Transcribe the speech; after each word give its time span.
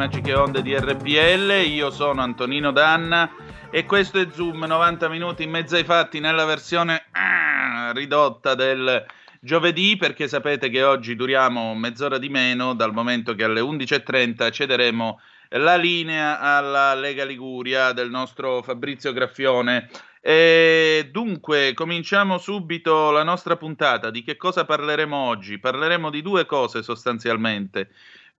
Magiche 0.00 0.32
onde 0.32 0.62
di 0.62 0.74
RPL, 0.74 1.62
io 1.68 1.90
sono 1.90 2.22
Antonino 2.22 2.70
Danna 2.70 3.30
e 3.70 3.84
questo 3.84 4.18
è 4.18 4.28
Zoom 4.32 4.64
90 4.64 5.10
minuti 5.10 5.42
in 5.42 5.50
mezzo 5.50 5.76
ai 5.76 5.84
fatti 5.84 6.20
nella 6.20 6.46
versione 6.46 7.04
ah, 7.10 7.92
ridotta 7.92 8.54
del 8.54 9.04
giovedì 9.40 9.98
perché 9.98 10.26
sapete 10.26 10.70
che 10.70 10.82
oggi 10.82 11.14
duriamo 11.16 11.74
mezz'ora 11.74 12.16
di 12.16 12.30
meno 12.30 12.72
dal 12.72 12.94
momento 12.94 13.34
che 13.34 13.44
alle 13.44 13.60
11.30 13.60 14.50
cederemo 14.50 15.20
la 15.50 15.76
linea 15.76 16.40
alla 16.40 16.94
Lega 16.94 17.26
Liguria 17.26 17.92
del 17.92 18.08
nostro 18.08 18.62
Fabrizio 18.62 19.12
Graffione. 19.12 19.90
E 20.22 21.10
dunque, 21.12 21.74
cominciamo 21.74 22.38
subito 22.38 23.10
la 23.10 23.22
nostra 23.22 23.56
puntata. 23.56 24.10
Di 24.10 24.22
che 24.22 24.38
cosa 24.38 24.64
parleremo 24.64 25.14
oggi? 25.14 25.58
Parleremo 25.58 26.08
di 26.08 26.22
due 26.22 26.46
cose 26.46 26.82
sostanzialmente. 26.82 27.90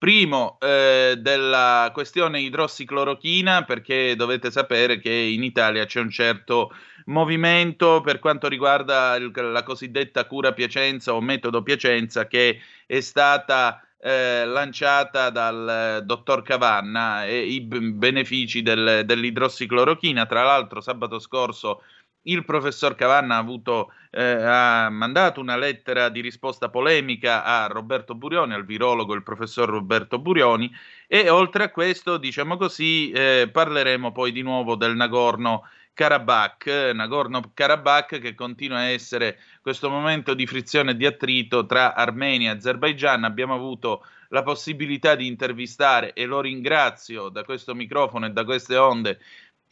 Primo, 0.02 0.58
eh, 0.60 1.14
della 1.20 1.92
questione 1.94 2.40
idrossiclorochina, 2.40 3.66
perché 3.66 4.16
dovete 4.16 4.50
sapere 4.50 4.98
che 4.98 5.12
in 5.14 5.44
Italia 5.44 5.86
c'è 5.86 6.00
un 6.00 6.10
certo 6.10 6.72
movimento 7.06 8.02
per 8.02 8.18
quanto 8.18 8.48
riguarda 8.48 9.14
il, 9.18 9.32
la 9.32 9.62
cosiddetta 9.62 10.26
cura 10.26 10.54
Piacenza 10.54 11.14
o 11.14 11.22
metodo 11.22 11.62
Piacenza 11.62 12.26
che 12.26 12.62
è 12.88 13.00
stata 13.00 13.86
eh, 14.00 14.44
lanciata 14.44 15.30
dal 15.30 16.00
eh, 16.00 16.02
dottor 16.02 16.42
Cavanna 16.42 17.28
e 17.28 17.42
i 17.42 17.62
b- 17.62 17.92
benefici 17.92 18.64
del, 18.64 19.04
dell'idrossiclorochina. 19.06 20.26
Tra 20.26 20.42
l'altro, 20.42 20.82
sabato 20.82 21.20
scorso 21.20 21.84
il 22.24 22.46
professor 22.46 22.96
Cavanna 22.96 23.36
ha, 23.36 23.40
avuto, 23.40 23.92
eh, 24.12 24.22
ha, 24.22 24.90
mandato 24.90 25.40
una 25.40 25.58
lettera 25.58 26.10
di 26.10 26.22
risposta 26.22 26.70
polemica 26.70 27.44
a 27.44 27.68
Roberto 27.68 28.16
Burioni, 28.16 28.54
al 28.54 28.66
virologo 28.66 29.14
il 29.14 29.24
professor 29.24 29.68
Roberto 29.70 30.20
Burioni, 30.20 30.72
e 31.08 31.30
oltre 31.30 31.64
a 31.64 31.72
questo, 31.72 32.18
diciamo 32.18 32.58
così, 32.58 33.12
eh, 33.12 33.50
parleremo 33.52 34.12
poi 34.12 34.32
di 34.32 34.42
nuovo 34.42 34.76
del 34.76 34.96
Nagorno 34.96 35.64
Karabakh, 35.94 36.92
Nagorno-Karabakh 36.94 38.20
che 38.20 38.34
continua 38.34 38.78
a 38.78 38.90
essere 38.90 39.38
questo 39.62 39.90
momento 39.90 40.34
di 40.34 40.48
frizione 40.48 40.92
e 40.92 40.96
di 40.96 41.06
attrito 41.06 41.66
tra 41.66 41.94
Armenia 41.96 42.52
e 42.52 42.56
Azerbaijan. 42.56 43.24
Abbiamo 43.24 43.54
avuto 43.54 44.06
la 44.30 44.44
possibilità 44.44 45.16
di 45.16 45.28
intervistare 45.28 46.14
e 46.14 46.26
lo 46.26 46.40
ringrazio 46.40 47.30
da 47.30 47.44
questo 47.44 47.76
microfono 47.76 48.26
e 48.26 48.30
da 48.30 48.46
queste 48.46 48.78
onde 48.78 49.20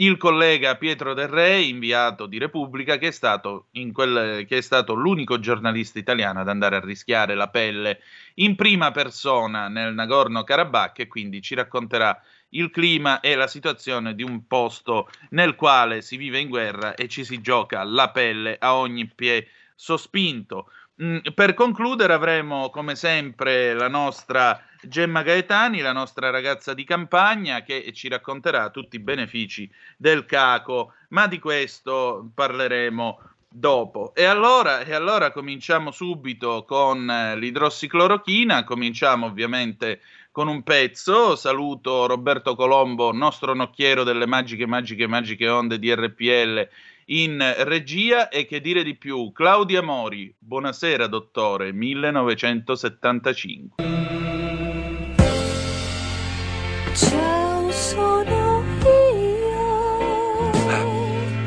il 0.01 0.17
collega 0.17 0.77
Pietro 0.77 1.13
Del 1.13 1.27
Re, 1.27 1.61
inviato 1.61 2.25
di 2.25 2.37
Repubblica, 2.37 2.97
che 2.97 3.07
è, 3.07 3.11
stato 3.11 3.67
quel, 3.91 4.45
che 4.47 4.57
è 4.57 4.61
stato 4.61 4.93
l'unico 4.93 5.39
giornalista 5.39 5.99
italiano 5.99 6.39
ad 6.39 6.47
andare 6.47 6.77
a 6.77 6.81
rischiare 6.81 7.35
la 7.35 7.49
pelle 7.49 7.99
in 8.35 8.55
prima 8.55 8.91
persona 8.91 9.67
nel 9.67 9.93
Nagorno-Karabakh 9.93 10.99
e 10.99 11.07
quindi 11.07 11.41
ci 11.41 11.53
racconterà 11.53 12.17
il 12.49 12.69
clima 12.69 13.19
e 13.19 13.35
la 13.35 13.47
situazione 13.47 14.15
di 14.15 14.23
un 14.23 14.47
posto 14.47 15.09
nel 15.31 15.55
quale 15.55 16.01
si 16.01 16.15
vive 16.15 16.39
in 16.39 16.47
guerra 16.47 16.95
e 16.95 17.09
ci 17.09 17.25
si 17.25 17.41
gioca 17.41 17.83
la 17.83 18.09
pelle 18.09 18.55
a 18.57 18.75
ogni 18.75 19.05
pie 19.13 19.49
sospinto. 19.75 20.71
Mm, 21.03 21.17
per 21.33 21.53
concludere 21.53 22.13
avremo 22.13 22.69
come 22.69 22.95
sempre 22.95 23.73
la 23.73 23.89
nostra 23.89 24.61
Gemma 24.81 25.23
Gaetani, 25.23 25.81
la 25.81 25.91
nostra 25.91 26.29
ragazza 26.29 26.73
di 26.73 26.85
campagna, 26.85 27.63
che 27.63 27.91
ci 27.93 28.07
racconterà 28.07 28.69
tutti 28.69 28.95
i 28.95 28.99
benefici 28.99 29.69
del 29.97 30.25
caco, 30.25 30.93
ma 31.09 31.27
di 31.27 31.39
questo 31.39 32.29
parleremo 32.33 33.19
dopo. 33.49 34.13
E 34.15 34.23
allora, 34.23 34.79
e 34.81 34.93
allora 34.93 35.31
cominciamo 35.31 35.91
subito 35.91 36.63
con 36.65 37.09
eh, 37.09 37.35
l'idrossiclorochina, 37.37 38.63
cominciamo 38.63 39.25
ovviamente 39.25 39.99
con 40.31 40.47
un 40.47 40.63
pezzo. 40.63 41.35
Saluto 41.35 42.05
Roberto 42.05 42.55
Colombo, 42.55 43.11
nostro 43.11 43.53
nocchiero 43.53 44.03
delle 44.03 44.27
magiche, 44.27 44.65
magiche, 44.65 45.07
magiche 45.07 45.49
onde 45.49 45.77
di 45.79 45.93
RPL 45.93 46.69
in 47.05 47.55
regia 47.59 48.27
e 48.29 48.45
che 48.45 48.61
dire 48.61 48.83
di 48.83 48.95
più, 48.95 49.31
Claudia 49.31 49.81
Mori, 49.81 50.31
buonasera 50.37 51.07
dottore, 51.07 51.73
1975. 51.73 54.18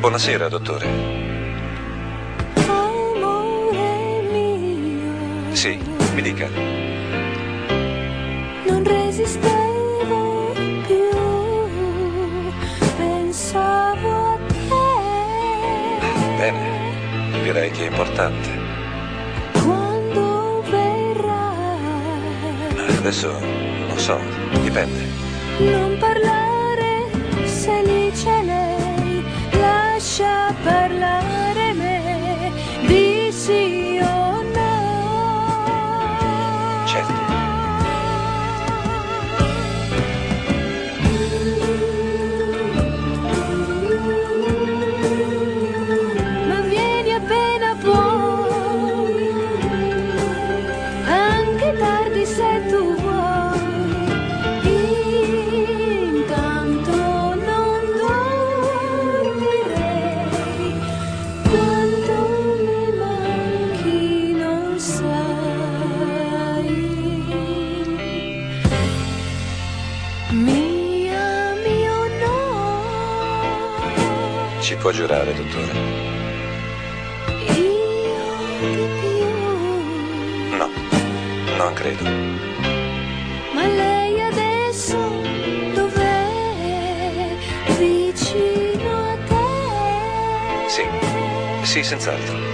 Buonasera, 0.03 0.49
dottore. 0.49 0.85
Amore 2.67 4.23
mio. 4.33 5.55
Sì, 5.55 5.79
mi 6.15 6.23
dica. 6.23 6.49
Non 8.67 8.83
resistevo 8.83 10.55
più. 10.89 11.09
Pensavo 12.97 14.33
a 14.33 14.39
te. 14.49 14.75
Bene, 16.37 17.43
direi 17.45 17.71
che 17.71 17.84
è 17.84 17.91
importante. 17.91 18.51
Quando 19.63 20.65
verrai. 20.69 21.79
Adesso 22.99 23.39
non 23.87 23.99
so, 23.99 24.19
dipende. 24.63 25.05
Non 25.59 25.97
parlare 26.01 27.07
se 27.45 27.83
lì 27.84 28.11
c'è 28.11 28.43
lei, 28.43 28.62
lascia 30.22 30.55
parlare 30.62 31.31
può 74.92 75.00
giurare, 75.00 75.34
dottore? 75.34 75.72
Io 77.56 78.27
di 78.60 78.86
più, 79.00 80.56
No, 80.56 80.68
non 81.56 81.72
credo. 81.72 82.04
ma 83.54 83.66
lei 83.66 84.21
adesso 84.21 84.98
dov'è? 85.74 87.36
Vicino 87.78 89.10
a 89.10 89.16
te? 89.27 90.68
Sì, 90.68 90.83
sì, 91.62 91.83
senz'altro. 91.83 92.52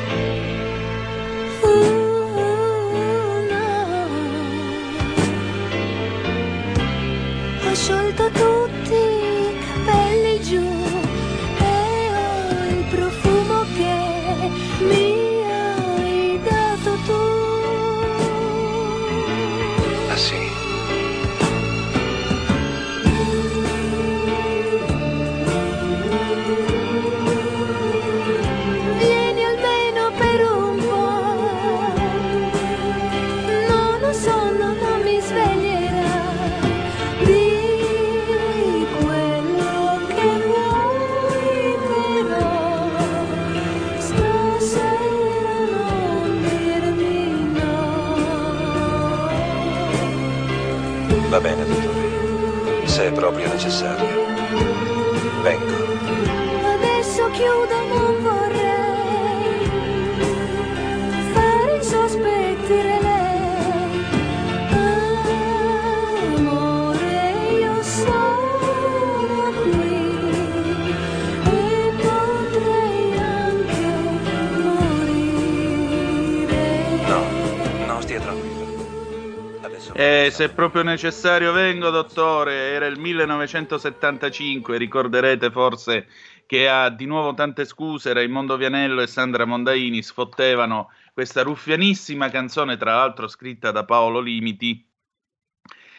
Se 80.38 80.44
è 80.44 80.50
proprio 80.50 80.84
necessario 80.84 81.50
vengo, 81.50 81.90
dottore. 81.90 82.70
Era 82.70 82.86
il 82.86 82.96
1975, 82.96 84.78
ricorderete 84.78 85.50
forse 85.50 86.06
che 86.46 86.68
ha 86.68 86.90
di 86.90 87.06
nuovo 87.06 87.34
tante 87.34 87.64
scuse. 87.64 88.12
Raimondo 88.12 88.56
Vianello 88.56 89.00
e 89.00 89.08
Sandra 89.08 89.44
Mondaini 89.46 90.00
sfottevano 90.00 90.92
questa 91.12 91.42
ruffianissima 91.42 92.30
canzone, 92.30 92.76
tra 92.76 92.94
l'altro 92.94 93.26
scritta 93.26 93.72
da 93.72 93.84
Paolo 93.84 94.20
Limiti, 94.20 94.88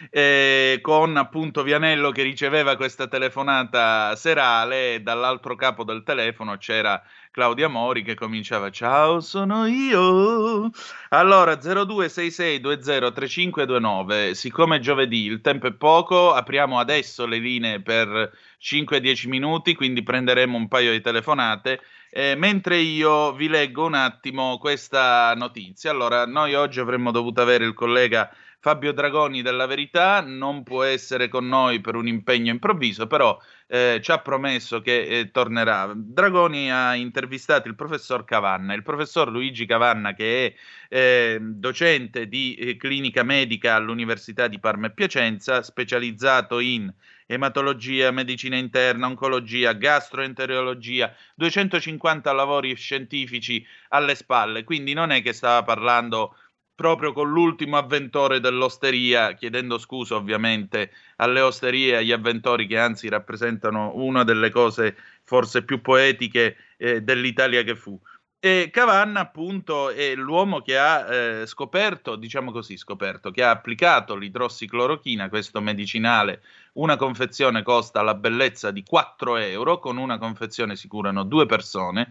eh, 0.09 0.80
con 0.81 1.18
appunto 1.18 1.62
Vianello 1.62 2.12
che 2.12 2.24
riceveva 2.24 2.77
questa 2.77 3.07
telefonata 3.07 4.15
serale 4.15 4.94
e 4.94 5.01
dall'altro 5.01 5.56
capo 5.56 5.83
del 5.83 6.03
telefono 6.03 6.56
c'era 6.56 7.03
Claudia 7.31 7.68
Mori 7.68 8.04
che 8.04 8.16
cominciava 8.16 8.70
Ciao 8.70 9.20
sono 9.20 9.66
io 9.68 10.70
allora 11.10 11.54
0266203529 11.54 14.31
siccome 14.31 14.78
è 14.78 14.80
giovedì 14.80 15.26
il 15.26 15.42
tempo 15.42 15.68
è 15.68 15.74
poco 15.74 16.34
apriamo 16.34 16.80
adesso 16.80 17.26
le 17.26 17.38
linee 17.38 17.81
per 17.81 18.31
5-10 18.60 19.28
minuti 19.28 19.76
quindi 19.76 20.04
prenderemo 20.04 20.58
un 20.58 20.68
paio 20.68 20.92
di 20.92 21.02
telefonate 21.02 21.80
eh, 22.12 22.36
mentre 22.36 22.78
io 22.78 23.34
vi 23.34 23.48
leggo 23.48 23.86
un 23.86 23.94
attimo 23.94 24.58
questa 24.58 25.34
notizia. 25.36 25.92
Allora 25.92 26.26
noi 26.26 26.56
oggi 26.56 26.80
avremmo 26.80 27.12
dovuto 27.12 27.42
avere 27.42 27.66
il 27.66 27.74
collega 27.74 28.31
Fabio 28.62 28.92
Dragoni 28.92 29.42
della 29.42 29.68
Verità 29.68 30.22
non 30.22 30.64
può 30.64 30.84
essere 30.84 31.30
con 31.30 31.48
noi 31.48 31.80
per 31.80 31.96
un 31.96 32.08
impegno 32.08 32.52
improvviso, 32.52 33.08
però 33.08 33.38
eh, 33.71 34.00
ci 34.01 34.12
ha 34.12 34.18
promesso 34.18 34.81
che 34.81 35.04
eh, 35.04 35.31
tornerà. 35.31 35.92
Dragoni 35.95 36.71
ha 36.71 36.95
intervistato 36.95 37.68
il 37.68 37.75
professor 37.75 38.25
Cavanna, 38.25 38.74
il 38.74 38.81
professor 38.81 39.30
Luigi 39.30 39.68
Cavanna 39.68 40.13
che 40.16 40.56
è 40.88 40.95
eh, 40.95 41.38
docente 41.39 42.27
di 42.27 42.56
eh, 42.56 42.77
clinica 42.77 43.21
medica 43.21 43.75
all'Università 43.75 44.48
di 44.48 44.60
Parma 44.60 44.88
e 44.88 44.92
Piacenza, 44.92 45.62
specializzato 45.62 46.60
in 46.60 46.92
ematologia, 47.27 48.10
medicina 48.10 48.56
interna, 48.56 49.06
oncologia, 49.06 49.74
gastroenterologia, 49.74 51.13
250 51.36 52.31
lavori 52.31 52.74
scientifici 52.75 53.63
alle 53.89 54.16
spalle, 54.16 54.63
quindi 54.63 54.94
non 54.94 55.12
è 55.12 55.21
che 55.21 55.33
stava 55.33 55.62
parlando 55.62 56.36
proprio 56.80 57.12
con 57.12 57.30
l'ultimo 57.30 57.76
avventore 57.76 58.40
dell'osteria, 58.40 59.34
chiedendo 59.34 59.78
scusa 59.78 60.16
ovviamente 60.16 60.92
alle 61.18 61.42
osterie 61.42 61.92
e 61.92 61.96
agli 61.98 62.14
avventori 62.14 62.68
che 62.68 62.80
anzi 62.80 63.10
rappresentano 63.10 63.92
una 63.96 64.24
delle 64.24 64.50
cose 64.50 64.96
forse 65.26 65.64
più 65.66 65.81
poetiche 65.81 66.56
eh, 66.78 67.02
dell'Italia 67.02 67.64
che 67.64 67.76
fu. 67.76 68.00
E 68.40 68.70
Cavanna, 68.72 69.20
appunto, 69.20 69.90
è 69.90 70.16
l'uomo 70.16 70.62
che 70.62 70.78
ha 70.78 71.14
eh, 71.14 71.46
scoperto, 71.46 72.16
diciamo 72.16 72.54
così, 72.54 72.78
scoperto, 72.78 73.30
che 73.30 73.44
ha 73.44 73.50
applicato 73.50 74.16
l'idrossiclorochina, 74.16 75.28
questo 75.28 75.60
medicinale. 75.60 76.44
Una 76.76 76.96
confezione 76.96 77.62
costa 77.62 78.02
la 78.02 78.16
bellezza 78.16 78.72
di 78.72 78.84
4 78.84 79.36
euro, 79.36 79.80
con 79.80 79.98
una 79.98 80.18
confezione 80.18 80.78
si 80.78 80.88
curano 80.88 81.24
due 81.26 81.46
persone. 81.46 82.08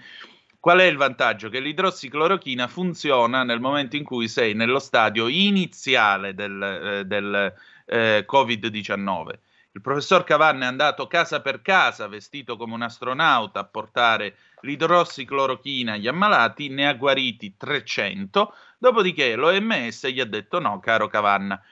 Qual 0.61 0.81
è 0.81 0.85
il 0.85 0.97
vantaggio? 0.97 1.49
Che 1.49 1.61
l'idrossiclorochina 1.61 2.67
funziona 2.67 3.45
nel 3.45 3.61
momento 3.61 3.95
in 3.97 4.03
cui 4.03 4.29
sei 4.29 4.55
nello 4.55 4.81
stadio 4.81 5.29
iniziale 5.29 6.35
del, 6.35 6.63
eh, 6.63 7.05
del 7.05 7.55
eh, 7.87 8.27
Covid-19. 8.29 9.39
Il 9.71 9.81
professor 9.81 10.25
Cavanna 10.25 10.65
è 10.65 10.69
andato 10.69 11.07
casa 11.07 11.41
per 11.41 11.63
casa, 11.63 12.09
vestito 12.09 12.57
come 12.57 12.75
un 12.75 12.83
astronauta, 12.83 13.61
a 13.61 13.65
portare 13.65 14.37
l'idrossiclorochina 14.63 15.93
agli 15.93 16.09
ammalati, 16.09 16.69
ne 16.69 16.89
ha 16.89 16.95
guariti 16.95 17.57
300, 17.57 18.53
dopodiché 18.79 19.37
l'OMS 19.37 20.09
gli 20.09 20.19
ha 20.19 20.25
detto 20.25 20.59
no, 20.59 20.81
caro 20.81 21.07
Cavanna, 21.07 21.63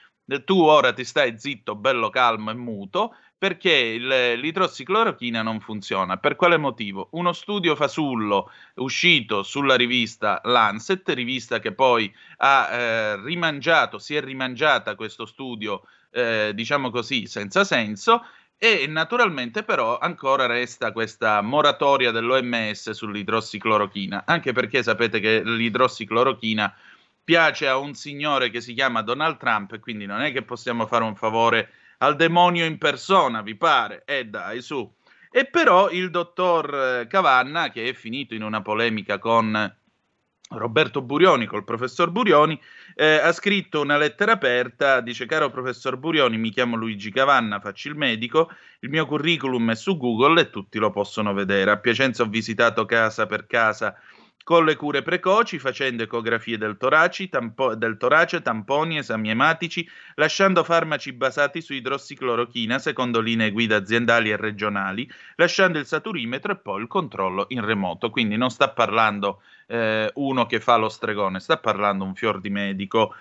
tu 0.45 0.61
ora 0.61 0.93
ti 0.93 1.03
stai 1.03 1.37
zitto, 1.37 1.75
bello 1.75 2.09
calmo 2.09 2.51
e 2.51 2.53
muto, 2.53 3.15
perché 3.37 3.97
l'idrossiclorochina 4.35 5.43
non 5.43 5.59
funziona. 5.59 6.17
Per 6.17 6.35
quale 6.35 6.57
motivo? 6.57 7.09
Uno 7.11 7.33
studio 7.33 7.75
fasullo 7.75 8.51
uscito 8.75 9.43
sulla 9.43 9.75
rivista 9.75 10.41
Lancet, 10.43 11.07
rivista 11.09 11.59
che 11.59 11.71
poi 11.73 12.11
ha 12.37 12.69
eh, 12.71 13.21
rimangiato, 13.21 13.99
si 13.99 14.15
è 14.15 14.21
rimangiata 14.21 14.95
questo 14.95 15.25
studio, 15.25 15.83
eh, 16.11 16.51
diciamo 16.55 16.89
così, 16.89 17.27
senza 17.27 17.63
senso, 17.63 18.25
e 18.57 18.87
naturalmente 18.87 19.61
però 19.61 19.99
ancora 19.99 20.47
resta 20.47 20.91
questa 20.91 21.41
moratoria 21.41 22.09
dell'OMS 22.09 22.89
sull'idrossiclorochina, 22.89 24.23
anche 24.25 24.51
perché 24.51 24.81
sapete 24.81 25.19
che 25.19 25.43
l'idrossiclorochina 25.43 26.73
piace 27.23 27.67
a 27.67 27.77
un 27.77 27.93
signore 27.93 28.49
che 28.49 28.61
si 28.61 28.73
chiama 28.73 29.01
Donald 29.01 29.37
Trump 29.37 29.77
quindi 29.79 30.05
non 30.05 30.21
è 30.21 30.31
che 30.31 30.43
possiamo 30.43 30.87
fare 30.87 31.03
un 31.03 31.15
favore 31.15 31.69
al 31.99 32.15
demonio 32.15 32.65
in 32.65 32.77
persona, 32.77 33.41
vi 33.41 33.55
pare? 33.55 34.03
Eh 34.05 34.25
dai, 34.25 34.61
su. 34.61 34.93
E 35.31 35.45
però 35.45 35.89
il 35.89 36.09
dottor 36.09 36.73
eh, 36.73 37.07
Cavanna, 37.07 37.69
che 37.69 37.89
è 37.89 37.93
finito 37.93 38.33
in 38.33 38.43
una 38.43 38.61
polemica 38.61 39.19
con 39.19 39.75
Roberto 40.49 41.01
Burioni, 41.01 41.45
col 41.45 41.65
professor 41.65 42.09
Burioni, 42.09 42.59
eh, 42.95 43.15
ha 43.17 43.31
scritto 43.33 43.81
una 43.81 43.97
lettera 43.97 44.33
aperta, 44.33 45.01
dice 45.01 45.25
caro 45.25 45.51
professor 45.51 45.97
Burioni, 45.97 46.37
mi 46.37 46.51
chiamo 46.51 46.77
Luigi 46.77 47.11
Cavanna, 47.11 47.59
faccio 47.59 47.89
il 47.89 47.95
medico, 47.95 48.49
il 48.79 48.89
mio 48.89 49.05
curriculum 49.05 49.71
è 49.71 49.75
su 49.75 49.97
Google 49.97 50.41
e 50.41 50.49
tutti 50.49 50.77
lo 50.79 50.89
possono 50.89 51.33
vedere. 51.33 51.71
A 51.71 51.77
Piacenza 51.77 52.23
ho 52.23 52.27
visitato 52.27 52.85
casa 52.85 53.25
per 53.25 53.45
casa 53.45 53.95
con 54.47 54.63
le 54.63 54.77
cure 54.77 55.01
precoci, 55.01 55.59
facendo 55.59 56.03
ecografie 56.03 56.57
del 56.57 56.77
torace, 56.77 57.27
tampo- 57.27 57.75
del 57.75 57.97
torace, 57.97 58.41
tamponi, 58.41 58.97
esami 58.97 59.29
ematici, 59.29 59.85
lasciando 60.15 60.63
farmaci 60.63 61.11
basati 61.11 61.59
su 61.59 61.73
idrossiclorochina 61.73 62.79
secondo 62.79 63.19
linee 63.19 63.51
guida 63.51 63.75
aziendali 63.75 64.29
e 64.31 64.37
regionali, 64.37 65.05
lasciando 65.35 65.79
il 65.79 65.85
saturimetro 65.85 66.53
e 66.53 66.55
poi 66.55 66.81
il 66.81 66.87
controllo 66.87 67.47
in 67.49 67.65
remoto. 67.65 68.09
Quindi 68.09 68.37
non 68.37 68.49
sta 68.49 68.69
parlando 68.69 69.41
eh, 69.67 70.09
uno 70.13 70.45
che 70.45 70.61
fa 70.61 70.77
lo 70.77 70.87
stregone, 70.87 71.41
sta 71.41 71.57
parlando 71.57 72.05
un 72.05 72.15
fior 72.15 72.39
di 72.39 72.49
medico. 72.49 73.15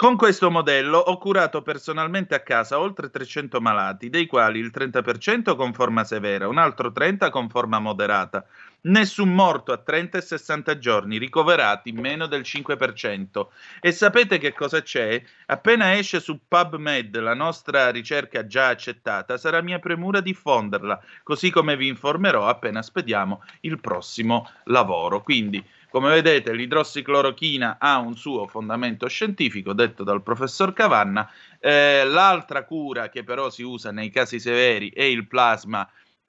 Con 0.00 0.16
questo 0.16 0.50
modello 0.50 0.96
ho 0.96 1.18
curato 1.18 1.60
personalmente 1.60 2.34
a 2.34 2.40
casa 2.40 2.78
oltre 2.80 3.10
300 3.10 3.60
malati, 3.60 4.08
dei 4.08 4.24
quali 4.24 4.58
il 4.58 4.72
30% 4.74 5.54
con 5.54 5.74
forma 5.74 6.04
severa, 6.04 6.48
un 6.48 6.56
altro 6.56 6.88
30% 6.88 7.28
con 7.28 7.50
forma 7.50 7.80
moderata. 7.80 8.46
Nessun 8.84 9.34
morto 9.34 9.72
a 9.72 9.76
30 9.76 10.16
e 10.16 10.22
60 10.22 10.78
giorni, 10.78 11.18
ricoverati 11.18 11.92
meno 11.92 12.24
del 12.24 12.40
5%. 12.40 13.48
E 13.78 13.92
sapete 13.92 14.38
che 14.38 14.54
cosa 14.54 14.80
c'è? 14.80 15.22
Appena 15.44 15.94
esce 15.94 16.18
su 16.18 16.40
PubMed 16.48 17.18
la 17.18 17.34
nostra 17.34 17.90
ricerca 17.90 18.46
già 18.46 18.68
accettata, 18.68 19.36
sarà 19.36 19.60
mia 19.60 19.80
premura 19.80 20.22
diffonderla, 20.22 20.98
così 21.22 21.50
come 21.50 21.76
vi 21.76 21.88
informerò 21.88 22.48
appena 22.48 22.80
spediamo 22.80 23.42
il 23.60 23.78
prossimo 23.78 24.50
lavoro. 24.64 25.20
Quindi 25.20 25.62
come 25.90 26.08
vedete, 26.10 26.54
l'idrossiclorochina 26.54 27.78
ha 27.80 27.98
un 27.98 28.16
suo 28.16 28.46
fondamento 28.46 29.08
scientifico, 29.08 29.72
detto 29.72 30.04
dal 30.04 30.22
professor 30.22 30.72
Cavanna. 30.72 31.28
Eh, 31.58 32.04
l'altra 32.04 32.64
cura 32.64 33.08
che 33.08 33.24
però 33.24 33.50
si 33.50 33.62
usa 33.62 33.90
nei 33.90 34.08
casi 34.08 34.38
severi 34.38 34.90
è 34.92 35.02
il 35.02 35.26
plasma 35.26 35.86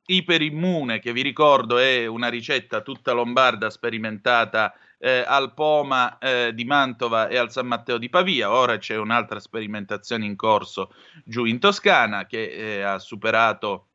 iperimmune, 0.07 0.99
che 0.99 1.13
vi 1.13 1.21
ricordo 1.21 1.77
è 1.77 2.07
una 2.07 2.27
ricetta 2.27 2.81
tutta 2.81 3.11
lombarda 3.11 3.69
sperimentata 3.69 4.73
eh, 4.97 5.23
al 5.25 5.53
Poma 5.53 6.17
eh, 6.17 6.53
di 6.53 6.65
Mantova 6.65 7.27
e 7.27 7.37
al 7.37 7.51
San 7.51 7.67
Matteo 7.67 7.97
di 7.97 8.09
Pavia. 8.09 8.51
Ora 8.51 8.77
c'è 8.77 8.97
un'altra 8.97 9.39
sperimentazione 9.39 10.25
in 10.25 10.35
corso 10.35 10.91
giù 11.23 11.45
in 11.45 11.59
Toscana 11.59 12.25
che 12.25 12.49
eh, 12.49 12.81
ha 12.81 12.97
superato 12.97 13.90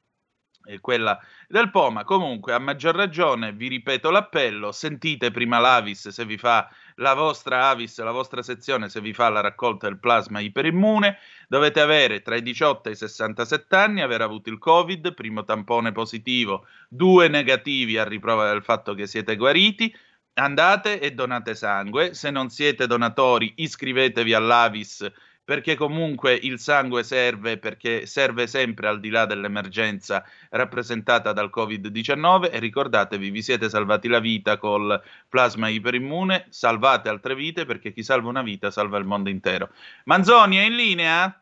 quella 0.80 1.18
del 1.48 1.70
Poma. 1.70 2.04
Comunque, 2.04 2.52
a 2.52 2.58
maggior 2.58 2.94
ragione, 2.94 3.52
vi 3.52 3.68
ripeto 3.68 4.10
l'appello, 4.10 4.72
sentite 4.72 5.30
prima 5.30 5.58
l'Avis 5.58 6.08
se 6.08 6.24
vi 6.24 6.36
fa 6.36 6.68
la 6.96 7.14
vostra 7.14 7.68
Avis, 7.68 7.98
la 8.00 8.10
vostra 8.10 8.42
sezione, 8.42 8.88
se 8.88 9.00
vi 9.00 9.12
fa 9.12 9.28
la 9.28 9.40
raccolta 9.40 9.86
del 9.86 9.98
plasma 9.98 10.40
iperimmune, 10.40 11.18
dovete 11.48 11.80
avere 11.80 12.22
tra 12.22 12.36
i 12.36 12.42
18 12.42 12.88
e 12.88 12.92
i 12.92 12.96
67 12.96 13.76
anni, 13.76 14.00
aver 14.00 14.22
avuto 14.22 14.50
il 14.50 14.58
Covid, 14.58 15.14
primo 15.14 15.44
tampone 15.44 15.92
positivo, 15.92 16.66
due 16.88 17.28
negativi 17.28 17.98
a 17.98 18.04
riprova 18.04 18.48
del 18.48 18.62
fatto 18.62 18.94
che 18.94 19.06
siete 19.06 19.36
guariti, 19.36 19.94
andate 20.34 21.00
e 21.00 21.12
donate 21.12 21.54
sangue. 21.54 22.14
Se 22.14 22.30
non 22.30 22.50
siete 22.50 22.86
donatori, 22.86 23.52
iscrivetevi 23.56 24.32
all'Avis 24.34 25.10
perché 25.46 25.76
comunque 25.76 26.34
il 26.34 26.58
sangue 26.58 27.04
serve, 27.04 27.56
perché 27.56 28.04
serve 28.04 28.48
sempre 28.48 28.88
al 28.88 28.98
di 28.98 29.10
là 29.10 29.26
dell'emergenza 29.26 30.24
rappresentata 30.50 31.32
dal 31.32 31.52
Covid-19 31.54 32.50
e 32.50 32.58
ricordatevi, 32.58 33.30
vi 33.30 33.42
siete 33.42 33.68
salvati 33.68 34.08
la 34.08 34.18
vita 34.18 34.56
col 34.58 35.00
plasma 35.28 35.68
iperimmune, 35.68 36.46
salvate 36.48 37.08
altre 37.08 37.36
vite 37.36 37.64
perché 37.64 37.92
chi 37.92 38.02
salva 38.02 38.28
una 38.28 38.42
vita 38.42 38.72
salva 38.72 38.98
il 38.98 39.04
mondo 39.04 39.28
intero. 39.28 39.70
Manzoni 40.06 40.56
è 40.56 40.62
in 40.64 40.74
linea? 40.74 41.40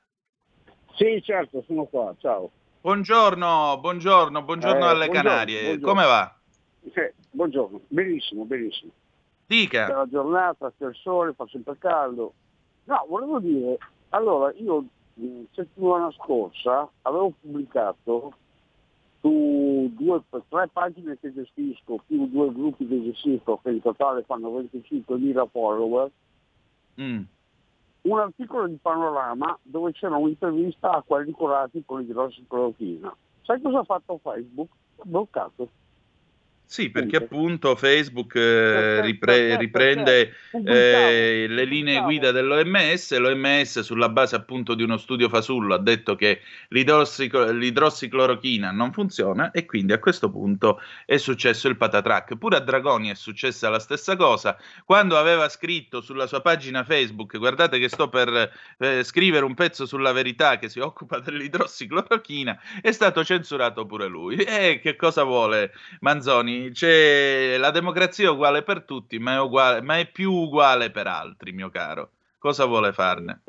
Sì, 0.96 1.23
certo, 1.25 1.64
sono 1.66 1.84
qua, 1.84 2.14
ciao. 2.20 2.50
Buongiorno, 2.82 3.78
buongiorno, 3.80 4.42
buongiorno 4.42 4.84
Eh, 4.84 4.88
alle 4.88 5.06
buongiorno, 5.06 5.30
Canarie. 5.30 5.62
buongiorno. 5.62 5.87
Come 5.87 6.04
va? 6.04 6.37
Sì, 6.92 7.11
buongiorno, 7.30 7.80
benissimo, 7.88 8.44
benissimo. 8.44 8.92
Dica. 9.46 9.87
C'è 9.87 9.94
la 9.94 10.08
giornata, 10.11 10.70
c'è 10.78 10.84
il 10.84 10.94
sole, 11.00 11.32
fa 11.32 11.46
sempre 11.50 11.78
caldo. 11.78 12.34
No, 12.84 13.06
volevo 13.08 13.38
dire, 13.40 13.78
allora 14.14 14.52
io 14.56 14.85
mh, 15.14 15.42
settimana 15.52 16.11
scorsa 16.12 16.88
avevo 17.02 17.33
pubblicato 17.40 18.33
su 19.21 19.90
due, 19.94 20.23
tre 20.49 20.68
pagine 20.68 21.18
che 21.18 21.33
gestisco, 21.33 21.99
più 22.06 22.26
due 22.28 22.52
gruppi 22.52 22.87
che 22.87 23.02
gestisco, 23.02 23.59
che 23.62 23.71
in 23.71 23.80
totale 23.80 24.23
fanno 24.23 24.50
25.000 24.50 25.47
follower, 25.50 26.11
Mm. 27.00 27.23
un 28.02 28.18
articolo 28.21 28.68
di 28.68 28.78
panorama 28.80 29.59
dove 29.62 29.90
c'era 29.90 30.16
un'intervista 30.16 30.92
a 30.92 31.02
quelli 31.02 31.33
curati 31.33 31.83
con 31.85 32.00
l'idrossiclorochina. 32.00 33.12
Sai 33.42 33.61
cosa 33.61 33.80
ha 33.80 33.85
fatto 33.85 34.21
Facebook? 34.23 34.68
Ha 34.99 35.02
bloccato. 35.04 35.68
Sì, 36.66 36.90
perché 36.90 37.21
Punto. 37.21 37.35
appunto 37.71 37.76
Facebook 37.76 38.35
eh, 38.35 38.40
Perché- 38.40 39.00
ripre- 39.02 39.33
perché- 39.35 39.56
riprende 39.59 40.35
eh, 40.64 41.47
le 41.49 41.64
linee 41.64 42.00
guida 42.00 42.33
dell'OMS. 42.33 43.16
L'OMS, 43.18 43.80
sulla 43.80 44.09
base 44.09 44.35
appunto 44.35 44.75
di 44.75 44.83
uno 44.83 44.97
studio 44.97 45.28
fasullo, 45.28 45.75
ha 45.75 45.78
detto 45.78 46.16
che 46.16 46.40
l'idrossico- 46.68 47.44
l'idrossiclorochina 47.52 48.73
non 48.73 48.92
funziona 48.92 49.50
e 49.52 49.66
quindi 49.66 49.92
a 49.92 49.99
questo 49.99 50.30
punto 50.30 50.80
è 51.04 51.16
successo 51.16 51.68
il 51.68 51.76
patatrack. 51.76 52.37
Pure 52.38 52.56
a 52.56 52.61
Dragoni 52.61 53.11
è 53.11 53.14
successa 53.14 53.68
la 53.68 53.78
stessa 53.78 54.16
cosa. 54.16 54.56
Quando 54.85 55.16
aveva 55.16 55.49
scritto 55.50 56.00
sulla 56.00 56.26
sua 56.26 56.40
pagina 56.40 56.83
Facebook, 56.83 57.37
guardate 57.38 57.78
che 57.78 57.88
sto 57.88 58.09
per 58.09 58.50
eh, 58.78 59.04
scrivere 59.04 59.44
un 59.44 59.54
pezzo 59.54 59.87
sulla 59.87 60.12
verità 60.12 60.59
che 60.59 60.68
si 60.68 60.80
occupa 60.80 61.18
dell'idrossiclorochina, 61.21 62.59
è 62.80 62.90
stato 62.90 63.23
censurato 63.23 63.87
pure 63.87 64.06
lui. 64.09 64.37
E 64.37 64.80
che 64.83 64.97
cosa 64.97 65.23
vuole 65.23 65.73
Manzoni? 66.00 66.53
C'è 66.73 67.56
la 67.58 67.70
democrazia 67.70 68.28
è 68.28 68.30
uguale 68.30 68.62
per 68.62 68.84
tutti, 68.84 69.18
ma 69.18 69.34
è, 69.34 69.40
uguale- 69.40 69.82
ma 69.82 69.99
è 69.99 70.11
più 70.11 70.32
uguale 70.32 70.90
per 70.90 71.06
altri, 71.06 71.52
mio 71.52 71.70
caro. 71.70 72.12
Cosa 72.38 72.64
vuole 72.64 72.92
farne? 72.92 73.42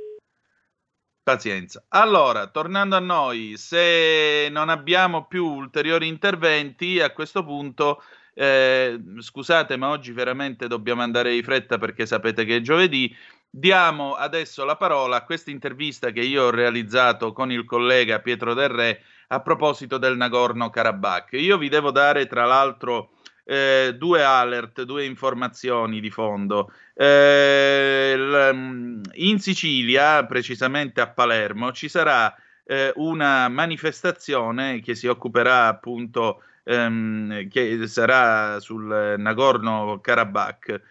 Pazienza. 1.24 1.83
Allora, 1.89 2.47
tornando 2.47 2.95
a 2.95 3.00
noi, 3.00 3.57
se 3.57 4.47
non 4.51 4.69
abbiamo 4.69 5.25
più 5.25 5.45
ulteriori 5.45 6.07
interventi, 6.07 7.00
a 7.00 7.12
questo 7.12 7.43
punto, 7.43 8.03
eh, 8.35 9.00
scusate, 9.19 9.75
ma 9.75 9.89
oggi 9.89 10.12
veramente 10.12 10.67
dobbiamo 10.67 11.01
andare 11.01 11.31
di 11.31 11.41
fretta 11.41 11.77
perché 11.79 12.05
sapete 12.05 12.45
che 12.45 12.57
è 12.57 12.62
giovedì. 12.62 13.15
Diamo 13.57 14.15
adesso 14.15 14.65
la 14.65 14.75
parola 14.75 15.15
a 15.15 15.24
questa 15.24 15.50
intervista 15.50 16.12
che 16.12 16.19
io 16.19 16.43
ho 16.43 16.50
realizzato 16.50 17.31
con 17.31 17.53
il 17.53 17.63
collega 17.63 18.19
Pietro 18.19 18.53
Del 18.53 18.67
Re 18.67 19.01
a 19.29 19.39
proposito 19.39 19.97
del 19.97 20.17
Nagorno-Karabakh. 20.17 21.31
Io 21.39 21.57
vi 21.57 21.69
devo 21.69 21.91
dare, 21.91 22.27
tra 22.27 22.43
l'altro, 22.43 23.12
eh, 23.45 23.95
due 23.97 24.21
alert, 24.25 24.81
due 24.81 25.05
informazioni 25.05 26.01
di 26.01 26.09
fondo. 26.09 26.69
Eh, 26.93 28.15
l- 28.17 29.01
in 29.13 29.39
Sicilia, 29.39 30.25
precisamente 30.25 31.00
a 31.00 31.07
Palermo, 31.07 31.71
ci 31.71 31.88
sarà 31.88 32.35
eh, 32.65 32.91
una 32.97 33.47
manifestazione 33.47 34.81
che 34.81 34.95
si 34.95 35.07
occuperà 35.07 35.67
appunto, 35.67 36.43
ehm, 36.65 37.47
che 37.47 37.88
sarà 37.88 38.59
sul 38.59 39.15
Nagorno-Karabakh. 39.17 40.81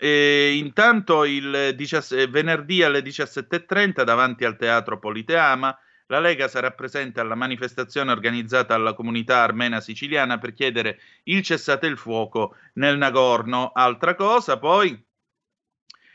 E 0.00 0.54
intanto 0.56 1.24
il 1.24 1.74
17 1.74 2.28
venerdì 2.28 2.82
alle 2.84 3.02
17.30 3.02 4.04
davanti 4.04 4.44
al 4.44 4.56
Teatro 4.56 4.98
Politeama 4.98 5.76
la 6.10 6.20
Lega 6.20 6.48
sarà 6.48 6.70
presente 6.70 7.20
alla 7.20 7.34
manifestazione 7.34 8.12
organizzata 8.12 8.74
alla 8.74 8.94
comunità 8.94 9.42
armena 9.42 9.80
siciliana 9.80 10.38
per 10.38 10.54
chiedere 10.54 11.00
il 11.24 11.42
cessate 11.42 11.86
il 11.86 11.98
fuoco 11.98 12.56
nel 12.74 12.96
Nagorno. 12.96 13.72
Altra 13.74 14.14
cosa, 14.14 14.58
poi, 14.58 14.98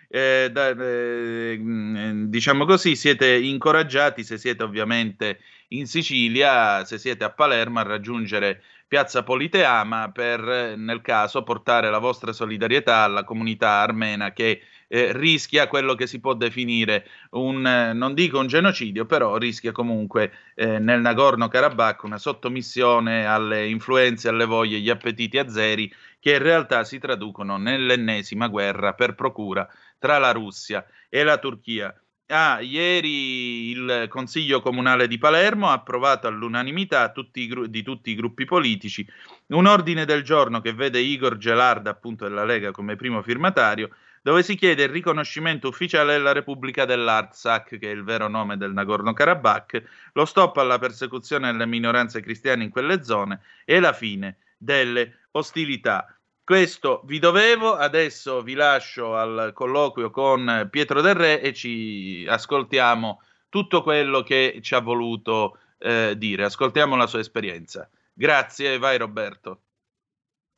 eh, 0.10 0.50
da- 0.52 0.70
eh, 0.70 1.58
mh, 1.58 2.26
diciamo 2.30 2.66
così, 2.66 2.96
siete 2.96 3.36
incoraggiati, 3.36 4.24
se 4.24 4.38
siete 4.38 4.64
ovviamente 4.64 5.40
in 5.70 5.88
Sicilia, 5.88 6.86
se 6.86 6.98
siete 6.98 7.24
a 7.24 7.32
Palermo, 7.32 7.80
a 7.80 7.84
raggiungere 7.84 8.64
Piazza 8.88 9.24
Politeama 9.24 10.12
per, 10.12 10.48
eh, 10.48 10.76
nel 10.76 11.02
caso, 11.02 11.44
portare 11.44 11.90
la 11.90 12.00
vostra 12.00 12.32
solidarietà 12.32 12.98
alla 12.98 13.24
comunità 13.24 13.70
armena 13.82 14.32
che 14.34 14.62
eh, 14.88 15.12
rischia 15.12 15.68
quello 15.68 15.96
che 15.96 16.06
si 16.06 16.20
può 16.20 16.36
definire 16.36 17.08
un, 17.32 17.66
eh, 17.66 17.94
non 17.94 18.14
dico 18.14 18.38
un 18.38 18.48
genocidio, 18.48 19.06
però 19.06 19.38
rischia 19.38 19.72
comunque 19.72 20.32
eh, 20.54 20.78
nel 20.78 21.02
Nagorno-Karabakh 21.02 22.04
una 22.04 22.20
sottomissione 22.20 23.26
alle 23.26 23.68
influenze, 23.68 24.30
alle 24.30 24.46
voglie, 24.46 24.78
agli 24.78 24.90
appetiti 24.92 25.40
azeri 25.40 25.92
che 26.20 26.34
in 26.34 26.44
realtà 26.44 26.84
si 26.84 27.00
traducono 27.00 27.58
nell'ennesima 27.58 28.48
guerra 28.48 28.94
per 28.94 29.16
procura 29.16 29.68
tra 29.98 30.20
la 30.20 30.32
Russia 30.32 30.86
e 31.10 31.24
la 31.24 31.38
Turchia. 31.38 31.94
Ah, 32.28 32.62
ieri 32.62 33.70
il 33.72 34.08
Consiglio 34.10 34.62
Comunale 34.62 35.08
di 35.08 35.18
Palermo 35.18 35.68
ha 35.70 35.74
approvato 35.74 36.26
all'unanimità 36.26 37.12
tutti 37.12 37.46
gru- 37.48 37.68
di 37.68 37.84
tutti 37.84 38.12
i 38.12 38.16
gruppi 38.16 38.46
politici 38.46 39.06
un 39.48 39.68
ordine 39.68 40.06
del 40.06 40.24
giorno 40.24 40.62
che 40.62 40.74
vede 40.74 41.00
Igor 41.00 41.38
Gelarda, 41.38 41.92
appunto 41.92 42.28
della 42.28 42.46
Lega, 42.46 42.72
come 42.72 42.96
primo 42.96 43.22
firmatario, 43.22 43.90
dove 44.22 44.42
si 44.42 44.56
chiede 44.56 44.84
il 44.84 44.90
riconoscimento 44.90 45.68
ufficiale 45.68 46.14
della 46.14 46.32
Repubblica 46.32 46.86
dell'Artsakh, 46.86 47.78
che 47.78 47.92
è 47.92 47.94
il 47.94 48.04
vero 48.04 48.30
nome 48.30 48.58
del 48.58 48.72
Nagorno-Karabakh, 48.72 49.84
lo 50.14 50.26
stop 50.26 50.58
alla 50.58 50.80
persecuzione 50.80 51.52
delle 51.52 51.66
minoranze 51.66 52.22
cristiane 52.22 52.64
in 52.64 52.70
quelle 52.70 53.04
zone 53.04 53.42
e 53.66 53.80
la 53.80 53.94
fine 53.94 54.38
delle 54.58 55.28
ostilità. 55.32 56.18
Questo 56.46 57.02
vi 57.06 57.20
dovevo, 57.20 57.74
adesso 57.74 58.42
vi 58.42 58.54
lascio 58.54 59.16
al 59.16 59.52
colloquio 59.54 60.10
con 60.10 60.68
Pietro 60.70 61.00
Del 61.00 61.16
Re 61.16 61.40
e 61.40 61.54
ci 61.54 62.26
ascoltiamo 62.28 63.22
tutto 63.48 63.82
quello 63.82 64.24
che 64.24 64.60
ci 64.62 64.76
ha 64.76 64.80
voluto 64.80 65.58
eh, 65.78 66.16
dire, 66.18 66.44
ascoltiamo 66.44 66.98
la 66.98 67.08
sua 67.08 67.20
esperienza. 67.20 67.90
Grazie, 68.12 68.78
vai 68.78 68.98
Roberto. 68.98 69.62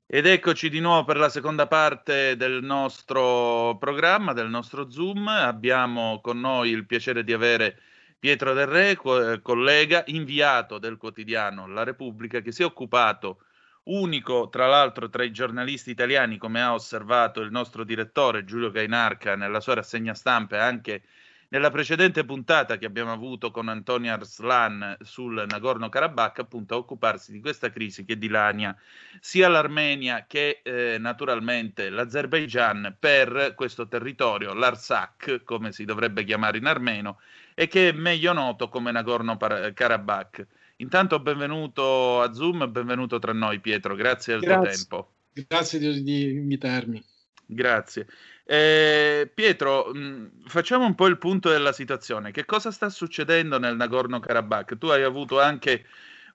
Ed 0.07 0.25
eccoci 0.25 0.69
di 0.69 0.79
nuovo 0.79 1.03
per 1.03 1.17
la 1.17 1.29
seconda 1.29 1.67
parte 1.67 2.35
del 2.35 2.63
nostro 2.63 3.77
programma, 3.79 4.33
del 4.33 4.49
nostro 4.49 4.89
Zoom. 4.89 5.27
Abbiamo 5.27 6.19
con 6.19 6.39
noi 6.39 6.71
il 6.71 6.87
piacere 6.87 7.23
di 7.23 7.31
avere 7.31 7.79
Pietro 8.17 8.53
Del 8.53 8.65
Re, 8.65 8.95
co- 8.95 9.39
collega, 9.41 10.03
inviato 10.07 10.79
del 10.79 10.97
quotidiano 10.97 11.67
La 11.67 11.83
Repubblica, 11.83 12.39
che 12.39 12.51
si 12.51 12.63
è 12.63 12.65
occupato, 12.65 13.44
unico 13.85 14.49
tra 14.49 14.67
l'altro 14.67 15.09
tra 15.09 15.23
i 15.23 15.31
giornalisti 15.31 15.91
italiani, 15.91 16.37
come 16.37 16.61
ha 16.61 16.73
osservato 16.73 17.41
il 17.41 17.51
nostro 17.51 17.83
direttore 17.83 18.45
Giulio 18.45 18.71
Gainarca 18.71 19.35
nella 19.35 19.59
sua 19.59 19.75
rassegna 19.75 20.13
stampa 20.13 20.55
e 20.57 20.59
anche 20.59 21.03
nella 21.49 21.69
precedente 21.69 22.25
puntata 22.25 22.77
che 22.77 22.85
abbiamo 22.85 23.11
avuto 23.11 23.51
con 23.51 23.69
Antonio 23.69 24.11
Arslan 24.11 24.97
sul 25.01 25.45
Nagorno-Karabakh, 25.47 26.39
appunto 26.39 26.73
a 26.73 26.77
occuparsi 26.77 27.31
di 27.31 27.39
questa 27.39 27.69
crisi 27.69 28.03
che 28.03 28.17
dilania 28.17 28.75
sia 29.19 29.47
l'Armenia 29.47 30.25
che 30.27 30.61
eh, 30.63 30.97
naturalmente 30.99 31.89
l'Azerbaigian 31.89 32.97
per 32.99 33.53
questo 33.55 33.87
territorio, 33.87 34.53
l'Artsakh, 34.53 35.43
come 35.43 35.71
si 35.71 35.85
dovrebbe 35.85 36.23
chiamare 36.23 36.57
in 36.57 36.65
armeno, 36.65 37.19
e 37.53 37.67
che 37.67 37.89
è 37.89 37.91
meglio 37.91 38.33
noto 38.33 38.67
come 38.67 38.91
Nagorno-Karabakh. 38.91 40.47
Intanto 40.77 41.19
benvenuto 41.19 42.21
a 42.21 42.33
Zoom, 42.33 42.69
benvenuto 42.69 43.17
tra 43.17 43.31
noi 43.31 43.61
Pietro, 43.61 43.95
grazie 43.95 44.37
tuo 44.37 44.45
Grazie. 44.45 44.71
tempo. 44.71 45.13
Grazie 45.31 45.79
di, 45.79 46.03
di 46.03 46.31
invitarmi. 46.31 47.03
Grazie. 47.45 48.07
Eh, 48.43 49.31
Pietro, 49.33 49.93
mh, 49.93 50.47
facciamo 50.47 50.85
un 50.85 50.95
po' 50.95 51.07
il 51.07 51.17
punto 51.17 51.49
della 51.49 51.71
situazione. 51.71 52.31
Che 52.31 52.43
cosa 52.45 52.71
sta 52.71 52.89
succedendo 52.89 53.57
nel 53.57 53.77
Nagorno-Karabakh? 53.77 54.77
Tu 54.77 54.87
hai 54.87 55.03
avuto 55.03 55.39
anche 55.39 55.85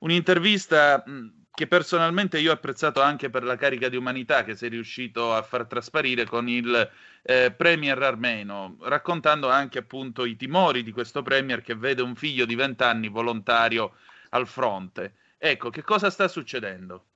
un'intervista 0.00 1.02
mh, 1.04 1.40
che 1.52 1.66
personalmente 1.66 2.38
io 2.38 2.50
ho 2.50 2.54
apprezzato 2.54 3.02
anche 3.02 3.28
per 3.28 3.42
la 3.42 3.56
carica 3.56 3.90
di 3.90 3.96
umanità 3.96 4.44
che 4.44 4.54
sei 4.56 4.70
riuscito 4.70 5.34
a 5.34 5.42
far 5.42 5.66
trasparire 5.66 6.24
con 6.24 6.48
il 6.48 6.90
eh, 7.22 7.52
premier 7.54 8.00
armeno, 8.00 8.78
raccontando 8.80 9.50
anche 9.50 9.78
appunto 9.80 10.24
i 10.24 10.36
timori 10.36 10.82
di 10.82 10.92
questo 10.92 11.20
premier 11.22 11.60
che 11.60 11.74
vede 11.74 12.00
un 12.00 12.14
figlio 12.14 12.46
di 12.46 12.54
20 12.54 12.82
anni 12.82 13.08
volontario 13.08 13.94
al 14.30 14.46
fronte. 14.46 15.14
Ecco, 15.38 15.70
che 15.70 15.82
cosa 15.82 16.10
sta 16.10 16.28
succedendo? 16.28 17.06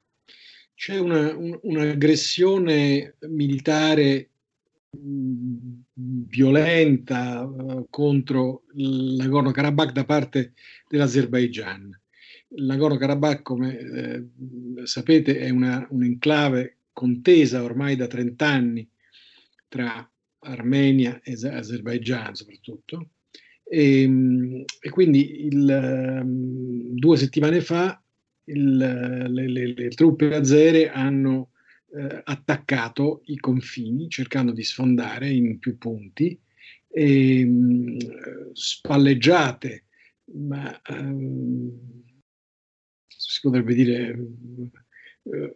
C'è 0.75 0.99
una- 0.99 1.35
un- 1.35 1.59
un'aggressione 1.63 3.17
militare 3.29 4.31
violenta 5.95 7.43
uh, 7.43 7.87
contro 7.91 8.65
il 8.75 9.17
Nagorno-Karabakh 9.17 9.93
da 9.93 10.05
parte 10.05 10.53
dell'Azerbaigian. 10.89 12.01
Il 12.49 12.65
Nagorno-Karabakh, 12.65 13.43
come 13.43 13.79
eh, 13.79 14.25
sapete, 14.87 15.39
è 15.39 15.51
una, 15.51 15.87
un'enclave 15.91 16.79
contesa 16.93 17.63
ormai 17.63 17.97
da 17.97 18.07
30 18.07 18.47
anni 18.47 18.89
tra 19.69 20.09
Armenia 20.41 21.21
e 21.23 21.33
Azerbaigian 21.33 22.35
soprattutto. 22.35 23.09
E, 23.75 24.65
e 24.81 24.91
quindi 24.91 25.47
il, 25.47 26.21
um, 26.23 26.95
due 26.95 27.17
settimane 27.17 27.61
fa 27.61 28.01
il, 28.45 28.77
le, 28.77 29.49
le, 29.49 29.75
le, 29.75 29.89
truppe 29.89 30.33
azere 30.33 30.91
hanno 30.91 31.51
eh, 31.93 32.21
attaccato 32.23 33.23
i 33.25 33.37
confini 33.37 34.09
cercando 34.09 34.53
di 34.53 34.63
sfondare 34.63 35.29
in 35.29 35.59
più 35.59 35.77
punti. 35.77 36.39
E 36.89 37.45
mh, 37.45 38.53
spalleggiate, 38.53 39.87
ma 40.35 40.81
um, 40.91 41.73
si 43.09 43.41
potrebbe 43.41 43.75
dire 43.75 44.17
uh, 45.23 45.55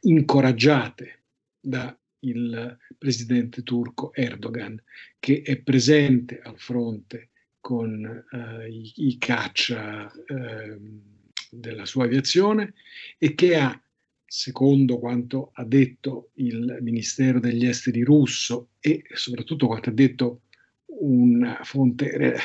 incoraggiate 0.00 1.24
da 1.60 1.94
il 2.20 2.78
presidente 2.96 3.62
turco 3.62 4.14
Erdogan, 4.14 4.82
che 5.18 5.42
è 5.42 5.58
presente 5.58 6.40
al 6.40 6.58
fronte 6.58 7.27
con 7.60 8.24
eh, 8.30 8.68
i, 8.68 8.92
i, 8.96 9.18
caccia 9.18 10.10
eh, 10.10 10.78
della 11.50 11.86
sua 11.86 12.04
aviazione 12.04 12.74
e 13.18 13.34
che 13.34 13.56
ha, 13.56 13.80
secondo 14.24 14.98
quanto 14.98 15.50
ha 15.54 15.64
detto 15.64 16.30
il 16.34 16.78
Ministero 16.80 17.40
degli 17.40 17.66
Esteri 17.66 18.02
russo 18.02 18.70
e 18.80 19.02
soprattutto 19.12 19.66
quanto 19.66 19.90
ha 19.90 19.92
detto 19.92 20.42
una 21.00 21.60
fonte 21.62 22.36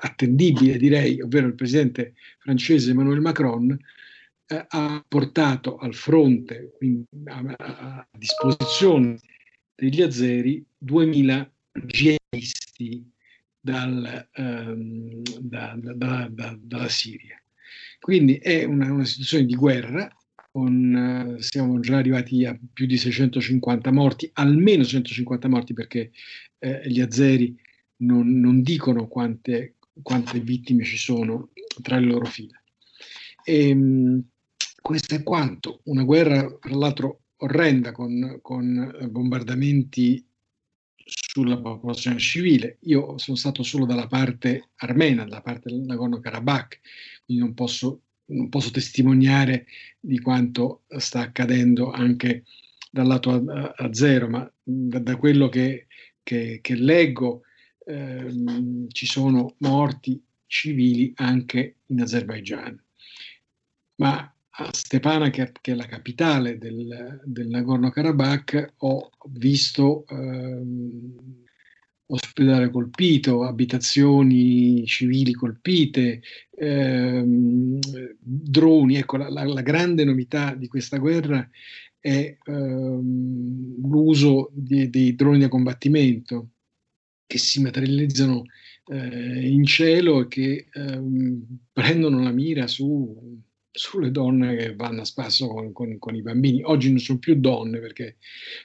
attendibile, 0.00 0.76
direi, 0.76 1.20
ovvero 1.20 1.46
il 1.46 1.54
presidente 1.54 2.14
francese 2.38 2.90
Emmanuel 2.90 3.20
Macron, 3.20 3.78
eh, 4.48 4.64
ha 4.68 5.04
portato 5.06 5.76
al 5.76 5.94
fronte, 5.94 6.72
quindi 6.76 7.04
a, 7.24 7.54
a, 7.58 8.08
disposizione 8.16 9.18
degli 9.74 10.02
azeri, 10.02 10.64
2000 10.78 11.52
jihadisti 11.84 13.10
dal, 13.66 14.28
ehm, 14.32 15.22
da, 15.40 15.76
da, 15.76 16.28
da, 16.30 16.58
dalla 16.60 16.88
Siria. 16.88 17.36
Quindi 17.98 18.36
è 18.36 18.62
una, 18.62 18.92
una 18.92 19.04
situazione 19.04 19.44
di 19.44 19.56
guerra, 19.56 20.08
con, 20.52 21.36
eh, 21.36 21.42
siamo 21.42 21.80
già 21.80 21.96
arrivati 21.96 22.44
a 22.44 22.56
più 22.72 22.86
di 22.86 22.96
650 22.96 23.90
morti, 23.90 24.30
almeno 24.34 24.84
150 24.84 25.48
morti 25.48 25.74
perché 25.74 26.12
eh, 26.60 26.82
gli 26.88 27.00
azeri 27.00 27.58
non, 27.98 28.38
non 28.38 28.62
dicono 28.62 29.08
quante, 29.08 29.74
quante, 30.00 30.38
vittime 30.38 30.84
ci 30.84 30.96
sono 30.96 31.50
tra 31.82 31.98
le 31.98 32.06
loro 32.06 32.26
fila. 32.26 32.62
E, 33.42 33.68
ehm, 33.68 34.22
questo 34.80 35.16
è 35.16 35.24
quanto. 35.24 35.80
Una 35.86 36.04
guerra, 36.04 36.48
tra 36.60 36.76
l'altro, 36.76 37.22
orrenda 37.38 37.90
con, 37.90 38.38
con 38.40 39.08
bombardamenti 39.10 40.24
sulla 41.06 41.56
popolazione 41.56 42.18
civile. 42.18 42.78
Io 42.82 43.16
sono 43.18 43.36
stato 43.36 43.62
solo 43.62 43.86
dalla 43.86 44.08
parte 44.08 44.70
armena, 44.76 45.24
dalla 45.24 45.40
parte 45.40 45.70
del 45.70 45.82
Nagorno-Karabakh, 45.82 46.80
quindi 47.24 47.42
non 47.44 47.54
posso, 47.54 48.02
non 48.26 48.48
posso, 48.48 48.70
testimoniare 48.72 49.66
di 50.00 50.18
quanto 50.18 50.82
sta 50.98 51.20
accadendo 51.20 51.92
anche 51.92 52.44
dal 52.90 53.06
lato 53.06 53.30
a, 53.30 53.72
a 53.76 53.92
zero, 53.92 54.28
ma 54.28 54.52
da, 54.62 54.98
da 54.98 55.16
quello 55.16 55.48
che, 55.48 55.86
che, 56.22 56.58
che 56.60 56.74
leggo 56.74 57.42
ehm, 57.84 58.88
ci 58.88 59.06
sono 59.06 59.54
morti 59.58 60.20
civili 60.46 61.12
anche 61.16 61.76
in 61.86 62.00
Azerbaigian. 62.00 62.82
Ma 63.96 64.35
a 64.58 64.70
Stepanakert, 64.72 65.58
che 65.60 65.72
è 65.72 65.74
la 65.74 65.86
capitale 65.86 66.56
del, 66.56 67.20
del 67.24 67.48
Nagorno-Karabakh, 67.48 68.74
ho 68.78 69.10
visto 69.28 70.06
ehm, 70.08 71.44
ospedale 72.06 72.70
colpito, 72.70 73.44
abitazioni 73.44 74.86
civili 74.86 75.32
colpite, 75.32 76.22
ehm, 76.56 77.78
droni. 78.18 78.96
Ecco, 78.96 79.18
la, 79.18 79.28
la, 79.28 79.44
la, 79.44 79.60
grande 79.60 80.04
novità 80.04 80.54
di 80.54 80.68
questa 80.68 80.96
guerra 80.96 81.46
è 81.98 82.38
ehm, 82.42 83.86
l'uso 83.86 84.50
di, 84.54 84.88
dei 84.88 85.14
droni 85.14 85.40
da 85.40 85.48
combattimento 85.48 86.52
che 87.26 87.38
si 87.38 87.60
materializzano 87.60 88.44
eh, 88.86 89.48
in 89.50 89.64
cielo 89.64 90.22
e 90.22 90.28
che 90.28 90.68
ehm, 90.72 91.58
prendono 91.72 92.22
la 92.22 92.30
mira 92.30 92.66
su 92.66 93.42
sulle 93.76 94.10
donne 94.10 94.56
che 94.56 94.74
vanno 94.74 95.02
a 95.02 95.04
spasso 95.04 95.48
con, 95.48 95.72
con, 95.72 95.98
con, 95.98 96.14
i 96.14 96.22
bambini. 96.22 96.62
Oggi 96.64 96.90
non 96.90 96.98
sono 96.98 97.18
più 97.18 97.34
donne 97.38 97.78
perché, 97.78 98.16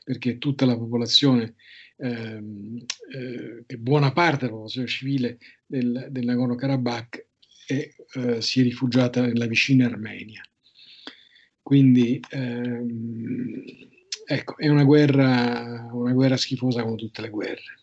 perché 0.03 0.37
tutta 0.37 0.65
la 0.65 0.77
popolazione, 0.77 1.55
ehm, 1.97 2.83
eh, 3.13 3.77
buona 3.77 4.11
parte 4.11 4.39
della 4.39 4.51
popolazione 4.51 4.87
civile 4.87 5.37
del, 5.65 6.07
del 6.09 6.25
Nagorno-Karabakh 6.25 7.25
è, 7.67 7.89
eh, 8.15 8.41
si 8.41 8.59
è 8.59 8.63
rifugiata 8.63 9.21
nella 9.21 9.45
vicina 9.45 9.85
Armenia. 9.85 10.41
Quindi 11.61 12.19
ehm, 12.29 13.63
ecco, 14.25 14.57
è 14.57 14.67
una 14.67 14.83
guerra, 14.83 15.89
una 15.91 16.13
guerra 16.13 16.37
schifosa 16.37 16.83
come 16.83 16.95
tutte 16.95 17.21
le 17.21 17.29
guerre. 17.29 17.79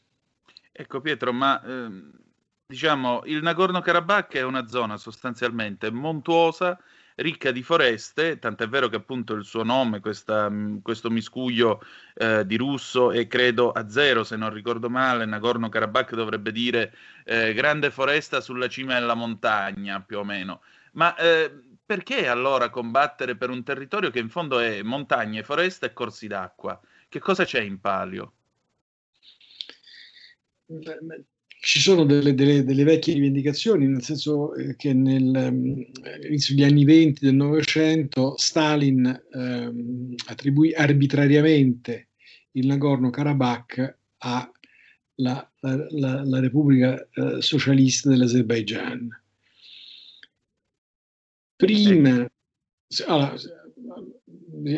Ecco 0.73 1.01
Pietro, 1.01 1.33
ma 1.33 1.63
ehm, 1.65 2.11
diciamo 2.67 3.23
il 3.25 3.43
Nagorno-Karabakh 3.43 4.35
è 4.35 4.43
una 4.43 4.67
zona 4.69 4.97
sostanzialmente 4.97 5.91
montuosa 5.91 6.79
ricca 7.19 7.51
di 7.51 7.63
foreste, 7.63 8.39
tant'è 8.39 8.69
vero 8.69 8.89
che 8.89 8.97
appunto 8.97 9.35
il 9.35 9.45
suo 9.45 9.63
nome, 9.63 10.01
questa, 10.01 10.51
questo 10.83 11.11
miscuglio 11.11 11.83
eh, 12.15 12.47
di 12.47 12.57
russo 12.57 13.11
e 13.11 13.27
credo 13.27 13.73
a 13.73 13.89
zero, 13.89 14.25
se 14.25 14.37
non 14.37 14.53
ricordo 14.53 14.89
male, 14.89 15.25
Nagorno-Karabakh 15.25 16.15
dovrebbe 16.15 16.53
dire 16.53 16.95
eh, 17.25 17.53
grande 17.55 17.91
foresta 17.91 18.41
sulla 18.41 18.69
cima 18.69 18.99
della 18.99 19.15
montagna, 19.15 20.01
più 20.01 20.19
o 20.19 20.25
meno. 20.25 20.63
Ma 20.93 21.15
eh, 21.17 21.53
perché 21.85 22.29
allora 22.29 22.71
combattere 22.71 23.37
per 23.37 23.51
un 23.51 23.63
territorio 23.63 24.11
che 24.11 24.19
in 24.21 24.29
fondo 24.29 24.59
è 24.59 24.83
montagne, 24.83 25.43
foresta 25.43 25.87
e 25.87 25.93
corsi 25.93 26.27
d'acqua? 26.29 26.81
Che 27.09 27.19
cosa 27.19 27.45
c'è 27.45 27.61
in 27.61 27.81
palio? 27.81 28.33
Ci 31.69 31.81
sono 31.81 32.05
delle, 32.05 32.35
delle, 32.35 32.65
delle, 32.65 32.83
vecchie 32.83 33.13
rivendicazioni, 33.13 33.87
nel 33.87 34.03
senso 34.03 34.55
eh, 34.55 34.75
che 34.75 34.89
all'inizio 34.89 36.55
degli 36.55 36.65
anni 36.65 36.87
20 36.87 37.23
del 37.23 37.35
Novecento 37.35 38.39
Stalin 38.39 39.05
ehm, 39.35 40.15
attribuì 40.29 40.73
arbitrariamente 40.73 42.09
il 42.53 42.69
Nagorno-Karabakh 42.69 43.99
alla 44.17 44.51
la, 45.17 45.51
la, 45.91 46.25
la 46.25 46.41
Repubblica 46.41 47.07
eh, 47.13 47.43
Socialista 47.43 48.09
dell'Azerbaigian. 48.09 49.11
Prima, 51.55 52.27
allora, 53.09 53.35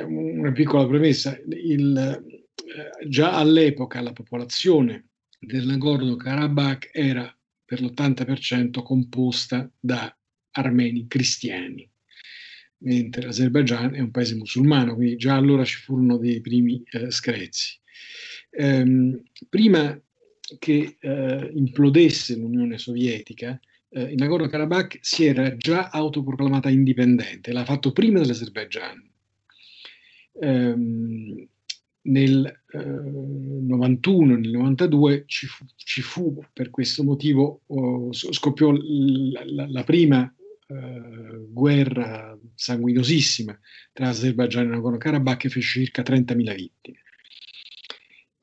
una 0.09 0.50
piccola 0.50 0.88
premessa, 0.88 1.38
il, 1.46 1.96
eh, 1.96 3.09
già 3.09 3.37
all'epoca 3.37 4.00
la 4.00 4.12
popolazione 4.12 5.10
del 5.40 5.66
Nagorno-Karabakh 5.66 6.90
era 6.92 7.35
per 7.64 7.81
l'80% 7.81 8.83
composta 8.83 9.70
da 9.81 10.14
armeni 10.53 11.07
cristiani, 11.07 11.88
mentre 12.79 13.22
l'Azerbaigian 13.22 13.94
è 13.94 14.00
un 14.00 14.11
paese 14.11 14.35
musulmano, 14.35 14.94
quindi 14.94 15.16
già 15.16 15.37
allora 15.37 15.64
ci 15.64 15.76
furono 15.76 16.18
dei 16.18 16.40
primi 16.40 16.83
eh, 16.90 17.11
screzi. 17.11 17.79
Ehm, 18.50 19.22
prima 19.48 19.98
che 20.59 20.96
eh, 20.98 21.50
implodesse 21.55 22.37
l'Unione 22.37 22.76
Sovietica, 22.76 23.59
eh, 23.88 24.03
il 24.03 24.16
Nagorno-Karabakh 24.16 24.98
si 25.00 25.24
era 25.24 25.57
già 25.57 25.88
autoproclamata 25.88 26.68
indipendente, 26.68 27.53
l'ha 27.53 27.64
fatto 27.64 27.92
prima 27.92 28.20
dell'Azerbaigian. 28.20 29.09
Ehm, 30.40 31.48
nel 32.02 32.62
eh, 32.72 32.78
91, 32.78 34.36
nel 34.36 34.50
92 34.50 35.24
ci 35.26 35.46
fu, 35.46 35.64
ci 35.76 36.00
fu 36.02 36.42
per 36.52 36.70
questo 36.70 37.02
motivo, 37.02 37.62
oh, 37.66 38.12
scoppiò 38.12 38.72
la, 38.72 39.42
la, 39.44 39.66
la 39.68 39.84
prima 39.84 40.32
eh, 40.66 41.46
guerra 41.48 42.38
sanguinosissima 42.54 43.58
tra 43.92 44.08
Azerbaijan 44.08 44.66
e 44.66 44.68
Nagorno-Karabakh 44.68 45.38
che 45.38 45.48
fece 45.48 45.84
circa 45.84 46.02
30.000 46.02 46.54
vittime. 46.54 46.98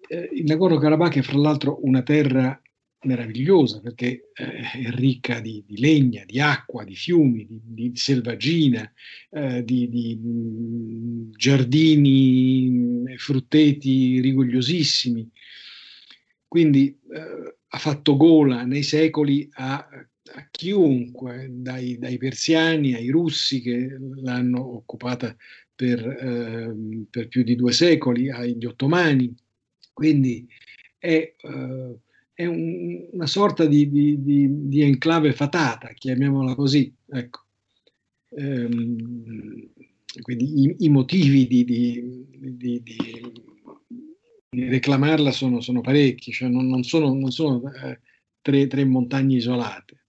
Eh, 0.09 0.29
il 0.33 0.43
Nagorno-Karabakh 0.43 1.17
è 1.17 1.21
fra 1.21 1.37
l'altro 1.37 1.79
una 1.83 2.03
terra 2.03 2.61
meravigliosa 3.01 3.79
perché 3.79 4.31
eh, 4.33 4.71
è 4.85 4.89
ricca 4.89 5.39
di, 5.39 5.63
di, 5.65 5.79
legna, 5.79 6.23
di 6.25 6.39
acqua, 6.39 6.83
di 6.83 6.95
fiumi, 6.95 7.45
di, 7.47 7.61
di 7.63 7.91
selvaggina, 7.95 8.91
eh, 9.29 9.63
di, 9.63 9.87
di 9.89 10.19
mm, 10.19 11.31
giardini 11.35 13.03
e 13.07 13.17
frutteti 13.17 14.19
rigogliosissimi. 14.19 15.29
quindi 16.47 16.97
eh, 17.13 17.55
ha 17.69 17.77
fatto 17.77 18.15
gola 18.15 18.63
nei 18.63 18.83
secoli 18.83 19.47
a, 19.53 19.75
a 19.77 20.47
chiunque, 20.49 21.47
dai, 21.51 21.97
dai, 21.97 22.17
persiani 22.17 22.93
ai 22.93 23.09
russi 23.09 23.61
che 23.61 23.97
l'hanno 24.21 24.75
occupata 24.75 25.35
per, 25.75 25.99
eh, 25.99 26.75
per, 27.09 27.27
più 27.27 27.43
di 27.43 27.55
due 27.55 27.71
secoli, 27.71 28.31
agli 28.31 28.65
ottomani. 28.65 29.33
Quindi 29.93 30.47
è, 30.97 31.35
uh, 31.41 31.99
è 32.37 32.45
un, 32.45 33.07
una 33.13 33.25
sorta 33.25 33.65
di, 33.65 33.89
di, 33.89 34.21
di, 34.21 34.67
di, 34.67 34.81
enclave 34.83 35.33
fatata, 35.33 35.87
chiamiamola 35.87 36.53
così. 36.53 36.93
Ecco. 37.07 37.45
Um, 38.29 39.71
quindi 40.21 40.61
i, 40.61 40.75
i 40.85 40.89
motivi 40.89 41.47
di, 41.47 42.27
reclamarla 44.51 45.31
sono, 45.31 45.61
sono, 45.61 45.81
parecchi, 45.81 46.31
cioè 46.31 46.47
non, 46.47 46.67
non 46.67 46.83
sono, 46.83 47.11
non 47.11 47.31
sono 47.31 47.73
eh, 47.73 48.01
tre, 48.39 48.67
tre, 48.67 48.85
montagne 48.85 49.37
isolate. 49.37 50.05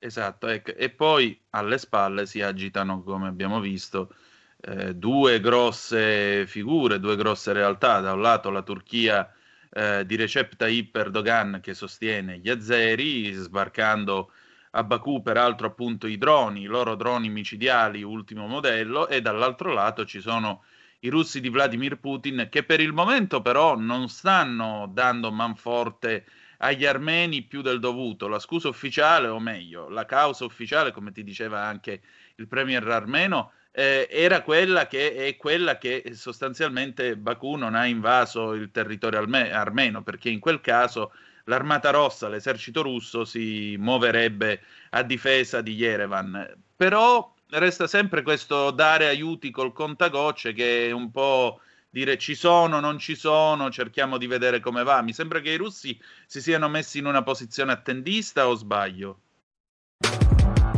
Esatto, 0.00 0.48
ecco. 0.48 0.74
e 0.74 0.90
poi 0.90 1.40
alle 1.50 1.78
spalle 1.78 2.26
si 2.26 2.40
agitano, 2.40 3.04
come 3.04 3.28
abbiamo 3.28 3.60
visto, 3.60 4.12
eh, 4.60 4.92
due 4.92 5.38
grosse 5.38 6.48
figure, 6.48 6.98
due 6.98 7.14
grosse 7.14 7.52
realtà. 7.52 8.00
Da 8.00 8.12
un 8.12 8.22
lato 8.22 8.50
la 8.50 8.62
Turchia 8.62 9.32
eh, 9.74 10.06
di 10.06 10.14
Recep 10.14 10.54
Tayyip 10.54 10.94
Erdogan 10.94 11.58
che 11.60 11.74
sostiene 11.74 12.38
gli 12.38 12.48
azeri, 12.48 13.32
sbarcando 13.32 14.30
a 14.70 14.84
Baku 14.84 15.20
peraltro 15.20 15.66
appunto 15.66 16.06
i 16.06 16.16
droni, 16.16 16.62
i 16.62 16.66
loro 16.66 16.94
droni 16.94 17.28
micidiali 17.28 18.02
ultimo 18.02 18.46
modello, 18.46 19.08
e 19.08 19.20
dall'altro 19.20 19.72
lato 19.72 20.04
ci 20.04 20.20
sono 20.20 20.64
i 21.00 21.08
russi 21.08 21.40
di 21.40 21.48
Vladimir 21.48 21.98
Putin 21.98 22.48
che 22.50 22.62
per 22.62 22.80
il 22.80 22.92
momento 22.92 23.42
però 23.42 23.76
non 23.76 24.08
stanno 24.08 24.88
dando 24.92 25.30
manforte 25.30 26.24
agli 26.58 26.86
armeni 26.86 27.42
più 27.42 27.60
del 27.60 27.80
dovuto. 27.80 28.28
La 28.28 28.38
scusa 28.38 28.68
ufficiale, 28.68 29.28
o 29.28 29.38
meglio, 29.38 29.88
la 29.88 30.06
causa 30.06 30.44
ufficiale, 30.44 30.92
come 30.92 31.12
ti 31.12 31.22
diceva 31.24 31.62
anche 31.62 32.00
il 32.36 32.48
premier 32.48 32.86
armeno, 32.86 33.52
eh, 33.76 34.06
era 34.08 34.42
quella 34.42 34.86
che 34.86 35.14
è 35.14 35.36
quella 35.36 35.78
che 35.78 36.12
sostanzialmente 36.14 37.16
Baku 37.16 37.56
non 37.56 37.74
ha 37.74 37.86
invaso 37.86 38.52
il 38.54 38.70
territorio 38.70 39.18
arme- 39.18 39.50
armeno, 39.52 40.02
perché 40.04 40.30
in 40.30 40.38
quel 40.38 40.60
caso 40.60 41.12
l'armata 41.46 41.90
rossa, 41.90 42.28
l'esercito 42.28 42.82
russo 42.82 43.24
si 43.24 43.74
muoverebbe 43.78 44.62
a 44.90 45.02
difesa 45.02 45.60
di 45.60 45.72
Yerevan. 45.74 46.56
Però 46.76 47.34
resta 47.50 47.86
sempre 47.88 48.22
questo 48.22 48.70
dare 48.70 49.08
aiuti 49.08 49.50
col 49.50 49.72
contagocce 49.72 50.52
che 50.52 50.88
è 50.88 50.90
un 50.92 51.10
po' 51.10 51.60
dire 51.90 52.16
ci 52.18 52.34
sono, 52.36 52.78
non 52.80 52.98
ci 52.98 53.16
sono, 53.16 53.70
cerchiamo 53.70 54.18
di 54.18 54.26
vedere 54.28 54.60
come 54.60 54.84
va. 54.84 55.02
Mi 55.02 55.12
sembra 55.12 55.40
che 55.40 55.50
i 55.50 55.56
russi 55.56 56.00
si 56.26 56.40
siano 56.40 56.68
messi 56.68 56.98
in 56.98 57.06
una 57.06 57.22
posizione 57.24 57.72
attendista 57.72 58.46
o 58.48 58.54
sbaglio? 58.54 59.20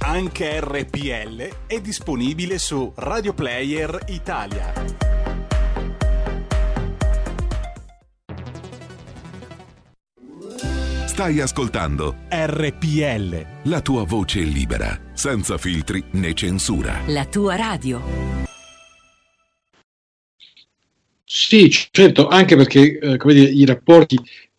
Anche 0.00 0.60
RPL 0.60 1.66
è 1.66 1.80
disponibile 1.80 2.58
su 2.58 2.92
Radio 2.96 3.34
Player 3.34 4.04
Italia. 4.06 4.72
Stai 11.06 11.40
ascoltando 11.40 12.14
RPL. 12.28 13.46
La 13.64 13.80
tua 13.80 14.04
voce 14.04 14.40
libera, 14.40 14.98
senza 15.14 15.58
filtri 15.58 16.02
né 16.12 16.32
censura. 16.32 17.00
La 17.06 17.26
tua 17.26 17.56
radio. 17.56 18.00
Sì, 21.24 21.68
certo, 21.70 22.28
anche 22.28 22.54
perché 22.54 22.98
eh, 22.98 23.16
come 23.16 23.34
dire, 23.34 23.50
i 23.50 23.64
rapporti 23.66 24.16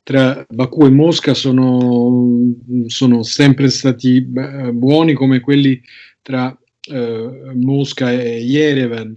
tra 0.10 0.43
Baku 0.50 0.88
e 0.88 0.89
Mosca 0.89 1.36
sono, 1.36 2.56
sono 2.88 3.22
sempre 3.22 3.69
stati 3.69 4.22
buoni 4.24 5.13
come 5.13 5.39
quelli 5.39 5.80
tra 6.24 6.60
eh, 6.89 7.54
Mosca 7.54 8.12
e 8.12 8.39
Yerevan. 8.39 9.15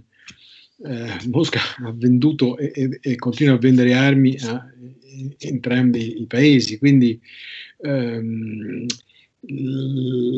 Eh, 0.85 1.29
Mosca 1.31 1.61
ha 1.83 1.91
venduto 1.95 2.59
e, 2.59 2.71
e, 2.75 2.99
e, 3.01 3.15
continua 3.15 3.55
a 3.55 3.57
vendere 3.57 3.95
armi 3.95 4.37
a 4.41 4.67
entrambi 5.39 6.21
i 6.21 6.27
paesi, 6.27 6.77
quindi 6.77 7.19
ehm, 7.81 8.85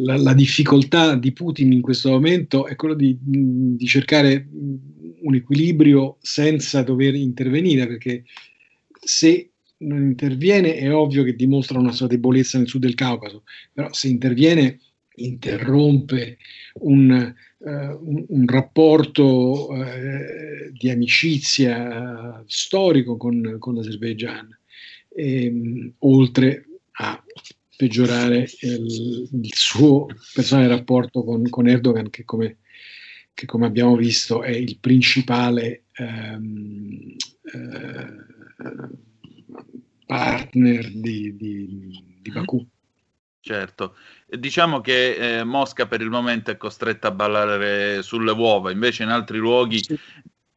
la, 0.05 0.15
la, 0.15 0.33
difficoltà 0.33 1.15
di 1.15 1.33
Putin 1.33 1.73
in 1.73 1.81
questo 1.81 2.11
momento 2.11 2.65
è 2.65 2.77
quella 2.77 2.95
di, 2.95 3.17
di 3.19 3.85
cercare 3.87 4.47
un 5.19 5.35
equilibrio 5.35 6.15
senza 6.21 6.81
dover 6.81 7.13
intervenire, 7.13 7.85
perché 7.87 8.23
se 9.01 9.49
non 9.77 10.01
interviene 10.01 10.75
è 10.75 10.93
ovvio 10.93 11.23
che 11.23 11.35
dimostra 11.35 11.79
una 11.79 11.91
sua 11.91 12.07
debolezza 12.07 12.57
nel 12.57 12.67
sud 12.67 12.81
del 12.81 12.95
Caucaso, 12.95 13.43
però 13.73 13.91
se 13.91 14.07
interviene 14.07 14.79
interrompe 15.17 16.37
un, 16.81 17.33
uh, 17.57 17.69
un, 17.69 18.25
un 18.27 18.47
rapporto 18.47 19.69
uh, 19.69 20.71
di 20.71 20.89
amicizia 20.89 22.43
storico 22.47 23.17
con, 23.17 23.57
con 23.59 23.75
l'Azerbaigian, 23.75 24.57
e, 25.09 25.47
um, 25.47 25.93
oltre 25.99 26.65
a 26.97 27.23
peggiorare 27.77 28.49
il, 28.61 29.29
il, 29.31 29.53
suo 29.53 30.07
personale 30.33 30.67
rapporto 30.67 31.23
con, 31.23 31.47
con 31.49 31.67
Erdogan, 31.67 32.09
che 32.09 32.23
come, 32.23 32.57
che 33.33 33.45
come, 33.45 33.65
abbiamo 33.65 33.95
visto 33.95 34.41
è 34.43 34.51
il 34.51 34.77
principale 34.79 35.83
um, 35.97 37.15
uh, 37.53 38.97
partner 40.05 40.91
di, 40.91 41.35
di, 41.35 42.17
di 42.21 42.31
Baku. 42.31 42.67
Certo, 43.45 43.95
diciamo 44.27 44.81
che 44.81 45.37
eh, 45.39 45.43
Mosca 45.43 45.85
per 45.85 46.01
il 46.01 46.09
momento 46.09 46.49
è 46.49 46.57
costretta 46.57 47.09
a 47.09 47.11
ballare 47.11 48.01
sulle 48.01 48.31
uova, 48.31 48.71
invece 48.71 49.03
in 49.03 49.09
altri 49.09 49.37
luoghi 49.37 49.83
sì. 49.83 49.99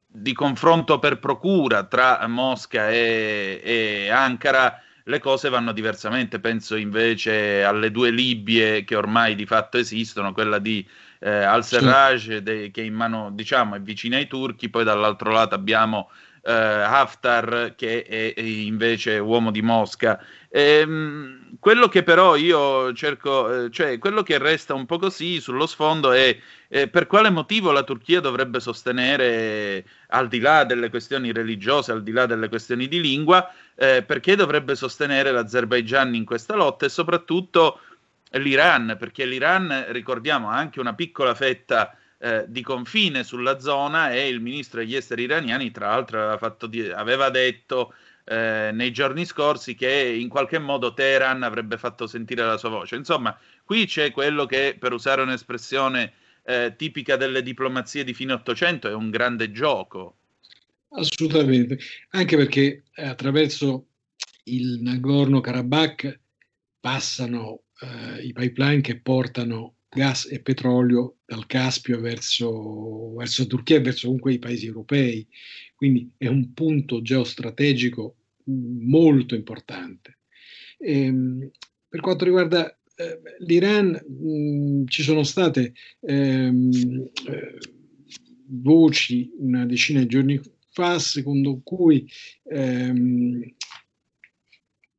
di 0.07 0.33
confronto 0.33 0.99
per 0.99 1.19
procura 1.19 1.85
tra 1.85 2.27
Mosca 2.29 2.89
e, 2.89 3.61
e, 3.63 4.09
Ankara 4.09 4.83
le 5.05 5.19
cose 5.19 5.51
vanno 5.51 5.73
diversamente, 5.73 6.41
penso 6.41 6.77
invece 6.77 7.63
alle 7.63 7.91
due 7.91 8.11
Libie 8.11 8.85
che 8.85 8.97
ormai 8.97 9.35
di 9.35 9.45
fatto 9.45 9.77
esistono, 9.77 10.33
quella 10.33 10.59
di 10.59 10.87
eh, 11.21 11.31
Al-Serraj 11.31 12.43
sì. 12.43 12.71
che 12.71 12.81
in 12.81 12.95
mano 12.95 13.31
diciamo 13.33 13.75
è 13.75 13.81
vicina 13.83 14.17
ai 14.17 14.27
turchi, 14.27 14.71
poi 14.71 14.85
dall'altro 14.85 15.31
lato 15.31 15.55
abbiamo 15.55 16.09
eh, 16.43 16.53
Haftar 16.53 17.75
che 17.77 18.03
è 18.03 18.41
invece 18.41 19.19
uomo 19.19 19.51
di 19.51 19.63
Mosca. 19.63 20.21
Ehm, 20.51 21.59
quello 21.61 21.89
che 21.89 22.03
però 22.03 22.37
io 22.37 22.93
cerco, 22.95 23.65
eh, 23.65 23.71
cioè 23.71 23.99
quello 23.99 24.23
che 24.23 24.39
resta 24.39 24.75
un 24.75 24.87
po' 24.87 24.99
così 24.99 25.41
sullo 25.41 25.67
sfondo 25.67 26.13
è 26.13 26.37
eh, 26.69 26.89
per 26.89 27.07
quale 27.07 27.31
motivo 27.31 27.71
la 27.71 27.83
Turchia 27.83 28.21
dovrebbe 28.21 28.61
sostenere, 28.61 29.85
al 30.09 30.29
di 30.29 30.41
là 30.41 30.65
delle 30.65 30.91
questioni 30.91 31.33
religiose, 31.33 31.93
al 31.93 32.03
di 32.03 32.13
là 32.13 32.27
delle 32.27 32.49
questioni 32.49 32.89
di 32.89 33.01
lingua, 33.01 33.53
eh, 33.75 34.03
perché 34.03 34.37
dovrebbe 34.37 34.75
sostenere 34.75 35.31
l'Azerbaigian 35.33 36.15
in 36.15 36.25
questa 36.25 36.55
lotta 36.55 36.87
e 36.87 36.89
soprattutto 36.89 37.81
l'Iran, 38.33 38.97
perché 38.99 39.25
l'Iran, 39.25 39.87
ricordiamo, 39.89 40.51
ha 40.51 40.57
anche 40.57 40.81
una 40.81 40.95
piccola 40.95 41.35
fetta 41.35 41.97
eh, 42.19 42.45
di 42.49 42.63
confine 42.63 43.23
sulla 43.23 43.61
zona 43.61 44.13
e 44.13 44.29
il 44.29 44.41
ministro 44.41 44.81
degli 44.81 44.97
esteri 44.97 45.23
iraniani, 45.23 45.71
tra 45.71 45.89
l'altro, 45.89 46.31
aveva, 46.31 46.57
di, 46.69 46.89
aveva 46.89 47.31
detto 47.31 47.95
eh, 48.25 48.71
nei 48.73 48.93
giorni 48.93 49.25
scorsi 49.25 49.75
che 49.75 49.91
in 49.91 50.29
qualche 50.29 50.59
modo 50.59 50.93
Teheran 50.95 51.43
avrebbe 51.43 51.79
fatto 51.79 52.07
sentire 52.07 52.45
la 52.45 52.57
sua 52.57 52.69
voce. 52.71 52.97
Insomma, 52.97 53.39
qui 53.65 53.87
c'è 53.87 54.11
quello 54.11 54.47
che, 54.47 54.77
per 54.79 54.93
usare 54.93 55.23
un'espressione 55.23 56.13
eh, 56.43 56.75
tipica 56.77 57.17
delle 57.17 57.43
diplomazie 57.43 58.05
di 58.05 58.15
fine 58.15 58.33
Ottocento, 58.33 58.89
è 58.89 58.95
un 58.95 59.11
grande 59.11 59.51
gioco. 59.51 60.17
Assolutamente, 60.91 61.79
anche 62.11 62.37
perché 62.37 62.85
attraverso 62.95 63.87
il 64.45 64.81
Nagorno-Karabakh 64.81 66.21
passano 66.81 67.63
eh, 67.81 68.23
i 68.23 68.33
pipeline 68.33 68.81
che 68.81 68.99
portano 68.99 69.75
gas 69.89 70.29
e 70.31 70.41
petrolio 70.41 71.19
dal 71.25 71.47
Caspio 71.47 72.01
verso, 72.01 73.15
verso 73.15 73.47
Turchia 73.47 73.77
e 73.77 73.81
verso 73.81 74.07
comunque 74.07 74.35
i 74.35 74.39
paesi 74.39 74.67
europei. 74.67 75.27
Quindi 75.75 76.11
è 76.17 76.27
un 76.27 76.53
punto 76.53 77.01
geostrategico 77.03 78.17
molto 78.45 79.35
importante. 79.35 80.19
Ehm, 80.79 81.51
per 81.89 82.01
quanto 82.01 82.25
riguarda 82.25 82.79
eh, 82.95 83.21
l'Iran, 83.41 83.91
mh, 83.91 84.87
ci 84.87 85.03
sono 85.03 85.23
state 85.23 85.75
ehm, 86.01 87.11
eh, 87.29 87.59
voci 88.51 89.31
una 89.39 89.67
decina 89.67 90.01
di 90.01 90.07
giorni 90.07 90.41
fa 90.71 90.99
secondo 90.99 91.61
cui 91.63 92.09
ehm, 92.45 93.55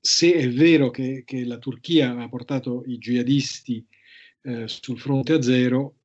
se 0.02 0.34
è 0.34 0.50
vero 0.50 0.90
che, 0.90 1.24
che, 1.26 1.46
la 1.46 1.58
Turchia 1.58 2.18
ha 2.18 2.30
portato 2.30 2.84
i 2.86 2.98
jihadisti 2.98 3.86
eh, 4.42 4.68
sul 4.68 5.00
fronte 5.00 5.34
a 5.34 5.42
zero, 5.42 5.96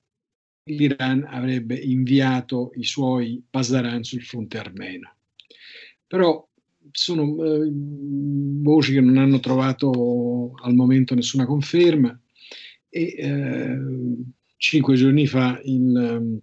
l'Iran 0.65 1.27
avrebbe 1.29 1.77
inviato 1.77 2.73
i 2.75 2.85
suoi 2.85 3.43
Pasdaran 3.49 4.03
sul 4.03 4.23
fronte 4.23 4.59
armeno. 4.59 5.15
Però 6.07 6.47
sono 6.91 7.45
eh, 7.45 7.71
voci 7.73 8.93
che 8.93 9.01
non 9.01 9.19
hanno 9.19 9.41
trovato 9.41 10.55
al 10.63 10.75
momento 10.75 11.15
nessuna 11.15 11.45
conferma 11.47 12.19
e 12.89 13.15
eh, 13.17 13.79
cinque 14.57 14.95
giorni 14.95 15.27
fa 15.27 15.61
il, 15.65 16.41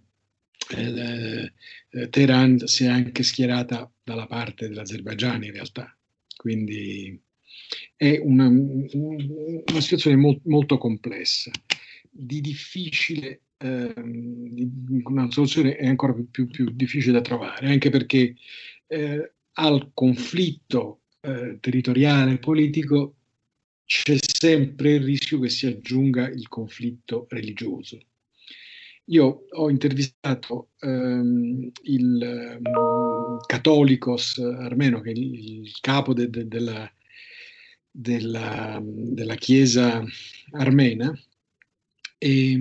eh, 0.76 1.52
eh 1.90 2.08
Teheran 2.08 2.66
si 2.66 2.84
è 2.84 2.88
anche 2.88 3.22
schierata 3.22 3.90
dalla 4.02 4.26
parte 4.26 4.68
dell'Azerbaigian 4.68 5.44
in 5.44 5.52
realtà, 5.52 5.96
quindi 6.36 7.20
è 7.96 8.18
una, 8.22 8.48
una 8.48 9.80
situazione 9.80 10.16
mo- 10.16 10.40
molto 10.44 10.78
complessa, 10.78 11.50
di 12.14 12.40
difficile 12.42 13.40
ehm, 13.56 15.02
una 15.04 15.30
soluzione 15.30 15.76
è 15.76 15.86
ancora 15.86 16.12
più, 16.12 16.28
più, 16.28 16.46
più, 16.46 16.70
difficile 16.70 17.12
da 17.12 17.20
trovare, 17.22 17.68
anche 17.68 17.88
perché 17.88 18.36
eh, 18.86 19.32
al 19.54 19.90
conflitto 19.94 21.00
eh, 21.20 21.56
territoriale 21.60 22.38
politico 22.38 23.14
c'è 23.84 24.16
sempre 24.20 24.94
il 24.94 25.04
rischio 25.04 25.38
che 25.40 25.48
si 25.48 25.66
aggiunga 25.66 26.28
il 26.28 26.48
conflitto 26.48 27.26
religioso. 27.30 27.98
Io 29.06 29.46
ho 29.50 29.68
intervistato 29.68 30.70
ehm, 30.78 31.70
il 31.82 32.60
um, 32.62 33.38
Catholicos 33.44 34.38
armeno, 34.38 35.00
che 35.00 35.10
è 35.10 35.12
il, 35.12 35.62
il 35.64 35.80
capo 35.80 36.14
de, 36.14 36.30
de, 36.30 36.46
della, 36.46 36.90
della, 37.90 38.80
della, 38.82 39.34
Chiesa 39.34 40.04
armena, 40.52 41.12
e, 42.22 42.52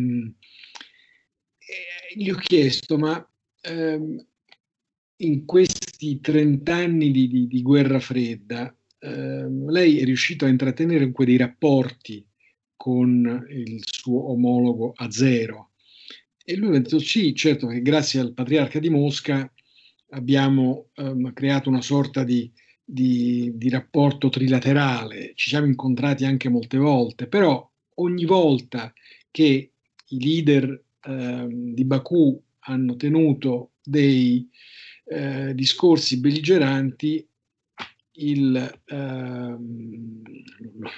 e 1.60 2.16
gli 2.16 2.32
ho 2.32 2.36
chiesto, 2.36 2.98
ma 2.98 3.24
ehm, 3.62 4.26
in 5.18 5.46
questi 5.46 6.20
30 6.20 6.74
anni 6.74 7.12
di, 7.12 7.28
di, 7.28 7.48
di 7.48 7.62
guerra 7.62 8.00
fredda, 8.00 8.76
eh, 8.98 9.48
lei 9.68 10.00
è 10.00 10.04
riuscito 10.04 10.46
a 10.46 10.50
intrattenere 10.50 11.00
comunque 11.00 11.26
dei 11.26 11.38
rapporti 11.38 12.26
con 12.76 13.46
il 13.50 13.82
suo 13.86 14.32
omologo 14.32 14.94
a 14.96 15.12
zero. 15.12 15.74
E 16.44 16.56
lui 16.56 16.76
ha 16.76 16.80
detto 16.80 16.98
sì, 16.98 17.36
certo 17.36 17.68
che 17.68 17.84
grazie 17.84 18.20
al 18.20 18.34
patriarca 18.34 18.80
di 18.80 18.90
Mosca 18.90 19.52
abbiamo 20.14 20.90
um, 20.96 21.32
creato 21.34 21.70
una 21.70 21.84
sorta 21.84 22.24
di, 22.24 22.52
di, 22.84 23.52
di, 23.54 23.70
rapporto 23.70 24.30
trilaterale, 24.30 25.34
ci 25.36 25.50
siamo 25.50 25.68
incontrati 25.68 26.26
anche 26.26 26.50
molte 26.50 26.78
volte, 26.78 27.28
però 27.28 27.72
ogni 27.96 28.26
volta 28.26 28.92
che 29.32 29.72
i 30.08 30.20
leader 30.20 30.84
um, 31.08 31.74
di 31.74 31.86
Baku 31.86 32.42
hanno 32.60 32.96
tenuto 32.96 33.72
dei 33.84 34.48
eh, 35.06 35.54
discorsi 35.56 36.20
belligeranti 36.20 37.28
il, 38.14 38.82
ehm, 38.86 40.22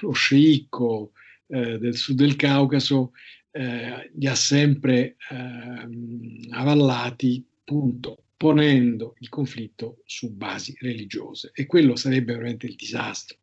lo 0.02 0.12
sceicco 0.12 1.14
eh, 1.48 1.78
del 1.78 1.96
sud 1.96 2.18
del 2.18 2.36
Caucaso 2.36 3.12
eh, 3.52 4.12
li 4.16 4.28
ha 4.28 4.36
sempre 4.36 5.16
ehm, 5.30 6.48
avallati, 6.52 7.46
appunto, 7.62 8.26
ponendo 8.36 9.16
il 9.20 9.30
conflitto 9.30 10.02
su 10.06 10.34
basi 10.34 10.76
religiose. 10.80 11.52
E 11.54 11.66
quello 11.66 11.96
sarebbe 11.96 12.34
veramente 12.34 12.66
il 12.66 12.76
disastro, 12.76 13.38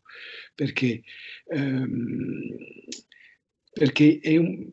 perché, 0.55 1.03
ehm, 1.47 2.57
perché 3.73 4.21
un, 4.25 4.69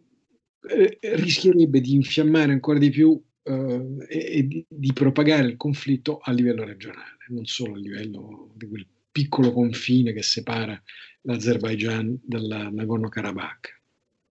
eh, 0.69 0.99
rischierebbe 1.15 1.79
di 1.81 1.93
infiammare 1.93 2.51
ancora 2.51 2.79
di 2.79 2.89
più 2.89 3.21
eh, 3.43 4.05
e, 4.07 4.47
di, 4.47 4.65
di, 4.67 4.93
propagare 4.93 5.47
il 5.47 5.57
conflitto 5.57 6.19
a 6.21 6.31
livello 6.31 6.63
regionale, 6.63 7.17
non 7.29 7.45
solo 7.45 7.73
a 7.73 7.77
livello 7.77 8.51
di 8.55 8.67
quel 8.67 8.87
piccolo 9.11 9.51
confine 9.51 10.13
che 10.13 10.21
separa 10.21 10.81
l'Azerbaigian 11.21 12.19
dal 12.23 12.69
Nagorno-Karabakh. 12.71 13.75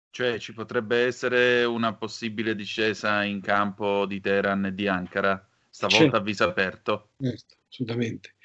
Cioè 0.09 0.39
ci 0.39 0.53
potrebbe 0.53 1.05
essere 1.05 1.63
una 1.63 1.93
possibile 1.93 2.55
discesa 2.55 3.23
in 3.23 3.41
campo 3.41 4.05
di 4.05 4.19
Teheran 4.19 4.65
e 4.65 4.73
di 4.73 4.87
Ankara, 4.87 5.47
stavolta 5.69 6.03
certo. 6.03 6.17
a 6.17 6.21
viso 6.21 6.43
aperto. 6.43 7.09
Certo, 7.21 7.55
assolutamente. 7.69 8.35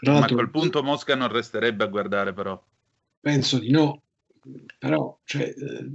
Ma 0.00 0.24
a 0.24 0.26
quel 0.26 0.50
punto 0.50 0.82
Mosca 0.82 1.14
non 1.14 1.28
resterebbe 1.28 1.84
a 1.84 1.88
guardare 1.88 2.32
però. 2.32 2.62
Penso 3.20 3.58
di 3.58 3.70
no, 3.70 4.04
però 4.78 5.20
cioè, 5.24 5.42
eh, 5.42 5.88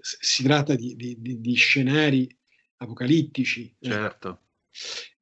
si 0.00 0.42
tratta 0.42 0.74
di, 0.74 0.94
di, 0.96 1.40
di, 1.40 1.54
scenari 1.54 2.28
apocalittici. 2.76 3.74
Eh. 3.78 3.88
Certo. 3.88 4.40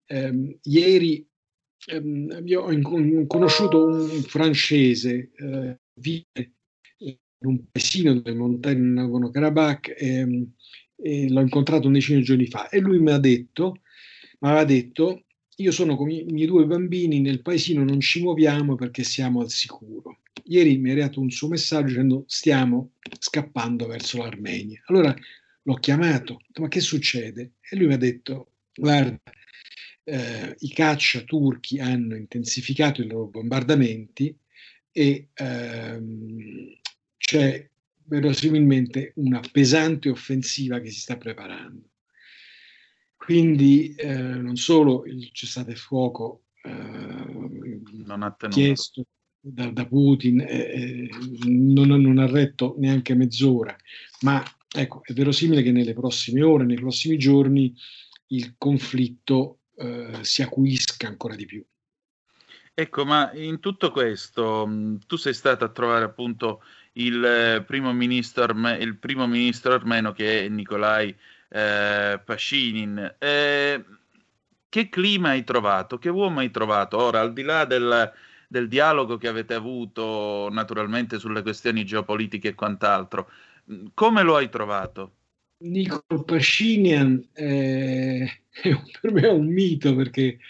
Eh, 0.07 0.59
ieri 0.63 1.27
ehm, 1.87 2.43
io 2.45 2.63
ho 2.63 3.27
conosciuto 3.27 3.87
un 3.87 4.23
francese, 4.23 5.31
eh, 5.35 5.79
vive 5.95 6.55
in 6.99 7.17
un 7.41 7.71
paesino 7.71 8.21
delle 8.21 8.37
montagne 8.37 8.81
di 8.81 8.95
Nagorno-Karabakh 8.95 9.95
e, 9.97 10.49
e 10.97 11.29
l'ho 11.31 11.41
incontrato 11.41 11.87
un 11.87 11.95
decine 11.95 12.19
di 12.19 12.25
giorni 12.25 12.47
fa 12.47 12.69
e 12.69 12.81
lui 12.81 12.99
mi 12.99 13.11
ha 13.11 13.19
detto, 13.19 13.81
mi 14.41 14.49
aveva 14.49 14.65
detto, 14.65 15.25
io 15.57 15.73
sono 15.73 15.97
con 15.97 16.11
i 16.11 16.25
miei 16.25 16.47
due 16.47 16.65
bambini, 16.67 17.21
nel 17.21 17.43
paesino 17.43 17.85
non 17.85 18.01
ci 18.01 18.23
muoviamo 18.23 18.75
perché 18.77 19.03
siamo 19.03 19.41
al 19.41 19.51
sicuro. 19.51 20.20
Ieri 20.45 20.79
mi 20.79 20.91
ha 20.91 20.93
arrivato 20.93 21.21
un 21.21 21.31
suo 21.31 21.49
messaggio 21.49 21.89
dicendo 21.89 22.25
stiamo 22.27 22.93
scappando 23.19 23.87
verso 23.87 24.19
l'Armenia. 24.19 24.83
Allora 24.87 25.15
l'ho 25.63 25.75
chiamato, 25.75 26.41
ma 26.59 26.69
che 26.69 26.81
succede? 26.81 27.53
E 27.61 27.77
lui 27.77 27.87
mi 27.87 27.95
ha 27.95 27.99
detto, 27.99 28.53
guarda, 28.75 29.21
eh, 30.05 30.57
i 30.59 30.71
caccia 30.71 31.21
turchi 31.23 31.79
hanno 31.79 32.17
intensificato 32.17 33.03
i 33.03 33.07
loro 33.07 33.27
bombardamenti 33.27 34.37
e 34.93 35.29
ehm, 35.35 36.79
c'è 37.17 37.69
verosimilmente 38.05 39.13
una 39.17 39.41
pesante 39.53 40.09
offensiva 40.09 40.81
che 40.81 40.91
si 40.91 41.01
sta 41.01 41.17
preparando. 41.17 41.89
Quindi 43.17 43.95
eh, 43.95 44.13
non 44.13 44.57
solo 44.57 45.05
il 45.05 45.31
cessate 45.33 45.77
fuoco 45.77 46.47
eh, 46.63 48.49
chiesto 48.49 49.05
da, 49.41 49.71
da 49.71 49.87
Putin 49.87 50.41
eh, 50.41 51.09
non, 51.45 51.89
non 51.89 52.19
ha 52.19 52.27
retto 52.27 52.75
neanche 52.79 53.15
mezz'ora, 53.15 53.75
ma 54.21 54.43
Ecco, 54.73 55.01
è 55.03 55.13
verosimile 55.13 55.63
che 55.63 55.73
nelle 55.73 55.95
prossime 55.95 56.43
ore, 56.43 56.65
nei 56.65 56.77
prossimi 56.77 57.19
giorni, 57.19 57.75
il 58.29 58.55
conflitto 58.57 59.63
eh, 59.77 60.19
si 60.21 60.43
acuisca 60.43 61.09
ancora 61.09 61.35
di 61.35 61.45
più. 61.45 61.65
Ecco, 62.73 63.05
ma 63.05 63.33
in 63.35 63.59
tutto 63.59 63.91
questo 63.91 64.65
mm, 64.67 64.97
tu 65.09 65.17
sei 65.17 65.35
stato 65.35 65.65
a 65.65 65.71
trovare 65.71 66.05
appunto 66.05 66.63
il 66.93 67.23
eh, 67.25 67.65
primo 67.65 67.93
ministro, 67.93 68.45
arme- 68.45 68.77
il 68.77 68.97
primo 68.97 69.27
ministro 69.27 69.75
armeno 69.75 70.13
che 70.13 70.45
è 70.45 70.49
Nikolai 70.49 71.15
eh, 71.49 72.21
Pascinin. 72.25 73.17
Eh, 73.19 73.85
che 74.69 74.89
clima 74.89 75.31
hai 75.31 75.43
trovato? 75.43 75.99
Che 75.99 76.09
uomo 76.09 76.39
hai 76.39 76.53
trovato? 76.53 76.97
Ora, 76.97 77.19
al 77.19 77.33
di 77.33 77.43
là 77.43 77.65
del, 77.65 78.13
del 78.51 78.67
dialogo 78.67 79.17
che 79.17 79.29
avete 79.29 79.55
avuto 79.55 80.49
naturalmente 80.51 81.21
sulle 81.21 81.41
questioni 81.41 81.85
geopolitiche 81.85 82.49
e 82.49 82.55
quant'altro, 82.57 83.31
come 83.95 84.23
lo 84.25 84.35
hai 84.35 84.49
trovato? 84.49 85.19
Nicol 85.59 86.25
Pascinian 86.25 87.29
è, 87.33 88.25
è, 88.51 88.83
per 89.01 89.13
me 89.13 89.21
è 89.21 89.31
un 89.31 89.47
mito 89.47 89.95
perché, 89.95 90.41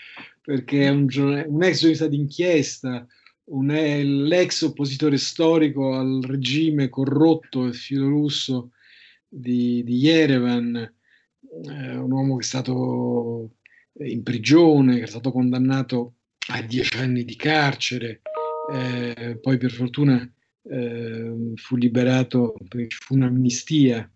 perché 0.40 0.86
è 0.86 0.88
un, 0.88 1.08
un 1.10 1.62
ex 1.62 1.76
giornalista 1.76 2.06
d'inchiesta, 2.06 3.06
un, 3.50 3.68
è 3.68 4.02
l'ex 4.02 4.62
oppositore 4.62 5.18
storico 5.18 5.94
al 5.94 6.22
regime 6.22 6.88
corrotto 6.88 7.66
e 7.66 7.74
filorusso 7.74 8.70
di, 9.28 9.84
di 9.84 9.96
Yerevan, 9.96 10.74
eh, 10.76 11.96
un 11.96 12.10
uomo 12.10 12.36
che 12.36 12.44
è 12.44 12.46
stato 12.46 13.56
in 13.98 14.22
prigione, 14.22 14.96
che 14.96 15.02
è 15.02 15.06
stato 15.06 15.32
condannato 15.32 16.14
a 16.52 16.62
dieci 16.62 16.96
anni 16.98 17.24
di 17.24 17.36
carcere, 17.36 18.22
eh, 18.72 19.38
poi 19.40 19.56
per 19.56 19.70
fortuna 19.70 20.30
eh, 20.62 21.52
fu 21.54 21.76
liberato 21.76 22.56
fu 22.88 23.14
un'amnistia 23.14 24.10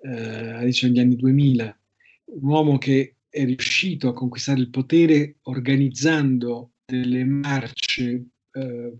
eh, 0.00 0.10
all'inizio 0.10 0.88
degli 0.88 1.00
anni 1.00 1.16
2000, 1.16 1.80
un 2.24 2.48
uomo 2.48 2.78
che 2.78 3.16
è 3.28 3.44
riuscito 3.44 4.08
a 4.08 4.12
conquistare 4.12 4.60
il 4.60 4.70
potere 4.70 5.38
organizzando 5.42 6.72
delle 6.84 7.24
marce 7.24 8.26
eh, 8.52 8.98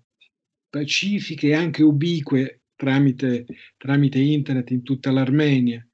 pacifiche 0.69 1.49
e 1.49 1.55
anche 1.55 1.83
ubique 1.83 2.63
tramite, 2.75 3.47
tramite 3.77 4.19
internet 4.19 4.71
in 4.71 4.83
tutta 4.83 5.11
l'Armenia. 5.11 5.87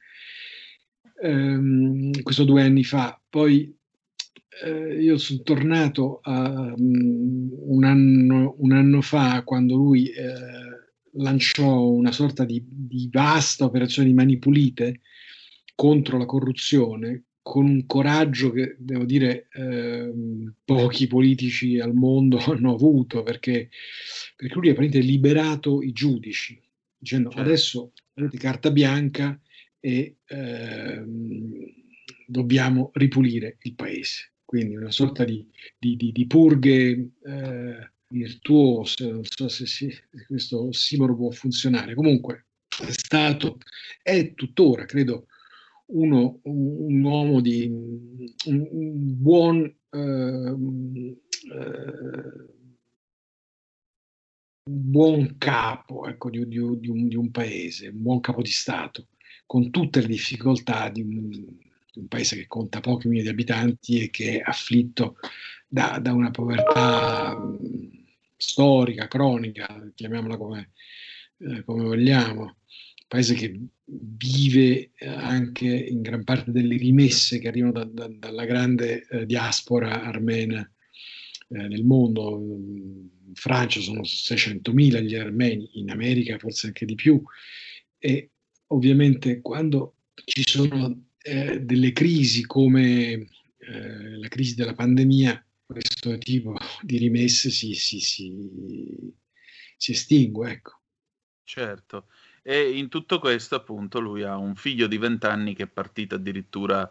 Um, 1.21 2.13
questo 2.23 2.45
due 2.45 2.63
anni 2.63 2.85
fa. 2.85 3.21
Poi 3.29 3.77
eh, 4.65 5.03
io 5.03 5.19
sono 5.19 5.43
tornato 5.43 6.21
a, 6.23 6.75
um, 6.77 7.51
un, 7.53 7.85
anno, 7.85 8.55
un, 8.59 8.73
anno, 8.73 9.01
fa 9.01 9.43
quando 9.45 9.77
lui 9.77 10.09
eh, 10.09 10.33
lanciò 11.13 11.89
una 11.89 12.13
sorta 12.13 12.45
di, 12.45 12.65
di, 12.67 13.09
vasta 13.11 13.65
operazione 13.65 14.09
di 14.09 14.15
mani 14.15 14.39
pulite 14.39 15.01
contro 15.75 16.19
la 16.19 16.27
corruzione 16.27 17.25
con 17.41 17.65
un 17.65 17.87
coraggio 17.87 18.51
che 18.51 18.77
devo 18.79 19.05
dire 19.05 19.49
eh, 19.53 20.13
pochi 20.65 21.07
politici 21.07 21.79
al 21.79 21.95
mondo 21.95 22.39
hanno 22.45 22.75
avuto 22.75 23.23
perché, 23.23 23.71
perché 24.37 24.55
lui 24.55 24.69
ha 24.69 24.75
praticamente 24.75 25.01
liberato 25.01 25.83
i 25.83 25.93
giudici 25.93 26.61
dicendo 26.99 27.31
certo. 27.31 27.45
adesso 27.45 27.93
avete 28.15 28.37
carta 28.37 28.71
bianca 28.71 29.41
e 29.81 30.17
ehm, 30.27 31.53
dobbiamo 32.27 32.91
ripulire 32.95 33.57
il 33.63 33.75
paese 33.75 34.33
quindi 34.49 34.77
una 34.77 34.91
sorta 34.91 35.25
di, 35.25 35.47
di, 35.79 35.95
di, 35.95 36.11
di 36.11 36.27
purghe 36.27 37.11
eh, 37.23 37.93
virtuose 38.09 39.11
non 39.11 39.23
so 39.25 39.47
se, 39.47 39.67
si, 39.67 39.95
questo 40.27 40.73
simolo 40.73 41.15
può 41.15 41.31
funzionare. 41.31 41.95
Comunque 41.95 42.47
è 42.67 42.91
stato 42.91 43.59
è 44.03 44.33
tuttora 44.33 44.87
credo 44.87 45.27
uno, 45.89 46.41
un, 46.45 47.05
uomo 47.05 47.43
di 47.43 47.67
un, 47.67 48.35
un 48.47 49.21
buon 49.21 49.65
eh, 49.91 50.57
eh, 51.53 52.47
buon 54.65 55.37
capo 55.37 56.07
ecco, 56.07 56.31
di, 56.31 56.49
di, 56.49 56.59
di, 56.79 56.89
un, 56.89 57.07
di, 57.07 57.17
un, 57.17 57.31
paese, 57.31 57.89
un 57.89 58.01
buon 58.01 58.21
capo 58.21 58.41
di 58.41 58.51
Stato, 58.51 59.09
con 59.45 59.71
tutte 59.71 60.01
le 60.01 60.07
difficoltà 60.07 60.89
di 60.89 61.03
un, 61.03 61.68
un 61.99 62.09
paese 62.09 62.37
che 62.37 62.47
conta 62.47 62.81
pochi 62.81 63.09
milioni 63.09 63.29
di 63.29 63.35
abitanti 63.35 64.03
e 64.03 64.11
che 64.11 64.39
è 64.39 64.43
afflitto 64.45 65.17
da, 65.67 65.99
da 66.01 66.13
una 66.13 66.31
povertà 66.31 67.37
storica, 68.37 69.09
cronica, 69.09 69.91
chiamiamola 69.95 70.37
come, 70.37 70.71
eh, 71.39 71.65
come 71.65 71.83
vogliamo, 71.83 72.57
paese 73.09 73.35
che 73.35 73.59
vive 73.85 74.91
eh, 74.95 75.07
anche 75.07 75.67
in 75.67 76.03
gran 76.03 76.23
parte 76.23 76.53
delle 76.53 76.77
rimesse 76.77 77.39
che 77.39 77.49
arrivano 77.49 77.73
da, 77.73 77.85
da, 77.85 78.09
dalla 78.09 78.45
grande 78.45 79.07
eh, 79.09 79.27
diaspora 79.27 80.03
armena 80.03 80.61
eh, 81.49 81.69
nel 81.69 81.85
mondo. 81.85 82.39
In 82.39 83.35
Francia 83.35 83.81
sono 83.81 84.03
600.000 84.03 85.03
gli 85.03 85.15
armeni, 85.15 85.71
in 85.75 85.91
America 85.91 86.39
forse 86.39 86.69
anche 86.69 86.85
di 86.85 86.95
più. 86.95 87.21
E 87.99 88.31
ovviamente 88.69 89.41
quando 89.41 89.97
ci 90.25 90.43
sono 90.47 91.08
eh, 91.29 91.61
delle 91.61 91.93
crisi 91.93 92.47
come 92.47 93.29
eh, 93.59 94.17
la 94.17 94.29
crisi 94.29 94.55
della 94.55 94.73
pandemia, 94.73 95.45
questo 95.67 96.17
tipo 96.17 96.57
di 96.81 96.97
rimesse 96.97 97.51
si, 97.51 97.75
si, 97.75 98.01
si, 98.01 99.13
si 99.77 99.93
estingue. 99.93 100.51
Ecco. 100.53 100.81
Certo. 101.45 102.07
E 102.43 102.79
in 102.79 102.89
tutto 102.89 103.19
questo, 103.19 103.57
appunto, 103.57 104.01
lui 104.01 104.23
ha 104.23 104.39
un 104.39 104.55
figlio 104.55 104.87
di 104.87 104.97
20 104.97 105.27
anni 105.27 105.55
che 105.55 105.65
è 105.65 105.69
partito 105.69 106.15
addirittura 106.15 106.91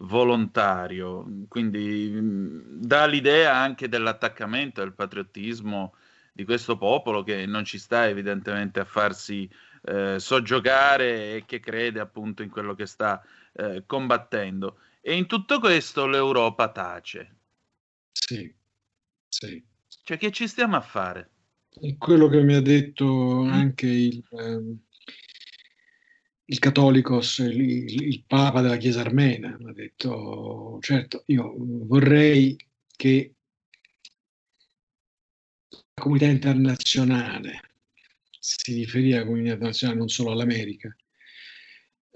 volontario, 0.00 1.46
quindi 1.48 2.10
mh, 2.10 2.80
dà 2.80 3.06
l'idea 3.06 3.56
anche 3.56 3.88
dell'attaccamento 3.88 4.80
del 4.80 4.92
patriottismo 4.92 5.94
di 6.32 6.44
questo 6.44 6.76
popolo 6.76 7.22
che 7.22 7.46
non 7.46 7.64
ci 7.64 7.78
sta 7.78 8.06
evidentemente 8.06 8.80
a 8.80 8.84
farsi 8.84 9.48
eh, 9.82 10.18
soggiogare 10.20 11.36
e 11.36 11.44
che 11.46 11.58
crede 11.58 12.00
appunto 12.00 12.42
in 12.42 12.50
quello 12.50 12.74
che 12.74 12.86
sta 12.86 13.20
eh, 13.58 13.82
combattendo. 13.86 14.78
E 15.00 15.16
in 15.16 15.26
tutto 15.26 15.58
questo 15.58 16.06
l'Europa 16.06 16.70
tace. 16.70 17.36
Sì, 18.12 18.52
sì. 19.28 19.62
Cioè 20.04 20.16
che 20.16 20.30
ci 20.30 20.46
stiamo 20.46 20.76
a 20.76 20.80
fare? 20.80 21.30
È 21.68 21.96
quello 21.96 22.28
che 22.28 22.42
mi 22.42 22.54
ha 22.54 22.62
detto 22.62 23.42
anche 23.42 23.86
il... 23.86 24.24
Um 24.30 24.80
il 26.50 26.58
Catholicos, 26.60 27.38
il, 27.38 27.60
il, 27.60 28.24
Papa 28.26 28.62
della 28.62 28.78
Chiesa 28.78 29.00
armena, 29.00 29.54
mi 29.60 29.68
ha 29.68 29.72
detto, 29.74 30.78
certo, 30.80 31.24
io 31.26 31.54
vorrei 31.58 32.56
che 32.96 33.34
la 35.68 36.02
comunità 36.02 36.26
internazionale, 36.26 37.60
si 38.38 38.72
riferì 38.72 39.12
alla 39.12 39.26
comunità 39.26 39.52
internazionale 39.52 39.98
non 39.98 40.08
solo 40.08 40.30
all'America, 40.30 40.96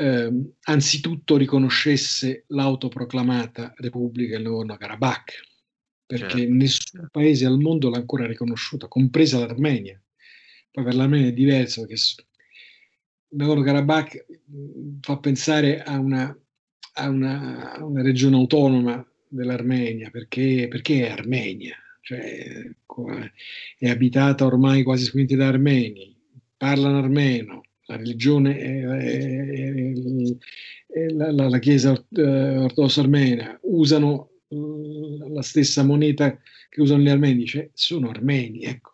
eh, 0.02 0.32
anzitutto 0.62 1.36
riconoscesse 1.36 2.44
l'autoproclamata 2.48 3.72
Repubblica 3.76 4.34
del 4.34 4.44
Nagorno-Karabakh, 4.46 5.32
perché 6.04 6.38
certo. 6.38 6.54
nessun 6.54 7.08
paese 7.10 7.46
al 7.46 7.58
mondo 7.58 7.88
l'ha 7.88 7.98
ancora 7.98 8.26
riconosciuta, 8.26 8.88
compresa 8.88 9.38
l'Armenia. 9.38 10.02
Poi 10.72 10.82
per 10.82 10.94
l'Armenia 10.94 11.28
è 11.28 11.32
diverso, 11.32 11.86
perché 11.86 11.96
Nagorno-Karabakh 13.28 14.26
mm, 14.50 14.98
fa 15.02 15.18
pensare 15.18 15.82
a 15.82 15.98
una, 15.98 16.36
a, 16.94 17.08
una, 17.08 17.72
a 17.74 17.84
una, 17.84 18.02
regione 18.02 18.34
autonoma 18.34 19.06
dell'Armenia, 19.28 20.10
perché, 20.10 20.66
perché 20.68 21.06
è 21.06 21.10
Armenia, 21.10 21.76
cioè 22.00 22.74
è 23.78 23.88
abitata 23.88 24.44
ormai 24.44 24.82
quasi 24.82 25.04
esclusivamente 25.04 25.36
da 25.36 25.48
armeni, 25.48 26.16
parlano 26.56 26.98
armeno, 26.98 27.62
la 27.92 27.96
religione 27.96 28.58
è 30.86 31.10
la, 31.10 31.30
la, 31.32 31.48
la, 31.48 31.58
chiesa 31.58 31.92
eh, 31.92 32.56
ortodossa 32.58 33.00
armena, 33.00 33.58
usano 33.62 34.30
mm, 34.54 35.32
la 35.32 35.42
stessa 35.42 35.82
moneta 35.82 36.38
che 36.68 36.80
usano 36.80 37.02
gli 37.02 37.08
armeni, 37.08 37.46
cioè 37.46 37.70
sono 37.74 38.10
armeni, 38.10 38.62
ecco 38.62 38.92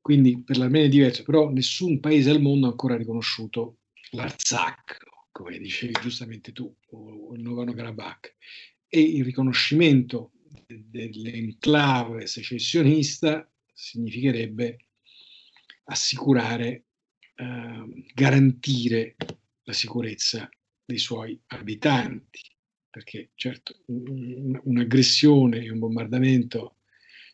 quindi 0.00 0.42
per 0.42 0.56
l'Armenia 0.56 0.86
è 0.86 0.90
diverso, 0.90 1.22
però 1.22 1.50
nessun 1.50 2.00
paese 2.00 2.30
al 2.30 2.40
mondo 2.40 2.66
ha 2.66 2.70
ancora 2.70 2.96
riconosciuto 2.96 3.76
l'Arzak, 4.10 4.98
come 5.30 5.58
dicevi 5.58 5.92
giustamente 6.00 6.52
tu, 6.52 6.74
o 6.88 7.34
il 7.34 7.42
Nagorno-Karabakh. 7.42 8.34
E 8.88 9.00
il 9.00 9.24
riconoscimento 9.24 10.32
dell'enclave 10.66 12.26
secessionista 12.26 13.48
significherebbe 13.72 14.86
assicurare, 15.84 16.86
eh, 17.40 18.04
garantire 18.14 19.16
la 19.62 19.72
sicurezza 19.72 20.48
dei 20.84 20.98
suoi 20.98 21.40
abitanti, 21.48 22.40
perché 22.90 23.30
certo 23.34 23.74
un'aggressione 23.86 25.58
e 25.64 25.70
un 25.70 25.78
bombardamento 25.78 26.76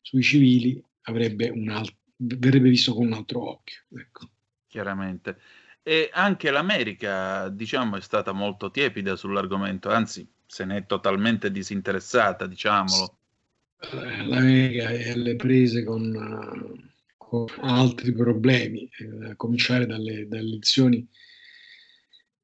sui 0.02 0.22
civili 0.22 0.80
avrebbe 1.02 1.48
un 1.48 1.68
altro 1.70 1.96
verrebbe 2.18 2.70
visto 2.70 2.94
con 2.94 3.06
un 3.06 3.12
altro 3.12 3.50
occhio. 3.50 3.82
Ecco. 3.98 4.30
Chiaramente. 4.66 5.38
E 5.82 6.10
anche 6.12 6.50
l'America, 6.50 7.48
diciamo, 7.48 7.96
è 7.96 8.00
stata 8.00 8.32
molto 8.32 8.70
tiepida 8.70 9.16
sull'argomento, 9.16 9.90
anzi, 9.90 10.26
se 10.46 10.64
ne 10.64 10.78
è 10.78 10.86
totalmente 10.86 11.50
disinteressata, 11.50 12.46
diciamolo. 12.46 13.18
L'America 13.92 14.88
è 14.88 15.10
alle 15.10 15.36
prese 15.36 15.84
con 15.84 16.92
altri 17.60 18.12
problemi, 18.12 18.88
eh, 18.98 19.30
a 19.30 19.36
cominciare 19.36 19.86
dalle, 19.86 20.26
dalle 20.26 20.48
elezioni 20.48 21.06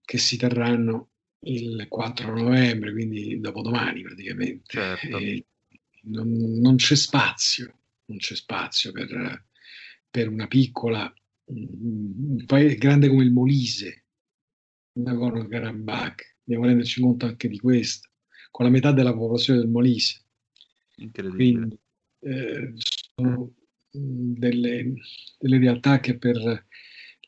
che 0.04 0.18
si 0.18 0.36
terranno 0.36 1.10
il 1.44 1.86
4 1.88 2.34
novembre, 2.34 2.92
quindi 2.92 3.40
dopodomani 3.40 4.02
praticamente. 4.02 4.62
Certo. 4.66 5.18
Non, 6.04 6.28
non, 6.60 6.76
c'è 6.76 6.96
spazio, 6.96 7.72
non 8.06 8.18
c'è 8.18 8.34
spazio 8.34 8.90
per, 8.92 9.46
per 10.10 10.28
una 10.28 10.48
piccola, 10.48 11.12
un 11.44 12.44
paese 12.44 12.74
grande 12.74 13.08
come 13.08 13.22
il 13.22 13.30
Molise, 13.30 14.04
Nagorno-Karabakh, 14.94 16.36
dobbiamo 16.42 16.66
renderci 16.66 17.00
conto 17.00 17.26
anche 17.26 17.48
di 17.48 17.58
questo, 17.58 18.08
con 18.50 18.64
la 18.66 18.70
metà 18.70 18.92
della 18.92 19.12
popolazione 19.12 19.60
del 19.60 19.68
Molise. 19.68 20.24
Quindi, 21.12 21.78
eh, 22.20 22.74
sono 23.14 23.54
delle, 23.92 24.94
delle 25.38 25.58
realtà 25.58 26.00
che 26.00 26.16
per 26.16 26.66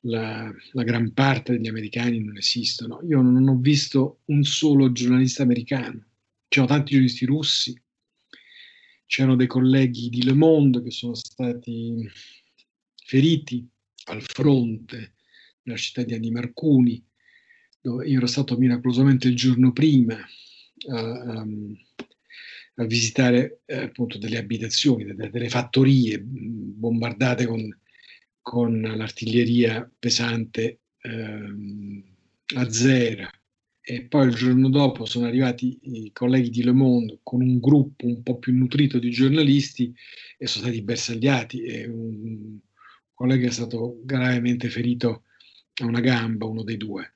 la, 0.01 0.53
la, 0.73 0.83
gran 0.83 1.13
parte 1.13 1.53
degli 1.53 1.69
americani 1.69 2.23
non 2.23 2.37
esistono. 2.37 3.01
Io 3.03 3.21
non 3.21 3.47
ho 3.49 3.57
visto 3.57 4.21
un 4.27 4.43
solo 4.45 4.93
giornalista 4.93 5.43
americano, 5.43 6.07
c'erano 6.49 6.73
tanti 6.73 6.93
giornalisti 6.93 7.25
russi, 7.27 7.83
c'erano 9.07 9.37
dei 9.37 9.47
colleghi 9.47 10.09
di 10.09 10.25
Le 10.25 10.35
Monde 10.35 10.83
che 10.83 10.91
sono 10.91 11.15
stati 11.15 12.09
feriti 13.05 13.67
al 14.07 14.23
fronte 14.23 15.15
nella 15.63 15.79
città 15.79 16.03
di 16.03 16.15
Anni 16.15 16.31
Marcuni, 16.31 17.05
dove 17.81 18.07
io 18.09 18.17
ero 18.17 18.27
stato 18.27 18.57
miracolosamente 18.57 19.29
il 19.29 19.37
giorno 19.37 19.73
prima 19.73 20.19
a, 20.89 20.99
a, 20.99 21.47
a 22.77 22.85
visitare 22.85 23.61
eh, 23.67 23.83
appunto 23.85 24.19
delle 24.19 24.39
abitazioni, 24.39 25.05
delle, 25.05 25.31
delle 25.31 25.49
fattorie 25.49 26.21
bombardate 26.21 27.47
con 27.47 27.69
con 28.45 28.79
l'artiglieria 28.79 29.91
pesante 29.99 30.81
ehm, 31.01 32.05
a 32.57 32.71
zero 32.71 33.27
e 33.81 34.03
poi 34.05 34.27
il 34.29 34.35
giorno 34.35 34.69
dopo 34.69 35.07
sono 35.07 35.25
arrivati 35.25 35.79
i 35.81 36.13
colleghi 36.13 36.51
di 36.51 36.63
Le 36.63 36.73
Monde 36.73 37.21
con 37.23 37.41
un 37.41 37.59
gruppo 37.59 38.05
un 38.05 38.23
po' 38.23 38.39
più 38.39 38.55
nutrito 38.55 38.99
di 38.99 39.09
giornalisti 39.09 39.95
e 40.37 40.47
sono 40.47 40.67
stati 40.67 40.83
bersagliati 40.83 41.63
e 41.63 41.87
un 41.87 42.59
collega 43.15 43.47
è 43.47 43.51
stato 43.51 44.01
gravemente 44.05 44.69
ferito 44.69 45.23
a 45.81 45.87
una 45.87 46.01
gamba, 46.01 46.45
uno 46.45 46.63
dei 46.63 46.77
due. 46.77 47.15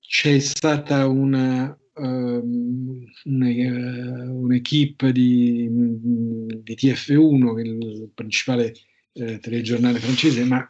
C'è 0.00 0.38
stata 0.38 1.06
una, 1.06 1.74
um, 1.94 3.04
un'equipe 3.24 5.12
di, 5.12 5.68
di 5.70 6.74
TF1, 6.74 7.54
che 7.54 7.62
è 7.62 7.64
il 7.64 8.10
principale 8.14 8.74
eh, 9.12 9.38
telegiornale 9.38 9.98
francese, 9.98 10.44
ma 10.44 10.66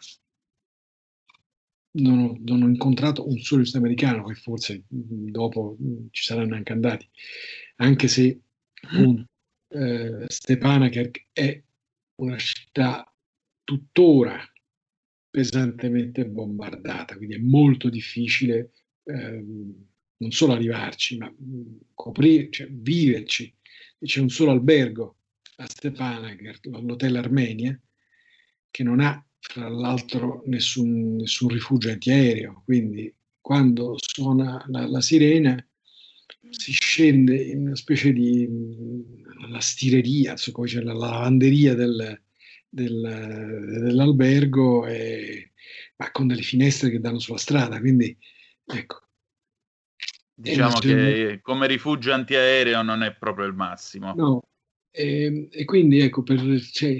non 1.96 2.18
ho, 2.18 2.36
non 2.40 2.62
ho, 2.62 2.68
incontrato 2.68 3.26
un 3.26 3.38
solo 3.38 3.64
americano, 3.74 4.24
che 4.24 4.34
forse 4.34 4.84
dopo 4.88 5.76
ci 6.10 6.24
saranno 6.24 6.54
anche 6.54 6.72
andati, 6.72 7.08
anche 7.76 8.08
se 8.08 8.40
un, 8.92 9.24
eh, 9.68 10.24
Stepanakert 10.26 11.26
è 11.32 11.62
una 12.16 12.36
città 12.38 13.12
tuttora 13.64 14.38
pesantemente 15.30 16.26
bombardata, 16.26 17.16
quindi 17.16 17.34
è 17.36 17.38
molto 17.38 17.88
difficile 17.88 18.72
eh, 19.04 19.44
non 20.18 20.30
solo 20.30 20.52
arrivarci, 20.52 21.16
ma 21.18 21.32
coprire, 21.94 22.50
cioè, 22.50 22.68
viverci. 22.70 23.52
C'è 23.98 24.20
un 24.20 24.28
solo 24.28 24.50
albergo 24.50 25.16
a 25.56 25.66
Stepanakert, 25.68 26.66
l'Hotel 26.66 27.16
Armenia, 27.16 27.78
che 28.70 28.82
non 28.82 29.00
ha 29.00 29.24
fra 29.38 29.68
l'altro 29.68 30.42
nessun, 30.46 31.16
nessun 31.16 31.48
rifugio 31.48 31.90
antiaereo, 31.90 32.62
quindi 32.64 33.14
quando 33.40 33.94
suona 33.98 34.64
la, 34.68 34.86
la, 34.86 35.00
sirena 35.02 35.54
si 36.48 36.72
scende 36.72 37.36
in 37.42 37.66
una 37.66 37.76
specie 37.76 38.12
di 38.12 38.48
la 39.50 39.60
stireria, 39.60 40.32
insomma, 40.32 40.66
c'è 40.66 40.80
la 40.80 40.94
lavanderia 40.94 41.74
del, 41.74 42.22
del, 42.68 43.80
dell'albergo, 43.82 44.86
e, 44.86 45.52
ma 45.96 46.10
con 46.10 46.26
delle 46.26 46.42
finestre 46.42 46.90
che 46.90 47.00
danno 47.00 47.18
sulla 47.18 47.38
strada, 47.38 47.78
quindi 47.80 48.16
ecco. 48.64 49.03
Diciamo 50.36 50.78
che 50.78 51.38
come 51.42 51.66
rifugio 51.66 52.12
antiaereo 52.12 52.82
non 52.82 53.02
è 53.02 53.14
proprio 53.14 53.46
il 53.46 53.54
massimo. 53.54 54.12
No, 54.14 54.42
e, 54.96 55.24
ehm, 55.24 55.48
e, 55.50 55.64
quindi 55.64 56.00
ecco, 56.00 56.22
per, 56.22 56.40
cioè, 56.70 56.96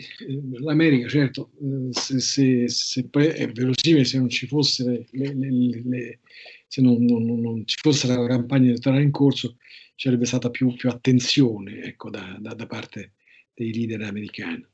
l'America, 0.60 1.08
certo, 1.08 1.52
eh, 1.60 1.88
se, 1.92 2.18
se, 2.18 2.68
se 2.68 3.08
è 3.10 3.48
verosimile 3.52 4.04
se 4.04 4.18
non 4.18 4.28
ci 4.28 4.48
fosse, 4.48 5.06
le, 5.10 5.32
le, 5.32 5.82
le, 5.84 6.20
se 6.66 6.82
non, 6.82 7.04
non, 7.04 7.24
non, 7.40 7.66
ci 7.66 7.76
fosse 7.80 8.08
la 8.08 8.26
campagna 8.26 8.68
elettorale 8.70 9.02
in 9.02 9.12
corso, 9.12 9.56
ci 9.94 10.08
sarebbe 10.08 10.24
stata 10.24 10.50
più, 10.50 10.74
più 10.74 10.88
attenzione 10.88 11.82
ecco, 11.82 12.10
da, 12.10 12.36
da, 12.40 12.54
da, 12.54 12.66
parte 12.66 13.12
dei 13.54 13.72
leader 13.72 14.02
americani. 14.02 14.66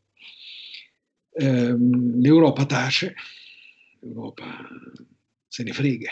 Ehm, 1.32 2.20
L'Europa 2.20 2.64
tace, 2.64 3.14
l'Europa 4.00 4.66
se 5.46 5.62
ne 5.62 5.72
frega, 5.72 6.10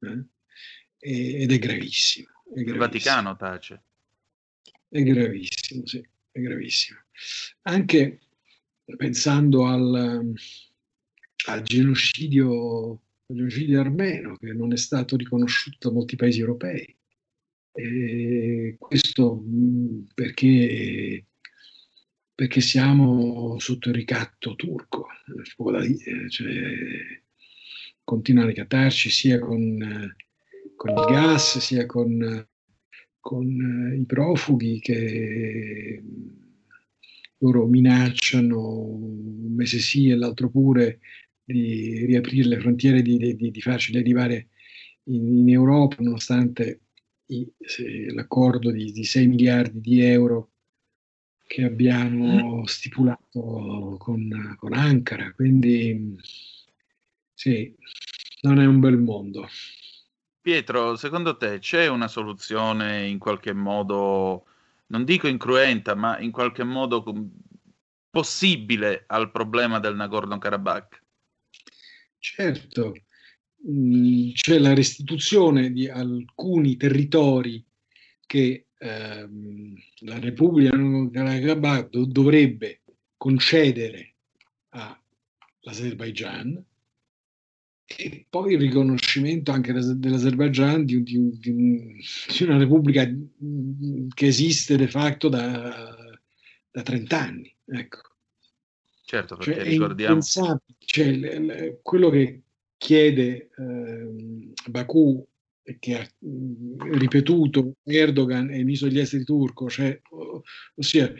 eh? 0.00 0.24
Ed 0.98 1.52
è 1.52 1.58
gravissimo, 1.58 2.28
è 2.44 2.62
gravissimo. 2.62 2.72
Il 2.72 2.78
Vaticano 2.78 3.36
tace. 3.36 3.82
È 4.88 5.02
gravissimo, 5.02 5.86
sì 5.86 6.06
è 6.38 6.40
gravissimo. 6.40 6.98
Anche 7.62 8.20
pensando 8.96 9.66
al, 9.66 10.32
al 11.46 11.62
genocidio, 11.62 12.90
al 13.26 13.36
genocidio 13.36 13.80
armeno 13.80 14.36
che 14.36 14.52
non 14.52 14.72
è 14.72 14.76
stato 14.76 15.16
riconosciuto 15.16 15.88
da 15.88 15.94
molti 15.94 16.16
paesi 16.16 16.40
europei. 16.40 16.96
E 17.72 18.76
questo 18.78 19.44
perché, 20.14 21.26
perché 22.34 22.60
siamo 22.60 23.58
sotto 23.58 23.90
il 23.90 23.94
ricatto 23.94 24.56
turco, 24.56 25.06
dire, 25.86 26.30
cioè, 26.30 27.22
continua 28.02 28.42
a 28.44 28.46
ricattarci 28.46 29.10
sia 29.10 29.38
con, 29.38 30.16
con 30.78 30.90
il 30.90 31.04
gas, 31.06 31.58
sia 31.58 31.84
con 31.84 32.46
con 33.28 33.94
i 33.94 34.06
profughi 34.06 34.80
che 34.80 36.02
loro 37.38 37.66
minacciano 37.66 38.78
un 38.78 39.54
mese 39.54 39.80
sì 39.80 40.08
e 40.08 40.14
l'altro 40.14 40.48
pure 40.48 41.00
di 41.44 42.06
riaprire 42.06 42.48
le 42.48 42.58
frontiere, 42.58 43.02
di, 43.02 43.18
di, 43.18 43.50
di 43.50 43.60
farceli 43.60 43.98
arrivare 43.98 44.48
in, 45.04 45.40
in 45.40 45.50
Europa, 45.50 45.96
nonostante 45.98 46.80
i, 47.26 47.46
l'accordo 48.14 48.70
di, 48.70 48.92
di 48.92 49.04
6 49.04 49.26
miliardi 49.26 49.80
di 49.80 50.00
euro 50.00 50.52
che 51.46 51.64
abbiamo 51.64 52.66
stipulato 52.66 53.96
con, 53.98 54.54
con 54.56 54.72
Ankara. 54.72 55.32
Quindi 55.32 56.16
sì, 57.34 57.74
non 58.40 58.58
è 58.58 58.66
un 58.66 58.80
bel 58.80 58.96
mondo. 58.96 59.46
Pietro, 60.48 60.96
secondo 60.96 61.36
te 61.36 61.58
c'è 61.58 61.88
una 61.88 62.08
soluzione 62.08 63.06
in 63.06 63.18
qualche 63.18 63.52
modo, 63.52 64.46
non 64.86 65.04
dico 65.04 65.28
incruenta, 65.28 65.94
ma 65.94 66.18
in 66.20 66.30
qualche 66.30 66.64
modo 66.64 67.04
possibile 68.08 69.04
al 69.08 69.30
problema 69.30 69.78
del 69.78 69.94
Nagorno-Karabakh? 69.94 71.02
Certo, 72.16 72.94
mm, 73.70 74.30
c'è 74.32 74.58
la 74.58 74.72
restituzione 74.72 75.70
di 75.70 75.86
alcuni 75.86 76.78
territori 76.78 77.62
che 78.24 78.68
ehm, 78.78 79.74
la 79.98 80.18
Repubblica 80.18 80.74
Nagorno-Karabakh 80.74 81.94
dovrebbe 81.94 82.84
concedere 83.18 84.14
all'Azerbaigian 84.70 86.64
e 87.96 88.26
poi 88.28 88.52
il 88.52 88.60
riconoscimento 88.60 89.50
anche 89.50 89.72
dell'Azerbaigian 89.72 90.84
di, 90.84 91.02
di, 91.02 91.38
di, 91.38 92.04
una 92.40 92.58
repubblica 92.58 93.08
che 94.14 94.26
esiste 94.26 94.76
de 94.76 94.88
facto 94.88 95.28
da, 95.30 95.96
da 96.70 96.82
30 96.82 97.18
anni. 97.18 97.56
Ecco. 97.64 98.00
Certo, 99.04 99.36
perché 99.36 99.54
cioè, 99.54 99.62
ricordiamo... 99.64 100.20
Cioè, 100.20 101.10
l, 101.10 101.46
l, 101.46 101.78
quello 101.82 102.10
che 102.10 102.42
chiede 102.76 103.50
eh, 103.56 104.52
Baku 104.68 105.26
e 105.62 105.78
che 105.78 105.98
ha 105.98 106.08
ripetuto 106.90 107.76
Erdogan 107.84 108.50
e 108.50 108.58
il 108.58 108.64
ministro 108.64 108.88
degli 108.88 109.00
esteri 109.00 109.24
turco, 109.24 109.70
cioè, 109.70 109.98
ossia 110.74 111.12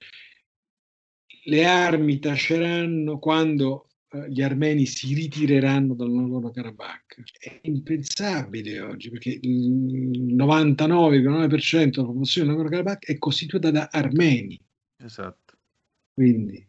le 1.45 1.64
armi 1.64 2.19
taceranno 2.19 3.19
quando 3.19 3.88
gli 4.28 4.40
armeni 4.40 4.86
si 4.86 5.12
ritireranno 5.14 5.94
dal 5.94 6.11
Nagorno-Karabakh. 6.11 7.22
È 7.38 7.59
impensabile 7.62 8.80
oggi 8.80 9.11
perché 9.11 9.38
il 9.40 10.34
99,9% 10.34 11.90
della 11.90 12.06
popolazione 12.06 12.46
del 12.46 12.56
Nagorno-Karabakh 12.56 13.04
è 13.04 13.18
costituita 13.18 13.70
da 13.70 13.88
armeni. 13.90 14.59
Esatto. 14.96 15.54
Quindi 16.14 16.66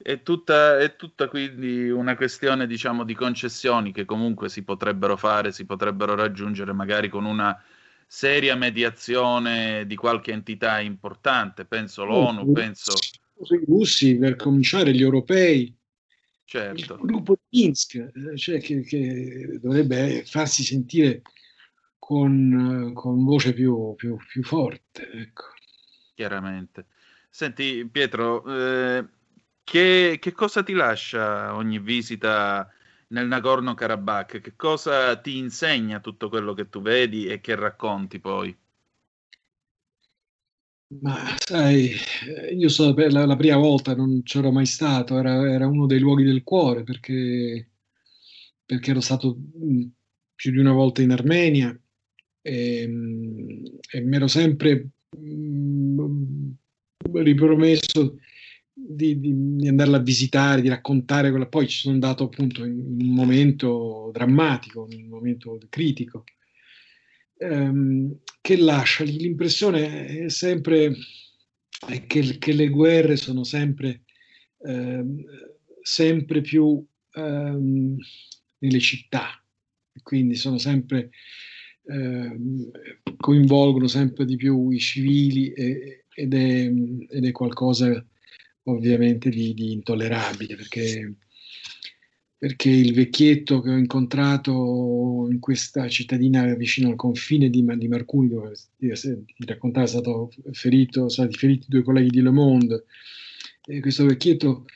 è 0.00 0.22
tutta, 0.22 0.78
è 0.78 0.96
tutta, 0.96 1.28
quindi 1.28 1.90
una 1.90 2.16
questione, 2.16 2.66
diciamo, 2.66 3.04
di 3.04 3.14
concessioni 3.14 3.92
che 3.92 4.06
comunque 4.06 4.48
si 4.48 4.62
potrebbero 4.62 5.16
fare, 5.16 5.52
si 5.52 5.66
potrebbero 5.66 6.14
raggiungere 6.14 6.72
magari 6.72 7.10
con 7.10 7.26
una 7.26 7.60
seria 8.06 8.56
mediazione 8.56 9.84
di 9.86 9.96
qualche 9.96 10.32
entità 10.32 10.80
importante, 10.80 11.66
penso 11.66 12.04
l'ONU, 12.04 12.52
penso 12.52 12.94
i 13.50 13.64
russi, 13.66 14.16
per 14.16 14.36
cominciare 14.36 14.92
gli 14.94 15.02
europei, 15.02 15.74
certo. 16.44 16.94
il 16.94 17.00
gruppo 17.00 17.38
di 17.48 17.60
Minsk, 17.60 17.94
eh, 17.94 18.36
cioè 18.36 18.60
che, 18.60 18.82
che 18.82 19.58
dovrebbe 19.60 20.24
farsi 20.24 20.62
sentire 20.62 21.22
con, 21.98 22.92
con 22.94 23.24
voce 23.24 23.52
più, 23.52 23.94
più, 23.94 24.16
più 24.16 24.42
forte. 24.42 25.10
Ecco. 25.10 25.44
Chiaramente. 26.14 26.86
Senti 27.28 27.86
Pietro, 27.90 28.44
eh, 28.46 29.06
che, 29.62 30.16
che 30.20 30.32
cosa 30.32 30.62
ti 30.62 30.72
lascia 30.72 31.54
ogni 31.54 31.78
visita 31.78 32.68
nel 33.08 33.26
Nagorno-Karabakh? 33.26 34.40
Che 34.40 34.56
cosa 34.56 35.16
ti 35.20 35.36
insegna 35.36 36.00
tutto 36.00 36.28
quello 36.28 36.54
che 36.54 36.68
tu 36.68 36.80
vedi 36.80 37.26
e 37.26 37.40
che 37.40 37.54
racconti 37.54 38.18
poi? 38.18 38.56
Ma 40.90 41.36
sai, 41.38 41.90
io 42.56 42.68
so 42.70 42.94
per 42.94 43.12
la, 43.12 43.26
la 43.26 43.36
prima 43.36 43.56
volta 43.58 43.94
non 43.94 44.22
c'ero 44.22 44.50
mai 44.50 44.64
stato, 44.64 45.18
era, 45.18 45.50
era 45.50 45.66
uno 45.66 45.84
dei 45.86 45.98
luoghi 45.98 46.24
del 46.24 46.42
cuore 46.42 46.82
perché, 46.82 47.72
perché 48.64 48.90
ero 48.90 49.00
stato 49.00 49.36
mh, 49.36 49.84
più 50.34 50.50
di 50.50 50.56
una 50.58 50.72
volta 50.72 51.02
in 51.02 51.10
Armenia 51.10 51.78
e, 52.40 52.86
mh, 52.86 53.78
e 53.90 54.00
mi 54.00 54.16
ero 54.16 54.28
sempre 54.28 54.88
mh, 55.10 56.50
ripromesso 57.12 58.18
di, 58.72 59.20
di, 59.20 59.56
di, 59.56 59.68
andarla 59.68 59.98
a 59.98 60.00
visitare, 60.00 60.62
di 60.62 60.68
raccontare 60.68 61.28
quella. 61.28 61.46
Poi 61.46 61.68
ci 61.68 61.80
sono 61.80 61.94
andato 61.94 62.24
appunto 62.24 62.64
in, 62.64 62.78
in 62.98 63.08
un 63.08 63.14
momento 63.14 64.10
drammatico, 64.12 64.86
in 64.90 65.02
un 65.02 65.08
momento 65.08 65.58
critico 65.68 66.24
ehm, 67.38 68.18
che 68.48 68.56
lascia 68.56 69.04
l'impressione 69.04 70.24
è 70.24 70.30
sempre 70.30 70.94
che, 72.06 72.38
che, 72.38 72.52
le 72.54 72.70
guerre 72.70 73.16
sono 73.16 73.44
sempre, 73.44 74.04
ehm, 74.64 75.22
sempre 75.82 76.40
più 76.40 76.82
ehm, 77.12 77.94
nelle 78.60 78.80
città, 78.80 79.44
quindi 80.02 80.34
sono 80.34 80.56
sempre 80.56 81.10
ehm, 81.88 82.70
coinvolgono 83.18 83.86
sempre 83.86 84.24
di 84.24 84.36
più 84.36 84.70
i 84.70 84.78
civili 84.78 85.52
e, 85.52 86.06
ed, 86.14 86.32
è, 86.32 86.72
ed, 87.10 87.26
è, 87.26 87.32
qualcosa 87.32 88.02
ovviamente 88.62 89.28
di, 89.28 89.52
di 89.52 89.72
intollerabile 89.72 90.56
perché 90.56 91.16
perché 92.38 92.70
il 92.70 92.94
vecchietto 92.94 93.60
che 93.60 93.70
ho 93.70 93.76
incontrato 93.76 95.26
in 95.28 95.40
questa 95.40 95.88
cittadina 95.88 96.54
vicino 96.54 96.88
al 96.88 96.94
confine 96.94 97.50
di, 97.50 97.64
di 97.76 97.88
Marcuni, 97.88 98.28
dove 98.28 98.54
ti 98.76 98.88
raccontava 99.44 99.88
sono 99.88 100.30
stati 101.08 101.36
feriti 101.36 101.66
due 101.68 101.82
colleghi 101.82 102.10
di 102.10 102.22
Le 102.22 102.30
Monde, 102.30 102.84
e 103.66 103.80
questo 103.80 104.06
vecchietto 104.06 104.66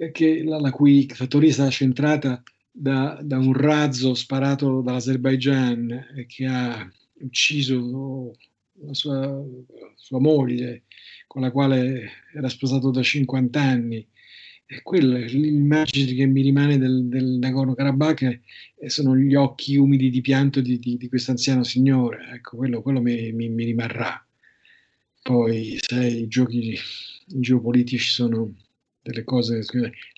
eh, 0.00 0.10
che, 0.12 0.42
la, 0.42 0.58
la, 0.58 0.70
cui 0.70 1.06
fattoria 1.12 1.50
è 1.50 1.52
stata 1.52 1.70
centrata 1.70 2.42
da, 2.70 3.20
da 3.22 3.36
un 3.36 3.52
razzo 3.52 4.14
sparato 4.14 4.80
dall'Azerbaigian 4.80 6.12
e 6.16 6.24
che 6.24 6.46
ha 6.46 6.90
ucciso 7.20 8.34
la 8.82 8.94
sua, 8.94 9.44
sua 9.94 10.20
moglie, 10.20 10.84
con 11.26 11.42
la 11.42 11.50
quale 11.50 12.10
era 12.34 12.48
sposato 12.48 12.90
da 12.90 13.02
50 13.02 13.60
anni, 13.60 14.08
è 14.70 14.82
quella 14.82 15.18
l'immagine 15.18 16.14
che 16.14 16.26
mi 16.26 16.42
rimane 16.42 16.78
del, 16.78 17.08
del 17.08 17.24
Nagorno-Karabakh 17.40 18.40
sono 18.86 19.16
gli 19.16 19.34
occhi 19.34 19.76
umidi 19.76 20.10
di 20.10 20.20
pianto 20.20 20.60
di, 20.60 20.78
di, 20.78 20.96
di 20.96 21.08
questo 21.08 21.32
anziano 21.32 21.64
signore, 21.64 22.28
ecco, 22.34 22.56
quello, 22.56 22.80
quello 22.80 23.00
mi, 23.00 23.32
mi, 23.32 23.48
mi, 23.48 23.64
rimarrà. 23.64 24.24
Poi, 25.22 25.76
sai, 25.80 26.20
i 26.20 26.28
giochi 26.28 26.78
geopolitici 27.26 28.10
sono 28.10 28.54
delle 29.02 29.24
cose, 29.24 29.64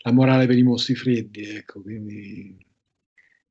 la 0.03 0.13
morale 0.13 0.47
per 0.47 0.59
i 0.59 0.63
mostri 0.63 0.97
freddi, 0.97 1.45
ecco, 1.45 1.81
quindi 1.81 2.55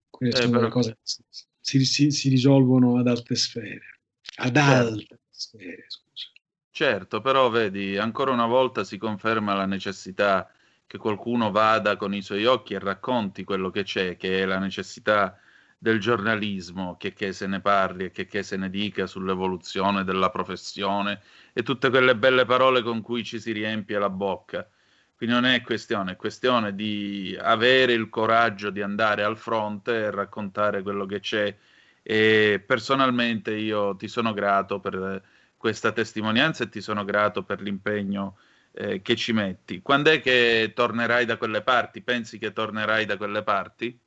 quelle 0.07 0.33
eh, 0.33 0.41
sono 0.41 0.59
però... 0.59 0.69
cose 0.69 0.91
che 0.91 1.23
si, 1.59 1.83
si, 1.83 2.11
si, 2.11 2.29
risolvono 2.29 2.99
ad 2.99 3.07
alte 3.07 3.33
sfere, 3.33 4.01
ad 4.35 4.55
certo. 4.55 4.69
alte 4.69 5.19
sfere, 5.31 5.85
scusa. 5.87 6.27
Certo, 6.69 7.21
però 7.21 7.49
vedi, 7.49 7.97
ancora 7.97 8.31
una 8.31 8.45
volta 8.45 8.83
si 8.83 8.99
conferma 8.99 9.55
la 9.55 9.65
necessità 9.65 10.47
che 10.91 10.97
qualcuno 10.97 11.51
vada 11.51 11.95
con 11.95 12.13
i 12.13 12.21
suoi 12.21 12.43
occhi 12.43 12.73
e 12.73 12.79
racconti 12.79 13.45
quello 13.45 13.69
che 13.69 13.83
c'è, 13.83 14.17
che 14.17 14.41
è 14.41 14.45
la 14.45 14.59
necessità 14.59 15.39
del 15.77 16.01
giornalismo, 16.01 16.97
che, 16.97 17.13
che 17.13 17.31
se 17.31 17.47
ne 17.47 17.61
parli 17.61 18.03
e 18.03 18.11
che, 18.11 18.25
che 18.25 18.43
se 18.43 18.57
ne 18.57 18.69
dica 18.69 19.07
sull'evoluzione 19.07 20.03
della 20.03 20.29
professione 20.29 21.21
e 21.53 21.63
tutte 21.63 21.89
quelle 21.89 22.17
belle 22.17 22.43
parole 22.43 22.81
con 22.81 22.99
cui 22.99 23.23
ci 23.23 23.39
si 23.39 23.53
riempie 23.53 23.97
la 23.99 24.09
bocca. 24.09 24.69
Quindi 25.15 25.33
non 25.33 25.45
è 25.45 25.61
questione, 25.61 26.11
è 26.11 26.15
questione 26.17 26.75
di 26.75 27.37
avere 27.39 27.93
il 27.93 28.09
coraggio 28.09 28.69
di 28.69 28.81
andare 28.81 29.23
al 29.23 29.37
fronte 29.37 29.93
e 29.93 30.11
raccontare 30.11 30.81
quello 30.81 31.05
che 31.05 31.21
c'è. 31.21 31.55
E 32.03 32.61
personalmente 32.67 33.53
io 33.55 33.95
ti 33.95 34.09
sono 34.09 34.33
grato 34.33 34.81
per 34.81 35.23
questa 35.55 35.93
testimonianza 35.93 36.65
e 36.65 36.69
ti 36.69 36.81
sono 36.81 37.05
grato 37.05 37.43
per 37.43 37.61
l'impegno 37.61 38.35
eh, 38.73 39.01
che 39.01 39.15
ci 39.15 39.33
metti. 39.33 39.81
Quando 39.81 40.09
è 40.09 40.21
che 40.21 40.71
tornerai 40.73 41.25
da 41.25 41.37
quelle 41.37 41.61
parti? 41.61 42.01
Pensi 42.01 42.37
che 42.37 42.53
tornerai 42.53 43.05
da 43.05 43.17
quelle 43.17 43.43
parti? 43.43 43.97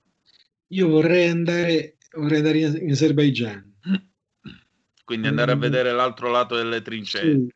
Io 0.68 0.88
vorrei 0.88 1.28
andare, 1.28 1.98
vorrei 2.12 2.38
andare 2.38 2.58
in 2.58 2.90
Azerbaigian. 2.90 3.72
Quindi 5.04 5.28
andare 5.28 5.54
mm. 5.54 5.56
a 5.56 5.60
vedere 5.60 5.92
l'altro 5.92 6.30
lato 6.30 6.56
delle 6.56 6.80
trincee. 6.80 7.20
Sì, 7.34 7.48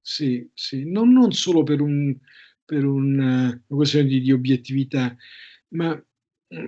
sì, 0.00 0.50
sì. 0.54 0.90
Non, 0.90 1.12
non, 1.12 1.32
solo 1.32 1.64
per, 1.64 1.80
un, 1.80 2.16
per 2.64 2.84
un, 2.84 3.18
una 3.18 3.62
questione 3.66 4.06
di, 4.06 4.20
di 4.20 4.30
obiettività, 4.30 5.16
ma 5.70 6.00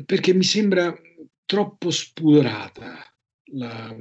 perché 0.05 0.35
mi 0.35 0.43
sembra 0.43 0.93
troppo 1.45 1.91
spudorata 1.91 3.17
la, 3.53 3.97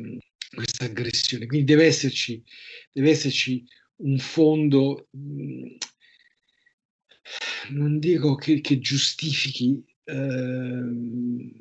questa 0.54 0.86
aggressione. 0.86 1.46
Quindi 1.46 1.66
deve 1.66 1.86
esserci, 1.86 2.44
deve 2.92 3.12
esserci 3.12 3.64
un 3.98 4.18
fondo, 4.20 5.08
mhmm, 5.12 5.78
non 7.72 8.00
dico 8.00 8.36
che, 8.36 8.62
che 8.62 8.80
giustifichi, 8.80 9.84
eh, 10.04 11.54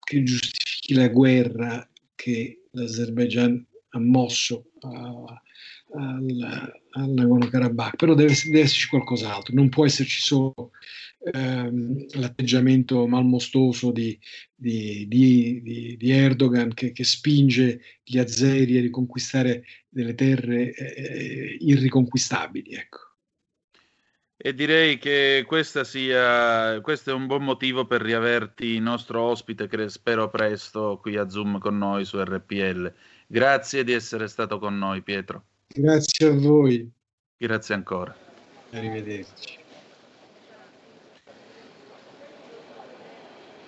che 0.00 0.22
giustifichi 0.22 0.94
la 0.94 1.08
guerra 1.08 1.88
che 2.14 2.62
l'Azerbaigian 2.70 3.66
ha 3.90 3.98
mosso 3.98 4.70
a, 4.80 5.42
al, 5.94 6.72
al 6.90 7.08
Nagorno-Karabakh, 7.10 7.96
però 7.96 8.14
deve, 8.14 8.34
deve, 8.44 8.60
esserci 8.60 8.88
qualcos'altro, 8.88 9.54
non 9.54 9.68
può 9.68 9.84
esserci 9.86 10.20
solo 10.20 10.70
ehm, 11.32 12.06
l'atteggiamento 12.18 13.06
malmostoso 13.06 13.90
di, 13.90 14.18
di, 14.54 15.06
di, 15.08 15.96
di 15.96 16.10
Erdogan 16.10 16.74
che, 16.74 16.92
che, 16.92 17.04
spinge 17.04 17.80
gli 18.02 18.18
azeri 18.18 18.78
a 18.78 18.80
riconquistare 18.80 19.64
delle 19.88 20.14
terre 20.14 20.74
eh, 20.74 21.56
irriconquistabili. 21.60 22.74
Ecco. 22.74 22.98
E 24.36 24.52
direi 24.52 24.98
che 24.98 25.46
sia, 25.84 26.80
questo 26.82 27.10
è 27.10 27.14
un 27.14 27.26
buon 27.26 27.44
motivo 27.44 27.86
per 27.86 28.02
riaverti 28.02 28.78
nostro 28.78 29.22
ospite, 29.22 29.68
che 29.68 29.88
spero 29.88 30.28
presto 30.28 30.98
qui 31.00 31.16
a 31.16 31.30
Zoom 31.30 31.58
con 31.58 31.78
noi 31.78 32.04
su 32.04 32.22
RPL. 32.22 32.92
Grazie 33.26 33.84
di 33.84 33.92
essere 33.92 34.28
stato 34.28 34.58
con 34.58 34.76
noi, 34.76 35.00
Pietro. 35.02 35.46
Grazie 35.66 36.28
a 36.28 36.32
voi. 36.32 36.90
Grazie 37.36 37.74
ancora. 37.74 38.14
Arrivederci. 38.72 39.58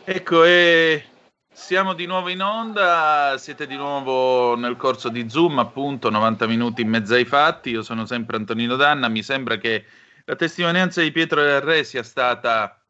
Ecco, 0.05 0.45
e 0.45 1.05
siamo 1.53 1.93
di 1.95 2.07
nuovo 2.07 2.29
in 2.29 2.41
onda, 2.41 3.35
siete 3.39 3.67
di 3.67 3.75
nuovo 3.75 4.55
nel 4.55 4.77
corso 4.77 5.09
di 5.09 5.29
Zoom, 5.29 5.59
appunto, 5.59 6.11
90 6.11 6.47
minuti 6.47 6.83
in 6.83 6.89
mezzo 6.89 7.15
ai 7.15 7.25
fatti. 7.25 7.71
Io 7.71 7.83
sono 7.83 8.07
sempre 8.07 8.37
Antonino 8.37 8.77
Danna, 8.77 9.09
mi 9.09 9.23
sembra 9.23 9.57
che 9.57 9.85
la 10.25 10.37
testimonianza 10.37 11.01
di 11.03 11.11
Pietro 11.11 11.43
del 11.43 11.61
Re 11.61 11.83
sia 11.83 12.03
stata 12.03 12.81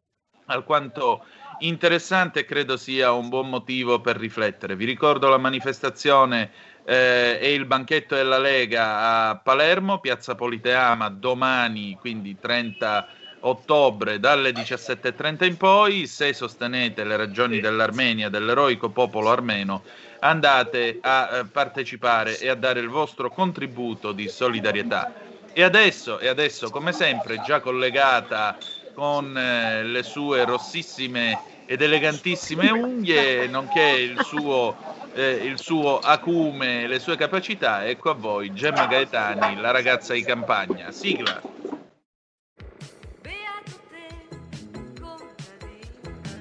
alquanto 0.46 1.24
interessante 1.60 2.40
e 2.40 2.44
credo 2.44 2.76
sia 2.76 3.12
un 3.12 3.28
buon 3.28 3.48
motivo 3.48 4.00
per 4.00 4.16
riflettere. 4.16 4.76
Vi 4.76 4.84
ricordo 4.84 5.28
la 5.28 5.38
manifestazione 5.38 6.50
eh, 6.86 7.38
e 7.40 7.52
il 7.52 7.64
banchetto 7.64 8.14
della 8.14 8.38
Lega 8.38 9.28
a 9.28 9.36
Palermo, 9.36 9.98
Piazza 9.98 10.36
Politeama, 10.36 11.08
domani, 11.08 11.96
quindi 12.00 12.38
30 12.38 13.08
ottobre 13.40 14.20
dalle 14.20 14.50
17.30 14.50 15.44
in 15.44 15.56
poi, 15.56 16.06
se 16.06 16.32
sostenete 16.32 17.04
le 17.04 17.16
ragioni 17.16 17.60
dell'Armenia, 17.60 18.28
dell'eroico 18.28 18.90
popolo 18.90 19.30
armeno, 19.30 19.82
andate 20.20 20.98
a 21.00 21.38
eh, 21.38 21.44
partecipare 21.44 22.38
e 22.38 22.48
a 22.48 22.54
dare 22.54 22.80
il 22.80 22.88
vostro 22.88 23.30
contributo 23.30 24.12
di 24.12 24.28
solidarietà. 24.28 25.12
E 25.52 25.62
adesso, 25.62 26.18
e 26.18 26.28
adesso 26.28 26.70
come 26.70 26.92
sempre, 26.92 27.40
già 27.44 27.60
collegata 27.60 28.56
con 28.94 29.36
eh, 29.36 29.82
le 29.84 30.02
sue 30.02 30.44
rossissime 30.44 31.38
ed 31.66 31.82
elegantissime 31.82 32.70
unghie, 32.70 33.46
nonché 33.48 33.82
il 33.82 34.22
suo, 34.24 34.76
eh, 35.16 35.30
il 35.30 35.58
suo 35.58 35.98
acume 35.98 36.82
e 36.82 36.86
le 36.86 36.98
sue 36.98 37.16
capacità, 37.16 37.86
ecco 37.86 38.10
a 38.10 38.14
voi 38.14 38.52
Gemma 38.52 38.86
Gaetani, 38.86 39.56
la 39.56 39.70
ragazza 39.70 40.12
di 40.12 40.22
campagna. 40.22 40.90
Sigla. 40.92 41.40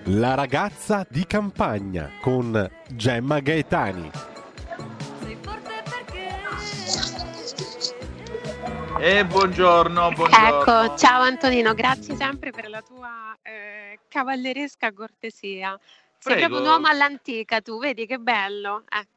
La 0.09 0.35
ragazza 0.35 1.05
di 1.09 1.25
campagna 1.25 2.11
con 2.21 2.69
Gemma 2.89 3.39
Gaetani. 3.39 4.11
E 8.99 9.25
buongiorno, 9.25 10.11
buongiorno. 10.11 10.61
Ecco, 10.61 10.97
ciao 10.97 11.21
Antonino, 11.21 11.73
grazie 11.73 12.15
sempre 12.15 12.51
per 12.51 12.67
la 12.69 12.81
tua 12.81 13.35
eh, 13.41 13.99
cavalleresca 14.09 14.91
cortesia. 14.91 15.79
Sei 16.31 16.39
proprio 16.39 16.59
un 16.61 16.67
uomo 16.67 16.87
all'antica 16.87 17.61
tu, 17.61 17.79
vedi 17.79 18.05
che 18.05 18.17
bello. 18.17 18.83
Eh. 18.89 19.07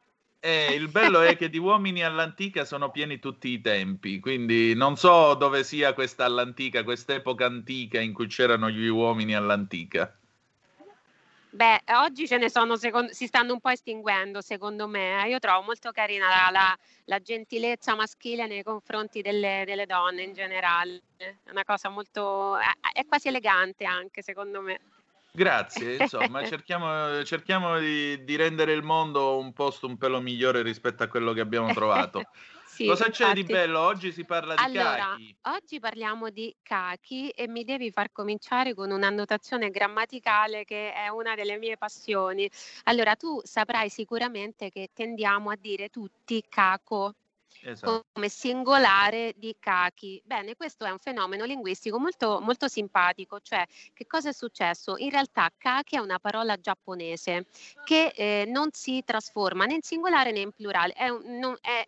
Eh, 0.41 0.73
il 0.73 0.87
bello 0.87 1.21
è 1.21 1.35
che 1.35 1.49
di 1.49 1.57
uomini 1.57 2.01
all'antica 2.03 2.63
sono 2.63 2.91
pieni 2.91 3.19
tutti 3.19 3.49
i 3.49 3.59
tempi, 3.59 4.19
quindi 4.19 4.73
non 4.73 4.95
so 4.95 5.33
dove 5.33 5.63
sia 5.65 5.93
questa 5.93 6.23
all'antica, 6.23 6.83
quest'epoca 6.83 7.45
antica 7.45 7.99
in 7.99 8.13
cui 8.13 8.27
c'erano 8.27 8.69
gli 8.69 8.87
uomini 8.87 9.35
all'antica. 9.35 10.15
Beh, 11.51 11.81
oggi 11.95 12.27
ce 12.27 12.37
ne 12.37 12.47
sono, 12.49 12.77
secon- 12.77 13.09
si 13.09 13.25
stanno 13.25 13.53
un 13.53 13.59
po' 13.59 13.69
estinguendo 13.69 14.39
secondo 14.39 14.87
me. 14.87 15.25
eh. 15.25 15.29
Io 15.29 15.39
trovo 15.39 15.63
molto 15.63 15.91
carina 15.91 16.29
la, 16.29 16.49
la- 16.51 16.77
la 17.05 17.19
gentilezza 17.19 17.95
maschile 17.95 18.45
nei 18.45 18.61
confronti 18.63 19.21
delle, 19.21 19.63
delle 19.65 19.87
donne 19.87 20.21
in 20.21 20.33
generale. 20.33 21.01
È 21.17 21.49
una 21.49 21.65
cosa 21.65 21.89
molto... 21.89 22.55
è- 22.55 22.63
è 22.93 23.05
quasi 23.05 23.29
elegante 23.29 23.83
anche 23.83 24.21
secondo 24.21 24.61
me. 24.61 24.79
Grazie, 25.39 25.95
insomma, 25.95 26.43
cerchiamo, 26.43 27.23
cerchiamo 27.23 27.79
di, 27.79 28.25
di 28.25 28.35
rendere 28.35 28.73
il 28.73 28.83
mondo 28.83 29.37
un 29.37 29.53
posto 29.53 29.87
un 29.87 29.97
pelo 29.97 30.19
migliore 30.19 30.61
rispetto 30.61 31.03
a 31.03 31.07
quello 31.07 31.31
che 31.31 31.39
abbiamo 31.39 31.71
trovato. 31.71 32.27
Sì, 32.65 32.85
Cosa 32.85 33.09
c'è 33.09 33.31
di 33.31 33.45
infatti. 33.45 33.47
bello? 33.47 33.79
Oggi 33.79 34.11
si 34.11 34.25
parla 34.25 34.57
di 34.57 34.67
Allora, 34.67 35.17
cachi. 35.17 35.33
oggi 35.43 35.79
parliamo 35.79 36.29
di 36.29 36.55
cachi 36.61 37.29
e 37.29 37.47
mi 37.47 37.63
devi 37.63 37.91
far 37.91 38.11
cominciare 38.11 38.73
con 38.73 38.91
un'annotazione 38.91 39.69
grammaticale 39.69 40.65
che 40.65 40.93
è 40.93 41.07
una 41.09 41.35
delle 41.35 41.57
mie 41.57 41.77
passioni. 41.77 42.49
Allora, 42.83 43.15
tu 43.15 43.39
saprai 43.43 43.89
sicuramente 43.89 44.69
che 44.69 44.89
tendiamo 44.93 45.49
a 45.51 45.55
dire 45.55 45.89
tutti 45.89 46.43
caco 46.49 47.13
Esatto. 47.61 48.05
come 48.11 48.29
singolare 48.29 49.33
di 49.37 49.55
cachi. 49.59 50.21
Bene, 50.25 50.55
questo 50.55 50.85
è 50.85 50.91
un 50.91 50.99
fenomeno 50.99 51.45
linguistico 51.45 51.99
molto, 51.99 52.39
molto 52.41 52.67
simpatico, 52.67 53.39
cioè 53.39 53.65
che 53.93 54.05
cosa 54.07 54.29
è 54.29 54.33
successo? 54.33 54.97
In 54.97 55.09
realtà 55.09 55.49
kaki 55.57 55.95
è 55.95 55.99
una 55.99 56.19
parola 56.19 56.57
giapponese 56.57 57.47
che 57.83 58.11
eh, 58.15 58.45
non 58.47 58.69
si 58.71 59.03
trasforma 59.05 59.65
né 59.65 59.75
in 59.75 59.81
singolare 59.81 60.31
né 60.31 60.39
in 60.39 60.51
plurale, 60.51 60.93
è, 60.93 61.09
non- 61.09 61.57
è 61.61 61.87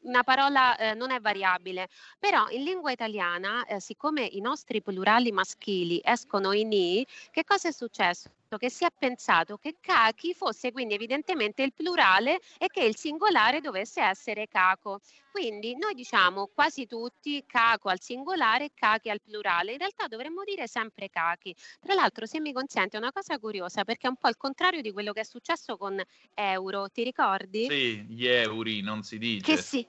una 0.00 0.22
parola 0.22 0.76
eh, 0.76 0.94
non 0.94 1.10
è 1.10 1.20
variabile, 1.20 1.88
però 2.18 2.48
in 2.50 2.62
lingua 2.62 2.92
italiana, 2.92 3.64
eh, 3.66 3.80
siccome 3.80 4.24
i 4.24 4.40
nostri 4.40 4.80
plurali 4.82 5.32
maschili 5.32 6.00
escono 6.02 6.52
in 6.52 6.72
i, 6.72 7.06
che 7.30 7.44
cosa 7.44 7.68
è 7.68 7.72
successo? 7.72 8.30
Che 8.56 8.70
si 8.70 8.84
è 8.84 8.88
pensato 8.98 9.58
che 9.58 9.76
kaki 9.78 10.32
fosse 10.32 10.72
quindi 10.72 10.94
evidentemente 10.94 11.62
il 11.62 11.74
plurale 11.74 12.40
e 12.56 12.68
che 12.68 12.82
il 12.82 12.96
singolare 12.96 13.60
dovesse 13.60 14.00
essere 14.00 14.48
caco. 14.48 15.00
Quindi 15.30 15.76
noi 15.76 15.92
diciamo 15.92 16.50
quasi 16.52 16.86
tutti 16.86 17.44
caco 17.46 17.90
al 17.90 18.00
singolare 18.00 18.64
e 18.64 18.70
kaki 18.74 19.10
al 19.10 19.20
plurale. 19.20 19.72
In 19.72 19.78
realtà 19.78 20.06
dovremmo 20.06 20.44
dire 20.44 20.66
sempre 20.66 21.10
kaki. 21.10 21.54
Tra 21.78 21.92
l'altro, 21.94 22.24
se 22.24 22.40
mi 22.40 22.52
consente, 22.52 22.96
è 22.96 23.00
una 23.00 23.12
cosa 23.12 23.38
curiosa 23.38 23.84
perché 23.84 24.06
è 24.06 24.10
un 24.10 24.16
po' 24.16 24.28
il 24.28 24.36
contrario 24.38 24.80
di 24.80 24.92
quello 24.92 25.12
che 25.12 25.20
è 25.20 25.24
successo 25.24 25.76
con 25.76 26.00
euro. 26.34 26.88
Ti 26.88 27.04
ricordi? 27.04 27.66
Sì, 27.68 28.02
gli 28.08 28.26
euro 28.26 28.70
non 28.82 29.02
si 29.02 29.18
dice. 29.18 29.54
Che 29.54 29.60
sì. 29.60 29.86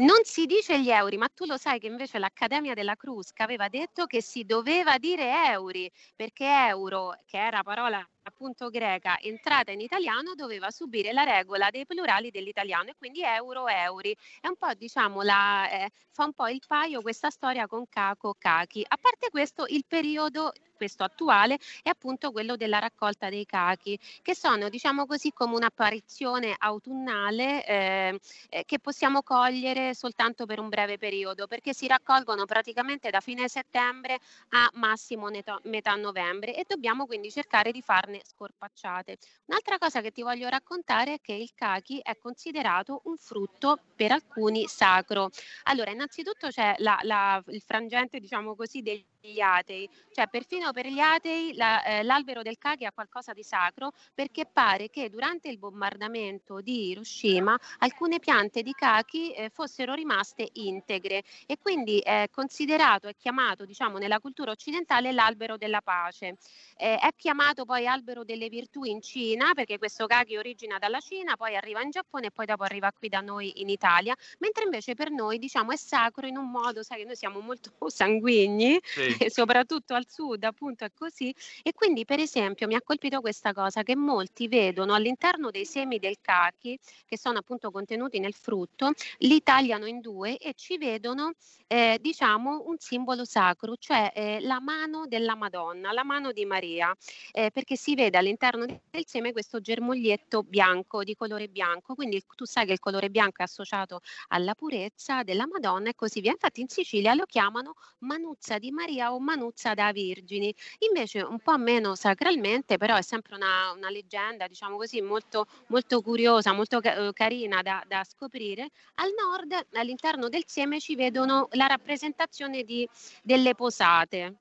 Non 0.00 0.24
si 0.24 0.46
dice 0.46 0.80
gli 0.80 0.90
euro, 0.90 1.16
ma 1.18 1.28
tu 1.28 1.44
lo 1.44 1.56
sai 1.56 1.78
che 1.78 1.86
invece 1.86 2.18
l'Accademia 2.18 2.74
della 2.74 2.96
Crusca 2.96 3.44
aveva 3.44 3.68
detto 3.68 4.06
che 4.06 4.20
si 4.22 4.44
doveva 4.44 4.98
dire 4.98 5.30
euri, 5.52 5.90
perché 6.16 6.44
euro, 6.46 7.14
che 7.26 7.36
era 7.38 7.62
parola 7.62 8.04
appunto 8.30 8.70
greca, 8.70 9.18
entrata 9.18 9.72
in 9.72 9.80
italiano, 9.80 10.34
doveva 10.34 10.70
subire 10.70 11.12
la 11.12 11.24
regola 11.24 11.68
dei 11.70 11.84
plurali 11.84 12.30
dell'italiano 12.30 12.90
e 12.90 12.94
quindi 12.96 13.22
euro, 13.22 13.68
euri. 13.68 14.16
È 14.40 14.46
un 14.46 14.56
po', 14.56 14.72
diciamo, 14.74 15.22
la, 15.22 15.68
eh, 15.70 15.90
fa 16.12 16.24
un 16.24 16.32
po' 16.32 16.48
il 16.48 16.62
paio 16.66 17.02
questa 17.02 17.30
storia 17.30 17.66
con 17.66 17.84
caco, 17.88 18.34
cachi. 18.38 18.84
A 18.86 18.96
parte 18.96 19.30
questo, 19.30 19.66
il 19.66 19.84
periodo 19.86 20.52
questo 20.80 21.04
attuale 21.04 21.58
è 21.82 21.90
appunto 21.90 22.32
quello 22.32 22.56
della 22.56 22.78
raccolta 22.78 23.28
dei 23.28 23.44
cachi, 23.44 23.98
che 24.22 24.34
sono, 24.34 24.70
diciamo 24.70 25.04
così, 25.04 25.30
come 25.30 25.54
un'apparizione 25.56 26.54
autunnale 26.56 27.66
eh, 27.66 28.20
eh, 28.48 28.64
che 28.64 28.78
possiamo 28.78 29.22
cogliere 29.22 29.94
soltanto 29.94 30.46
per 30.46 30.58
un 30.58 30.70
breve 30.70 30.96
periodo, 30.96 31.46
perché 31.46 31.74
si 31.74 31.86
raccolgono 31.86 32.46
praticamente 32.46 33.10
da 33.10 33.20
fine 33.20 33.46
settembre 33.46 34.20
a 34.50 34.70
massimo 34.74 35.28
metà 35.64 35.94
novembre 35.96 36.56
e 36.56 36.64
dobbiamo 36.66 37.04
quindi 37.04 37.30
cercare 37.30 37.72
di 37.72 37.82
farne 37.82 38.19
scorpacciate. 38.24 39.18
Un'altra 39.46 39.78
cosa 39.78 40.00
che 40.00 40.10
ti 40.10 40.22
voglio 40.22 40.48
raccontare 40.48 41.14
è 41.14 41.20
che 41.20 41.32
il 41.34 41.52
cachi 41.54 41.98
è 42.02 42.16
considerato 42.18 43.00
un 43.04 43.16
frutto 43.16 43.78
per 43.94 44.12
alcuni 44.12 44.66
sacro. 44.66 45.30
Allora, 45.64 45.90
innanzitutto 45.90 46.48
c'è 46.48 46.74
la- 46.78 46.98
la- 47.02 47.42
il 47.48 47.62
frangente, 47.62 48.18
diciamo 48.20 48.54
così, 48.54 48.82
degli 48.82 49.04
atei, 49.40 49.88
cioè 50.12 50.28
perfino 50.28 50.72
per 50.72 50.86
gli 50.86 50.98
atei 50.98 51.54
la- 51.54 51.82
eh, 51.84 52.02
l'albero 52.02 52.42
del 52.42 52.58
cachi 52.58 52.84
ha 52.84 52.92
qualcosa 52.92 53.32
di 53.32 53.42
sacro 53.42 53.92
perché 54.14 54.46
pare 54.50 54.88
che 54.88 55.08
durante 55.10 55.48
il 55.48 55.58
bombardamento 55.58 56.60
di 56.60 56.88
Hiroshima 56.88 57.58
alcune 57.78 58.18
piante 58.18 58.62
di 58.62 58.72
cachi 58.72 59.32
eh, 59.32 59.50
fossero 59.50 59.94
rimaste 59.94 60.48
integre 60.54 61.22
e 61.46 61.58
quindi 61.58 61.98
è 61.98 62.28
considerato 62.30 63.08
e 63.08 63.14
chiamato, 63.16 63.64
diciamo, 63.64 63.98
nella 63.98 64.20
cultura 64.20 64.50
occidentale 64.52 65.12
l'albero 65.12 65.56
della 65.56 65.80
pace. 65.82 66.36
Eh, 66.76 66.96
è 66.96 67.08
chiamato 67.16 67.64
poi 67.64 67.86
albero 67.86 68.24
delle 68.24 68.48
virtù 68.48 68.84
in 68.84 69.00
Cina 69.02 69.52
perché 69.54 69.78
questo 69.78 70.06
kaki 70.06 70.36
origina 70.36 70.78
dalla 70.78 71.00
Cina, 71.00 71.36
poi 71.36 71.56
arriva 71.56 71.82
in 71.82 71.90
Giappone 71.90 72.26
e 72.26 72.30
poi 72.30 72.46
dopo 72.46 72.62
arriva 72.62 72.90
qui 72.92 73.08
da 73.08 73.20
noi 73.20 73.60
in 73.60 73.68
Italia, 73.68 74.14
mentre 74.38 74.64
invece 74.64 74.94
per 74.94 75.10
noi 75.10 75.38
diciamo 75.38 75.72
è 75.72 75.76
sacro 75.76 76.26
in 76.26 76.36
un 76.36 76.50
modo, 76.50 76.82
sai 76.82 76.98
che 77.00 77.04
noi 77.04 77.16
siamo 77.16 77.40
molto 77.40 77.70
sanguigni 77.88 78.80
Sì. 78.82 79.09
E 79.18 79.30
soprattutto 79.30 79.94
al 79.94 80.06
sud 80.08 80.44
appunto 80.44 80.84
è 80.84 80.90
così. 80.94 81.34
E 81.62 81.72
quindi 81.72 82.04
per 82.04 82.20
esempio 82.20 82.66
mi 82.66 82.74
ha 82.74 82.82
colpito 82.82 83.20
questa 83.20 83.52
cosa 83.52 83.82
che 83.82 83.96
molti 83.96 84.48
vedono 84.48 84.94
all'interno 84.94 85.50
dei 85.50 85.64
semi 85.64 85.98
del 85.98 86.16
kaki 86.20 86.78
che 87.06 87.18
sono 87.18 87.38
appunto 87.38 87.70
contenuti 87.70 88.18
nel 88.18 88.34
frutto 88.34 88.92
li 89.18 89.42
tagliano 89.42 89.86
in 89.86 90.00
due 90.00 90.36
e 90.36 90.54
ci 90.54 90.78
vedono 90.78 91.32
eh, 91.66 91.98
diciamo 92.00 92.64
un 92.66 92.76
simbolo 92.78 93.24
sacro 93.24 93.76
cioè 93.76 94.10
eh, 94.14 94.40
la 94.40 94.60
mano 94.60 95.06
della 95.06 95.34
Madonna 95.34 95.92
la 95.92 96.04
mano 96.04 96.32
di 96.32 96.44
Maria. 96.44 96.94
Eh, 97.32 97.50
perché 97.50 97.76
si 97.76 97.94
vede 97.94 98.18
all'interno 98.18 98.66
del 98.66 99.06
seme 99.06 99.32
questo 99.32 99.60
germoglietto 99.60 100.42
bianco 100.42 101.04
di 101.04 101.14
colore 101.14 101.48
bianco. 101.48 101.94
Quindi 101.94 102.22
tu 102.34 102.44
sai 102.44 102.66
che 102.66 102.72
il 102.72 102.78
colore 102.78 103.10
bianco 103.10 103.40
è 103.40 103.44
associato 103.44 104.00
alla 104.28 104.54
purezza 104.54 105.22
della 105.22 105.46
Madonna 105.46 105.90
e 105.90 105.94
così 105.94 106.20
via. 106.20 106.32
Infatti 106.32 106.60
in 106.60 106.68
Sicilia 106.68 107.14
lo 107.14 107.24
chiamano 107.24 107.74
manuzza 108.00 108.58
di 108.58 108.70
Maria 108.70 108.99
o 109.08 109.18
manuzza 109.18 109.74
da 109.74 109.92
Vergini. 109.92 110.54
Invece 110.80 111.22
un 111.22 111.38
po' 111.40 111.56
meno 111.58 111.94
sacralmente, 111.94 112.76
però 112.76 112.96
è 112.96 113.02
sempre 113.02 113.34
una, 113.36 113.72
una 113.74 113.90
leggenda, 113.90 114.46
diciamo 114.46 114.76
così, 114.76 115.00
molto, 115.00 115.46
molto 115.68 116.02
curiosa, 116.02 116.52
molto 116.52 116.80
eh, 116.82 117.12
carina 117.12 117.62
da, 117.62 117.82
da 117.86 118.04
scoprire. 118.04 118.68
Al 118.96 119.10
nord, 119.16 119.68
all'interno 119.72 120.28
del 120.28 120.44
seme, 120.46 120.80
ci 120.80 120.94
vedono 120.94 121.48
la 121.52 121.66
rappresentazione 121.66 122.62
di, 122.62 122.88
delle 123.22 123.54
posate. 123.54 124.34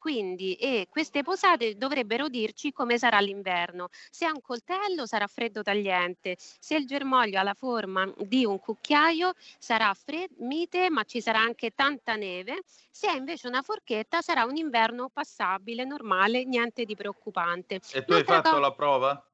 Quindi, 0.00 0.54
e 0.54 0.86
queste 0.88 1.22
posate 1.22 1.74
dovrebbero 1.76 2.28
dirci 2.28 2.72
come 2.72 2.96
sarà 2.96 3.20
l'inverno. 3.20 3.88
Se 4.10 4.24
ha 4.24 4.30
un 4.32 4.40
coltello 4.40 5.04
sarà 5.04 5.26
freddo 5.26 5.60
tagliente, 5.62 6.36
se 6.38 6.74
il 6.76 6.86
germoglio 6.86 7.38
ha 7.38 7.42
la 7.42 7.52
forma 7.52 8.10
di 8.16 8.46
un 8.46 8.58
cucchiaio 8.58 9.32
sarà 9.58 9.92
fred- 9.92 10.32
mite, 10.38 10.88
ma 10.88 11.04
ci 11.04 11.20
sarà 11.20 11.40
anche 11.40 11.72
tanta 11.74 12.16
neve. 12.16 12.62
Se 12.90 13.08
ha 13.08 13.14
invece 13.14 13.46
una 13.46 13.60
forchetta 13.60 14.22
sarà 14.22 14.44
un 14.44 14.56
inverno 14.56 15.10
passabile, 15.10 15.84
normale, 15.84 16.44
niente 16.44 16.84
di 16.86 16.94
preoccupante. 16.96 17.74
E 17.92 18.04
tu 18.06 18.14
hai 18.14 18.24
Un'altra 18.26 18.34
fatto 18.36 18.50
co- 18.54 18.58
la 18.58 18.72
prova? 18.72 19.29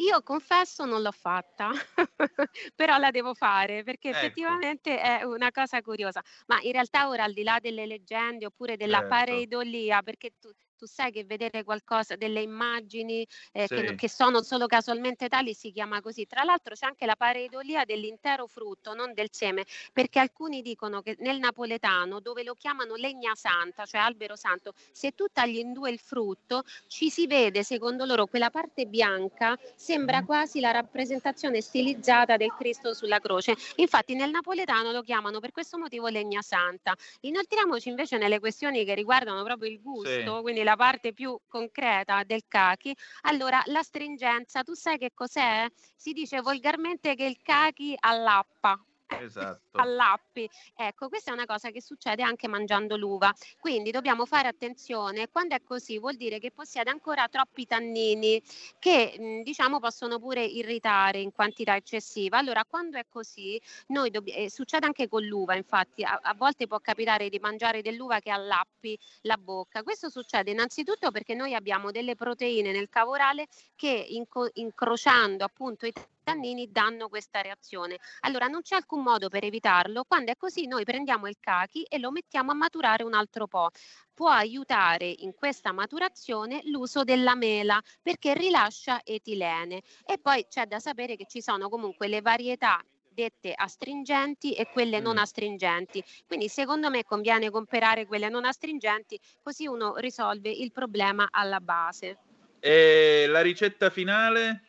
Io 0.00 0.22
confesso 0.22 0.84
non 0.84 1.02
l'ho 1.02 1.12
fatta, 1.12 1.70
però 2.74 2.98
la 2.98 3.10
devo 3.10 3.34
fare 3.34 3.82
perché 3.82 4.10
Ecco. 4.10 4.60
effettivamente 4.60 5.00
è 5.00 5.22
una 5.24 5.50
cosa 5.50 5.80
curiosa. 5.82 6.20
Ma 6.46 6.60
in 6.62 6.72
realtà 6.72 7.08
ora 7.08 7.24
al 7.24 7.32
di 7.32 7.42
là 7.42 7.58
delle 7.60 7.86
leggende 7.86 8.46
oppure 8.46 8.76
della 8.76 9.02
Certo. 9.02 9.06
pareidolia, 9.06 10.02
perché 10.02 10.30
tu, 10.38 10.50
tu 10.78 10.86
sai 10.86 11.10
che 11.10 11.24
vedere 11.24 11.64
qualcosa, 11.64 12.14
delle 12.16 12.40
immagini 12.40 13.26
eh, 13.52 13.66
che, 13.66 13.88
Sì. 13.88 13.94
che 13.96 14.08
sono 14.08 14.42
solo 14.42 14.66
casualmente 14.66 15.28
tali 15.28 15.52
si 15.52 15.72
chiama 15.72 16.00
così. 16.00 16.26
Tra 16.26 16.44
l'altro 16.44 16.74
c'è 16.74 16.86
anche 16.86 17.04
la 17.04 17.16
pareidolia 17.16 17.84
dell'intero 17.84 18.46
frutto, 18.46 18.94
non 18.94 19.12
del 19.12 19.28
seme, 19.32 19.64
perché 19.92 20.20
alcuni 20.20 20.62
dicono 20.62 21.02
che 21.02 21.16
nel 21.18 21.38
napoletano, 21.40 22.20
dove 22.20 22.44
lo 22.44 22.54
chiamano 22.54 22.94
legna 22.94 23.34
santa, 23.34 23.84
cioè 23.84 24.00
albero 24.00 24.36
santo, 24.36 24.72
se 24.92 25.10
tu 25.12 25.26
tagli 25.32 25.58
in 25.58 25.72
due 25.72 25.90
il 25.90 25.98
frutto, 25.98 26.62
ci 26.86 27.10
si 27.10 27.26
vede, 27.26 27.64
secondo 27.64 28.04
loro, 28.04 28.26
quella 28.26 28.50
parte 28.50 28.86
bianca 28.86 29.58
sembra 29.74 30.22
quasi 30.24 30.60
la 30.60 30.70
rappresentazione 30.70 31.60
stilizzata 31.60 32.36
del 32.36 32.54
Cristo 32.56 32.94
sulla 32.94 33.18
croce. 33.18 33.56
Infatti 33.76 34.14
nel 34.14 34.30
napoletano 34.30 34.92
lo 34.92 35.02
chiamano 35.02 35.40
per 35.40 35.50
questo 35.50 35.76
motivo 35.76 36.06
legna 36.08 36.40
santa. 36.42 36.94
Inoltriamoci 37.22 37.88
invece 37.88 38.16
nelle 38.18 38.38
questioni 38.38 38.84
che 38.84 38.94
riguardano 38.94 39.42
proprio 39.42 39.68
il 39.70 39.80
gusto, 39.82 40.36
Sì. 40.36 40.40
quindi 40.42 40.62
la 40.68 40.76
parte 40.76 41.14
più 41.14 41.38
concreta 41.46 42.22
del 42.24 42.42
kaki. 42.46 42.94
Allora, 43.22 43.62
la 43.66 43.82
stringenza, 43.82 44.62
tu 44.62 44.74
sai 44.74 44.98
che 44.98 45.12
cos'è? 45.14 45.66
Si 45.96 46.12
dice 46.12 46.42
volgarmente 46.42 47.14
che 47.14 47.24
il 47.24 47.40
kaki 47.42 47.96
allappa. 47.98 48.78
Esatto. 49.08 49.78
allappi. 49.78 50.48
Ecco, 50.76 51.08
questa 51.08 51.30
è 51.30 51.34
una 51.34 51.46
cosa 51.46 51.70
che 51.70 51.80
succede 51.80 52.22
anche 52.22 52.48
mangiando 52.48 52.96
l'uva. 52.96 53.32
Quindi 53.58 53.90
dobbiamo 53.90 54.26
fare 54.26 54.48
attenzione. 54.48 55.28
Quando 55.28 55.54
è 55.54 55.62
così 55.62 55.98
vuol 55.98 56.16
dire 56.16 56.38
che 56.38 56.50
possiede 56.50 56.90
ancora 56.90 57.28
troppi 57.28 57.64
tannini 57.66 58.42
che 58.78 59.14
mh, 59.18 59.42
diciamo 59.42 59.78
possono 59.78 60.18
pure 60.18 60.44
irritare 60.44 61.20
in 61.20 61.32
quantità 61.32 61.76
eccessiva. 61.76 62.38
Allora, 62.38 62.64
quando 62.64 62.98
è 62.98 63.06
così, 63.08 63.60
noi 63.88 64.10
dobb- 64.10 64.28
eh, 64.28 64.50
succede 64.50 64.86
anche 64.86 65.08
con 65.08 65.22
l'uva, 65.24 65.54
infatti, 65.54 66.04
a, 66.04 66.18
a 66.22 66.34
volte 66.34 66.66
può 66.66 66.78
capitare 66.80 67.28
di 67.28 67.38
mangiare 67.38 67.82
dell'uva 67.82 68.20
che 68.20 68.30
allappi 68.30 68.98
la 69.22 69.36
bocca. 69.36 69.82
Questo 69.82 70.10
succede 70.10 70.50
innanzitutto 70.50 71.10
perché 71.10 71.34
noi 71.34 71.54
abbiamo 71.54 71.90
delle 71.90 72.14
proteine 72.14 72.72
nel 72.72 72.88
cavorale 72.88 73.46
che 73.74 73.88
inco- 73.88 74.50
incrociando 74.54 75.44
appunto 75.44 75.86
i 75.86 75.92
tannini 75.92 76.17
danno 76.34 77.08
questa 77.08 77.40
reazione. 77.40 77.98
Allora 78.20 78.46
non 78.46 78.62
c'è 78.62 78.74
alcun 78.76 79.02
modo 79.02 79.28
per 79.28 79.44
evitarlo, 79.44 80.04
quando 80.04 80.30
è 80.32 80.36
così 80.36 80.66
noi 80.66 80.84
prendiamo 80.84 81.26
il 81.28 81.36
cachi 81.40 81.82
e 81.82 81.98
lo 81.98 82.10
mettiamo 82.10 82.50
a 82.50 82.54
maturare 82.54 83.02
un 83.04 83.14
altro 83.14 83.46
po'. 83.46 83.68
Può 84.12 84.28
aiutare 84.28 85.06
in 85.06 85.34
questa 85.34 85.72
maturazione 85.72 86.60
l'uso 86.64 87.04
della 87.04 87.34
mela 87.34 87.80
perché 88.02 88.34
rilascia 88.34 89.00
etilene 89.04 89.82
e 90.04 90.18
poi 90.18 90.46
c'è 90.48 90.66
da 90.66 90.78
sapere 90.78 91.16
che 91.16 91.26
ci 91.26 91.40
sono 91.40 91.68
comunque 91.68 92.08
le 92.08 92.20
varietà 92.20 92.82
dette 93.08 93.52
astringenti 93.54 94.54
e 94.54 94.68
quelle 94.68 95.00
non 95.00 95.14
Mm. 95.16 95.18
astringenti. 95.18 96.04
Quindi 96.26 96.48
secondo 96.48 96.88
me 96.90 97.04
conviene 97.04 97.50
comprare 97.50 98.06
quelle 98.06 98.28
non 98.28 98.44
astringenti 98.44 99.18
così 99.42 99.66
uno 99.66 99.96
risolve 99.96 100.50
il 100.50 100.70
problema 100.72 101.26
alla 101.30 101.60
base. 101.60 102.18
E 102.60 103.26
la 103.28 103.40
ricetta 103.40 103.90
finale? 103.90 104.67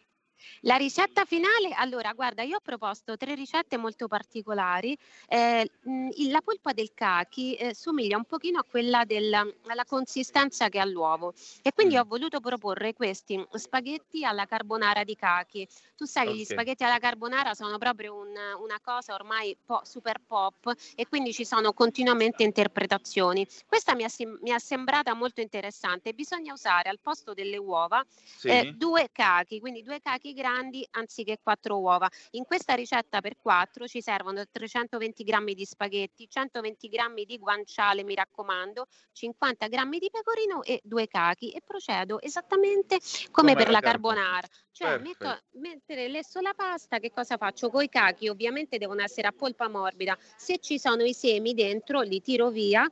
La 0.62 0.76
ricetta 0.76 1.26
finale, 1.26 1.74
allora 1.76 2.14
guarda, 2.14 2.44
io 2.44 2.58
ho 2.58 2.62
proposto 2.62 3.18
tre 3.18 3.36
ricette 3.36 3.78
molto 3.78 4.08
particolari. 4.08 4.98
Eh, 5.28 5.70
mh, 5.82 6.10
il- 6.18 6.32
la 6.32 6.42
polpa 6.42 6.74
del 6.74 6.92
cachi 6.94 7.56
eh, 7.56 7.74
somiglia 7.74 8.18
un 8.18 8.26
pochino 8.26 8.60
a 8.60 8.66
quella 8.70 9.04
della 9.06 9.46
alla 9.68 9.86
consistenza 9.86 10.70
che 10.70 10.80
ha 10.80 10.86
l'uovo 10.86 11.34
e 11.62 11.72
quindi 11.74 11.96
Mm. 11.96 12.00
ho 12.00 12.04
voluto 12.06 12.40
proporre 12.40 12.94
questi 12.94 13.44
spaghetti 13.54 14.24
alla 14.26 14.46
carbonara 14.46 15.04
di 15.04 15.16
cachi. 15.16 15.68
Tu 15.96 16.06
sai 16.06 16.28
che 16.28 16.34
gli 16.34 16.46
spaghetti 16.46 16.84
alla 16.84 17.00
carbonara 17.00 17.54
sono 17.54 17.78
proprio 17.78 18.16
un- 18.16 18.38
una 18.60 18.80
cosa 18.82 19.14
ormai 19.14 19.56
po- 19.64 19.82
super 19.84 20.20
pop 20.26 20.72
e 20.96 21.08
quindi 21.08 21.34
ci 21.34 21.46
sono 21.46 21.74
continuamente 21.74 22.44
interpretazioni. 22.44 23.46
Questa 23.66 23.96
mi 23.96 24.06
mi 24.42 24.52
è 24.52 24.60
sembrata 24.60 25.14
molto 25.14 25.42
interessante. 25.42 26.14
Bisogna 26.14 26.54
usare 26.54 26.90
al 26.90 27.00
posto 27.00 27.34
delle 27.34 27.58
uova 27.58 28.04
Sì. 28.24 28.48
eh, 28.50 28.74
due 28.76 29.10
cachi, 29.12 29.60
quindi 29.60 29.84
due 29.84 30.00
cachi 30.02 30.29
grandi 30.34 30.86
anziché 30.92 31.40
quattro 31.42 31.80
uova. 31.80 32.10
In 32.32 32.46
questa 32.46 32.74
ricetta 32.74 33.22
per 33.22 33.38
quattro 33.38 33.88
ci 33.88 34.02
servono 34.02 34.44
320 34.50 35.24
grammi 35.24 35.54
di 35.54 35.66
spaghetti, 35.66 36.28
120 36.30 36.88
grammi 36.88 37.26
di 37.26 37.38
guanciale, 37.38 38.04
mi 38.04 38.16
raccomando, 38.16 38.88
50 39.14 39.68
grammi 39.68 40.00
di 40.00 40.10
pecorino 40.12 40.64
e 40.64 40.80
due 40.84 41.08
cachi 41.08 41.52
e 41.52 41.62
procedo 41.66 42.22
esattamente 42.22 43.00
come, 43.32 43.54
Come 43.54 43.56
per 43.56 43.70
la 43.70 43.80
carbonara. 43.80 44.48
Cioè 44.72 44.98
Perfetto. 44.98 45.28
metto, 45.28 45.42
mentre 45.60 46.08
lesso 46.08 46.40
la 46.40 46.54
pasta, 46.56 47.00
che 47.00 47.12
cosa 47.12 47.38
faccio? 47.38 47.70
Coi 47.70 47.90
cachi 47.90 48.30
ovviamente 48.30 48.78
devono 48.78 49.02
essere 49.02 49.28
a 49.28 49.32
polpa 49.32 49.68
morbida. 49.68 50.18
Se 50.38 50.60
ci 50.60 50.80
sono 50.80 51.04
i 51.04 51.14
semi 51.14 51.54
dentro, 51.54 52.02
li 52.02 52.22
tiro 52.22 52.50
via 52.50 52.90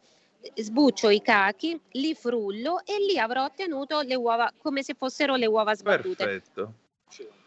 sbuccio 0.56 1.10
i 1.10 1.22
cachi, 1.22 1.80
li 1.92 2.14
frullo 2.14 2.82
e 2.86 3.00
lì 3.00 3.18
avrò 3.18 3.46
ottenuto 3.46 4.02
le 4.02 4.16
uova 4.16 4.52
come 4.58 4.84
se 4.84 4.94
fossero 4.94 5.36
le 5.36 5.46
uova 5.46 5.76
sbattute. 5.76 6.26
Perfetto. 6.26 6.74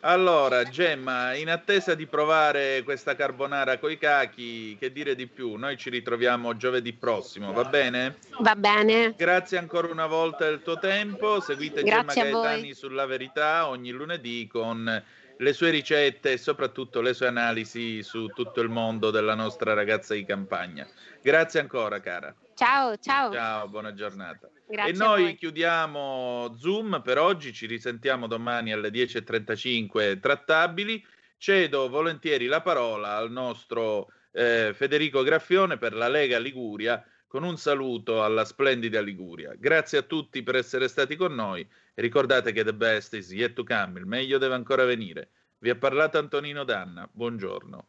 Allora, 0.03 0.65
Gemma, 0.65 1.35
in 1.35 1.51
attesa 1.51 1.95
di 1.95 2.07
provare 2.07 2.83
questa 2.85 3.15
carbonara 3.15 3.79
coi 3.79 3.99
cachi, 3.99 4.75
che 4.79 4.93
dire 4.93 5.15
di 5.15 5.27
più? 5.27 5.57
Noi 5.57 5.77
ci 5.77 5.91
ritroviamo 5.91 6.57
giovedì 6.57 6.95
prossimo, 6.95 7.53
va 7.53 7.65
bene? 7.65 8.17
Va 8.39 8.57
bene? 8.57 9.15
Grazie 9.15 9.59
ancora 9.59 9.89
una 9.89 10.07
volta 10.07 10.47
del 10.47 10.63
tuo 10.63 10.79
tempo. 10.79 11.41
Seguite 11.41 11.83
Grazie 11.83 12.23
Gemma. 12.23 12.41
Gaetani 12.41 12.73
sulla 12.73 13.05
verità 13.05 13.69
ogni 13.69 13.91
lunedì 13.91 14.47
con 14.47 15.05
le 15.37 15.53
sue 15.53 15.71
ricette 15.71 16.33
e 16.33 16.39
soprattutto 16.39 17.03
le 17.03 17.13
sue 17.13 17.27
analisi 17.27 18.03
su 18.03 18.27
tutto 18.29 18.63
il 18.63 18.71
mondo 18.71 19.11
della 19.11 19.35
nostra 19.35 19.75
ragazza 19.75 20.15
di 20.15 20.25
campagna. 20.25 20.87
Grazie 21.21 21.61
ancora, 21.61 22.01
cara. 22.01 22.35
Ciao, 22.55 22.97
ciao. 22.97 23.33
Ciao, 23.33 23.69
buona 23.69 23.93
giornata. 23.93 24.49
Grazie 24.71 24.93
e 24.93 24.97
noi 24.97 25.35
chiudiamo 25.35 26.55
Zoom 26.57 27.03
per 27.03 27.19
oggi, 27.19 27.53
ci 27.53 27.67
risentiamo 27.67 28.29
domani 28.29 28.71
alle 28.73 28.91
10.35 28.91 30.21
trattabili. 30.21 31.05
Cedo 31.37 31.89
volentieri 31.89 32.47
la 32.47 32.61
parola 32.61 33.17
al 33.17 33.33
nostro 33.33 34.13
eh, 34.31 34.71
Federico 34.73 35.25
Graffione 35.25 35.77
per 35.77 35.93
la 35.93 36.07
Lega 36.07 36.39
Liguria 36.39 37.05
con 37.27 37.43
un 37.43 37.57
saluto 37.57 38.23
alla 38.23 38.45
splendida 38.45 39.01
Liguria. 39.01 39.55
Grazie 39.59 39.99
a 39.99 40.03
tutti 40.03 40.45
per 40.45 40.55
essere 40.55 40.87
stati 40.87 41.17
con 41.17 41.35
noi 41.35 41.63
e 41.63 42.01
ricordate 42.01 42.53
che 42.53 42.63
the 42.63 42.73
best 42.73 43.15
is 43.15 43.33
yet 43.33 43.55
to 43.55 43.65
come, 43.65 43.99
il 43.99 44.07
meglio 44.07 44.39
deve 44.39 44.55
ancora 44.55 44.85
venire. 44.85 45.31
Vi 45.59 45.71
ha 45.71 45.75
parlato 45.75 46.17
Antonino 46.17 46.63
Danna, 46.63 47.09
buongiorno. 47.11 47.89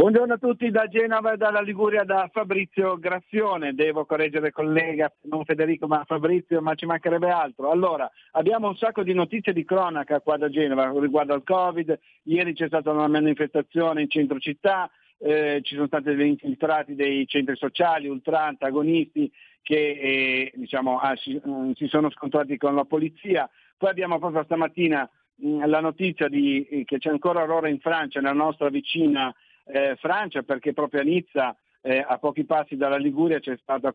Buongiorno 0.00 0.32
a 0.32 0.38
tutti 0.38 0.70
da 0.70 0.86
Genova 0.86 1.32
e 1.32 1.36
dalla 1.36 1.60
Liguria 1.60 2.04
da 2.04 2.30
Fabrizio 2.32 2.96
Graffione. 2.96 3.74
Devo 3.74 4.06
correggere 4.06 4.46
il 4.46 4.52
collega, 4.54 5.12
non 5.24 5.44
Federico 5.44 5.86
ma 5.86 6.04
Fabrizio, 6.06 6.62
ma 6.62 6.74
ci 6.74 6.86
mancherebbe 6.86 7.28
altro. 7.28 7.70
Allora, 7.70 8.10
abbiamo 8.30 8.68
un 8.68 8.76
sacco 8.76 9.02
di 9.02 9.12
notizie 9.12 9.52
di 9.52 9.62
cronaca 9.62 10.20
qua 10.20 10.38
da 10.38 10.48
Genova 10.48 10.90
riguardo 10.98 11.34
al 11.34 11.44
Covid. 11.44 11.98
Ieri 12.22 12.54
c'è 12.54 12.68
stata 12.68 12.90
una 12.90 13.08
manifestazione 13.08 14.00
in 14.00 14.08
centro 14.08 14.38
città, 14.38 14.90
eh, 15.18 15.60
ci 15.62 15.74
sono 15.74 15.86
stati 15.86 16.04
degli 16.04 16.28
infiltrati 16.28 16.94
dei 16.94 17.26
centri 17.26 17.56
sociali, 17.56 18.08
ultra 18.08 18.46
antagonisti 18.46 19.30
che 19.60 19.76
eh, 19.76 20.52
diciamo, 20.54 20.98
ah, 20.98 21.14
si, 21.16 21.38
mm, 21.46 21.72
si 21.72 21.88
sono 21.88 22.08
scontrati 22.08 22.56
con 22.56 22.74
la 22.74 22.86
polizia. 22.86 23.46
Poi 23.76 23.90
abbiamo 23.90 24.18
proprio 24.18 24.44
stamattina 24.44 25.06
mh, 25.34 25.66
la 25.66 25.80
notizia 25.80 26.26
di, 26.28 26.62
eh, 26.62 26.84
che 26.86 26.96
c'è 26.96 27.10
ancora 27.10 27.42
orrore 27.42 27.68
in 27.68 27.80
Francia, 27.80 28.20
nella 28.20 28.32
nostra 28.32 28.70
vicina 28.70 29.30
eh, 29.66 29.96
Francia, 29.96 30.42
perché 30.42 30.72
proprio 30.72 31.00
a 31.00 31.04
Nizza, 31.04 31.56
eh, 31.82 32.04
a 32.06 32.18
pochi 32.18 32.44
passi 32.44 32.76
dalla 32.76 32.96
Liguria, 32.96 33.40
c'è 33.40 33.56
stato 33.60 33.92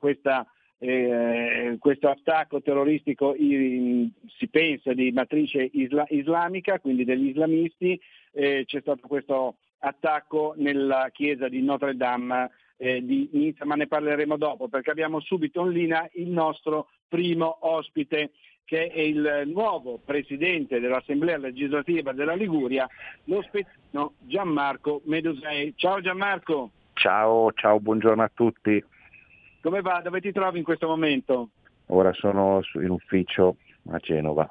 eh, 0.78 1.78
questo 1.80 2.10
attacco 2.10 2.62
terroristico, 2.62 3.34
i- 3.36 4.12
si 4.38 4.48
pensa, 4.48 4.94
di 4.94 5.12
matrice 5.12 5.70
isla- 5.72 6.06
islamica, 6.10 6.80
quindi 6.80 7.06
degli 7.06 7.30
islamisti. 7.30 8.00
C'è 8.36 8.66
stato 8.82 9.08
questo 9.08 9.56
attacco 9.80 10.54
nella 10.58 11.10
chiesa 11.14 11.48
di 11.48 11.62
Notre 11.62 11.96
Dame 11.96 12.52
eh, 12.78 13.02
di 13.06 13.30
Nizza, 13.32 13.64
ma 13.66 13.76
ne 13.76 13.88
parleremo 13.88 14.36
dopo, 14.38 14.68
perché 14.68 14.92
abbiamo 14.92 15.20
subito 15.22 15.62
in 15.62 15.72
linea 15.72 16.10
il 16.16 16.28
nostro 16.28 16.90
primo 17.08 17.58
ospite 17.62 18.32
che 18.66 18.88
è 18.88 19.00
il 19.00 19.44
nuovo 19.46 20.00
presidente 20.04 20.80
dell'Assemblea 20.80 21.38
legislativa 21.38 22.12
della 22.14 22.34
Liguria, 22.34 22.90
lo 23.26 23.42
spezzino 23.44 24.14
Gianmarco 24.22 25.02
Medusei. 25.06 25.74
Ciao 25.78 26.02
Gianmarco, 26.02 26.72
Ciao, 26.94 27.52
ciao, 27.54 27.80
buongiorno 27.80 28.24
a 28.24 28.32
tutti. 28.34 28.84
come 29.62 29.82
va? 29.82 30.02
Dove 30.04 30.20
ti 30.20 30.32
trovi 30.32 30.58
in 30.58 30.64
questo 30.64 30.88
momento? 30.88 31.50
ora 31.90 32.12
sono 32.14 32.62
in 32.82 32.90
ufficio 32.90 33.58
a 33.92 33.98
Genova. 34.00 34.50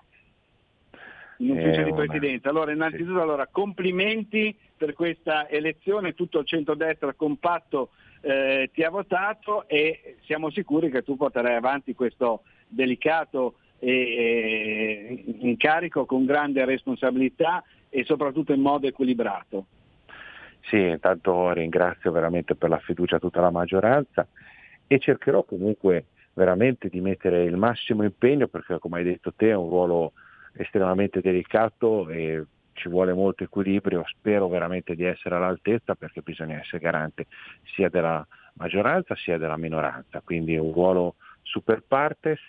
in 1.38 1.50
ufficio 1.50 1.80
È 1.80 1.84
di 1.84 1.90
una- 1.90 2.04
presidenza. 2.04 2.48
Allora, 2.48 2.70
innanzitutto, 2.70 3.20
allora, 3.20 3.48
complimenti 3.48 4.56
per 4.76 4.92
questa 4.92 5.48
elezione, 5.48 6.14
tutto 6.14 6.38
il 6.38 6.46
centrodestra 6.46 7.12
compatto 7.14 7.90
eh, 8.20 8.70
ti 8.72 8.84
ha 8.84 8.90
votato 8.90 9.66
e 9.68 10.16
siamo 10.22 10.50
sicuri 10.50 10.90
che 10.90 11.02
tu 11.02 11.16
porterai 11.16 11.56
avanti 11.56 11.94
questo 11.94 12.42
delicato 12.68 13.56
eh, 13.78 15.24
incarico 15.40 16.06
con 16.06 16.24
grande 16.24 16.64
responsabilità 16.64 17.62
e 17.88 18.04
soprattutto 18.04 18.52
in 18.52 18.60
modo 18.60 18.86
equilibrato. 18.86 19.66
Sì, 20.62 20.78
intanto 20.78 21.52
ringrazio 21.52 22.10
veramente 22.10 22.54
per 22.54 22.70
la 22.70 22.78
fiducia 22.78 23.16
a 23.16 23.20
tutta 23.20 23.40
la 23.40 23.50
maggioranza 23.50 24.26
e 24.86 24.98
cercherò 24.98 25.44
comunque 25.44 26.06
veramente 26.32 26.88
di 26.88 27.00
mettere 27.00 27.44
il 27.44 27.56
massimo 27.56 28.02
impegno 28.02 28.48
perché 28.48 28.78
come 28.78 28.98
hai 28.98 29.04
detto 29.04 29.32
te 29.34 29.50
è 29.50 29.54
un 29.54 29.68
ruolo 29.68 30.12
estremamente 30.54 31.20
delicato 31.20 32.08
e 32.08 32.44
ci 32.72 32.88
vuole 32.88 33.12
molto 33.12 33.44
equilibrio, 33.44 34.02
spero 34.06 34.48
veramente 34.48 34.94
di 34.94 35.04
essere 35.04 35.36
all'altezza 35.36 35.94
perché 35.94 36.22
bisogna 36.22 36.58
essere 36.58 36.82
garante 36.82 37.26
sia 37.74 37.88
della 37.88 38.26
maggioranza 38.54 39.14
sia 39.14 39.38
della 39.38 39.56
minoranza, 39.56 40.20
quindi 40.24 40.56
un 40.56 40.72
ruolo 40.72 41.14
super 41.42 41.82
partes 41.86 42.40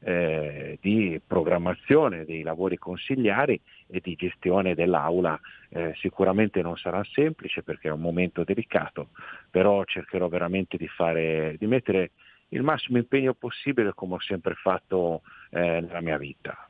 eh, 0.00 0.78
di 0.80 1.20
programmazione 1.24 2.24
dei 2.24 2.42
lavori 2.42 2.78
consigliari 2.78 3.60
e 3.88 4.00
di 4.02 4.14
gestione 4.14 4.74
dell'aula. 4.74 5.38
Eh, 5.68 5.94
sicuramente 5.96 6.62
non 6.62 6.76
sarà 6.76 7.02
semplice 7.04 7.62
perché 7.62 7.88
è 7.88 7.92
un 7.92 8.00
momento 8.00 8.44
delicato, 8.44 9.08
però 9.50 9.84
cercherò 9.84 10.28
veramente 10.28 10.76
di, 10.76 10.88
fare, 10.88 11.56
di 11.58 11.66
mettere 11.66 12.10
il 12.50 12.62
massimo 12.62 12.98
impegno 12.98 13.34
possibile 13.34 13.92
come 13.94 14.14
ho 14.14 14.20
sempre 14.20 14.54
fatto 14.54 15.22
eh, 15.50 15.80
nella 15.80 16.00
mia 16.00 16.18
vita. 16.18 16.68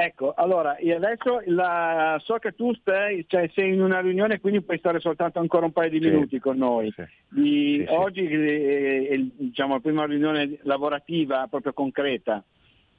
Ecco, 0.00 0.32
allora, 0.34 0.76
adesso 0.76 1.42
la- 1.46 2.20
so 2.22 2.36
che 2.38 2.52
tu 2.52 2.72
stai, 2.74 3.24
cioè, 3.26 3.50
sei 3.52 3.72
in 3.72 3.82
una 3.82 4.00
riunione, 4.00 4.38
quindi 4.38 4.60
puoi 4.62 4.78
stare 4.78 5.00
soltanto 5.00 5.40
ancora 5.40 5.66
un 5.66 5.72
paio 5.72 5.90
di 5.90 6.00
Sì. 6.00 6.08
minuti 6.08 6.38
con 6.38 6.56
noi. 6.56 6.92
Di- 7.28 7.78
Sì, 7.80 7.84
sì. 7.86 7.94
Oggi 7.94 8.24
eh, 8.24 9.08
è, 9.08 9.12
il- 9.14 9.32
diciamo, 9.36 9.74
la 9.74 9.80
prima 9.80 10.06
riunione 10.06 10.58
lavorativa 10.62 11.46
proprio 11.48 11.72
concreta. 11.72 12.44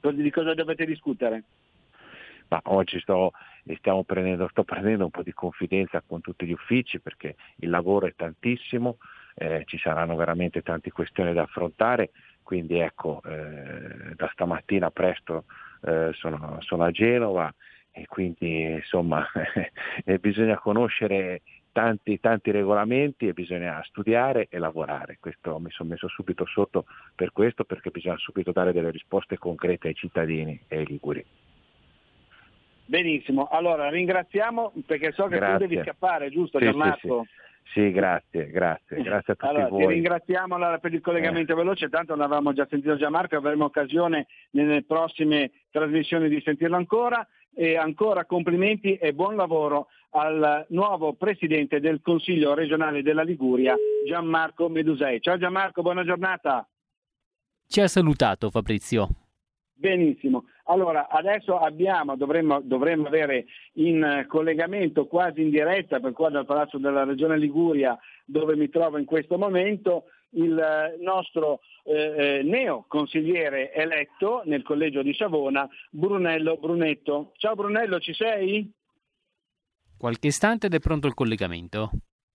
Di 0.00 0.30
cosa 0.30 0.52
dovete 0.54 0.84
discutere? 0.84 1.44
Ma 2.48 2.60
oggi 2.64 2.98
sto, 3.00 3.30
stiamo 3.76 4.02
prendendo, 4.04 4.48
sto 4.48 4.64
prendendo 4.64 5.04
un 5.04 5.10
po' 5.10 5.22
di 5.22 5.32
confidenza 5.32 6.02
con 6.06 6.20
tutti 6.20 6.44
gli 6.44 6.52
uffici 6.52 7.00
perché 7.00 7.36
il 7.56 7.70
lavoro 7.70 8.06
è 8.06 8.14
tantissimo, 8.16 8.98
eh, 9.36 9.62
ci 9.66 9.78
saranno 9.78 10.16
veramente 10.16 10.60
tante 10.62 10.90
questioni 10.90 11.32
da 11.32 11.42
affrontare, 11.42 12.10
quindi 12.42 12.78
ecco, 12.78 13.22
eh, 13.24 14.14
da 14.16 14.28
stamattina 14.32 14.90
presto 14.90 15.44
eh, 15.82 16.10
sono, 16.12 16.56
sono 16.60 16.84
a 16.84 16.90
Genova 16.90 17.52
e 17.92 18.06
quindi 18.06 18.62
insomma 18.62 19.26
eh, 20.04 20.18
bisogna 20.18 20.58
conoscere 20.58 21.42
tanti, 21.72 22.18
tanti 22.20 22.50
regolamenti 22.50 23.26
e 23.28 23.32
bisogna 23.32 23.80
studiare 23.84 24.46
e 24.48 24.58
lavorare. 24.58 25.18
Questo 25.20 25.58
mi 25.58 25.70
sono 25.70 25.90
messo 25.90 26.08
subito 26.08 26.44
sotto 26.46 26.86
per 27.14 27.32
questo 27.32 27.64
perché 27.64 27.90
bisogna 27.90 28.16
subito 28.18 28.52
dare 28.52 28.72
delle 28.72 28.90
risposte 28.90 29.38
concrete 29.38 29.88
ai 29.88 29.94
cittadini 29.94 30.60
e 30.68 30.78
ai 30.78 30.86
liguri. 30.86 31.24
Benissimo, 32.84 33.46
allora 33.46 33.88
ringraziamo 33.88 34.72
perché 34.84 35.12
so 35.12 35.26
che 35.28 35.38
tu 35.38 35.44
Grazie. 35.44 35.66
devi 35.68 35.80
scappare, 35.80 36.28
giusto 36.28 36.58
Sì, 36.58 36.64
Gianmarco? 36.64 37.22
sì, 37.22 37.30
sì. 37.30 37.49
Sì, 37.72 37.92
grazie, 37.92 38.50
grazie, 38.50 39.00
grazie 39.00 39.32
a 39.32 39.36
tutti 39.36 39.48
Allora, 39.48 39.66
ti 39.66 39.70
voi. 39.70 39.82
Eh. 39.84 39.88
ringraziamo 39.88 40.54
allora 40.56 40.78
per 40.78 40.92
il 40.92 41.00
collegamento 41.00 41.54
veloce, 41.54 41.88
tanto 41.88 42.16
l'avevamo 42.16 42.52
già 42.52 42.66
sentito 42.68 42.96
Gianmarco, 42.96 43.36
avremo 43.36 43.66
occasione 43.66 44.26
nelle 44.50 44.82
prossime 44.82 45.52
trasmissioni 45.70 46.28
di 46.28 46.40
sentirlo 46.44 46.76
ancora 46.76 47.26
e 47.54 47.76
ancora 47.76 48.24
complimenti 48.24 48.96
e 48.96 49.12
buon 49.12 49.36
lavoro 49.36 49.86
al 50.10 50.66
nuovo 50.70 51.14
presidente 51.14 51.78
del 51.78 52.00
Consiglio 52.02 52.54
regionale 52.54 53.02
della 53.02 53.22
Liguria, 53.22 53.76
Gianmarco 54.04 54.68
Medusei. 54.68 55.20
Ciao 55.20 55.38
Gianmarco, 55.38 55.82
buona 55.82 56.04
giornata. 56.04 56.66
Ci 57.68 57.80
ha 57.80 57.86
salutato 57.86 58.50
Fabrizio. 58.50 59.19
Benissimo, 59.80 60.44
allora 60.64 61.08
adesso 61.08 61.56
abbiamo, 61.58 62.14
dovremmo, 62.14 62.60
dovremmo 62.60 63.06
avere 63.06 63.46
in 63.76 64.26
collegamento 64.28 65.06
quasi 65.06 65.40
in 65.40 65.48
diretta 65.48 66.00
per 66.00 66.12
qua 66.12 66.28
dal 66.28 66.44
Palazzo 66.44 66.76
della 66.76 67.04
Regione 67.04 67.38
Liguria 67.38 67.98
dove 68.26 68.56
mi 68.56 68.68
trovo 68.68 68.98
in 68.98 69.06
questo 69.06 69.38
momento 69.38 70.04
il 70.32 70.58
eh, 70.58 71.02
nostro 71.02 71.60
eh, 71.84 71.94
eh, 71.94 72.42
neo 72.42 72.84
consigliere 72.88 73.72
eletto 73.72 74.42
nel 74.44 74.62
collegio 74.62 75.00
di 75.00 75.14
Savona, 75.14 75.66
Brunello 75.90 76.58
Brunetto. 76.58 77.32
Ciao 77.38 77.54
Brunello, 77.54 78.00
ci 78.00 78.12
sei? 78.12 78.70
Qualche 79.96 80.26
istante 80.26 80.66
ed 80.66 80.74
è 80.74 80.78
pronto 80.78 81.06
il 81.06 81.14
collegamento. 81.14 81.90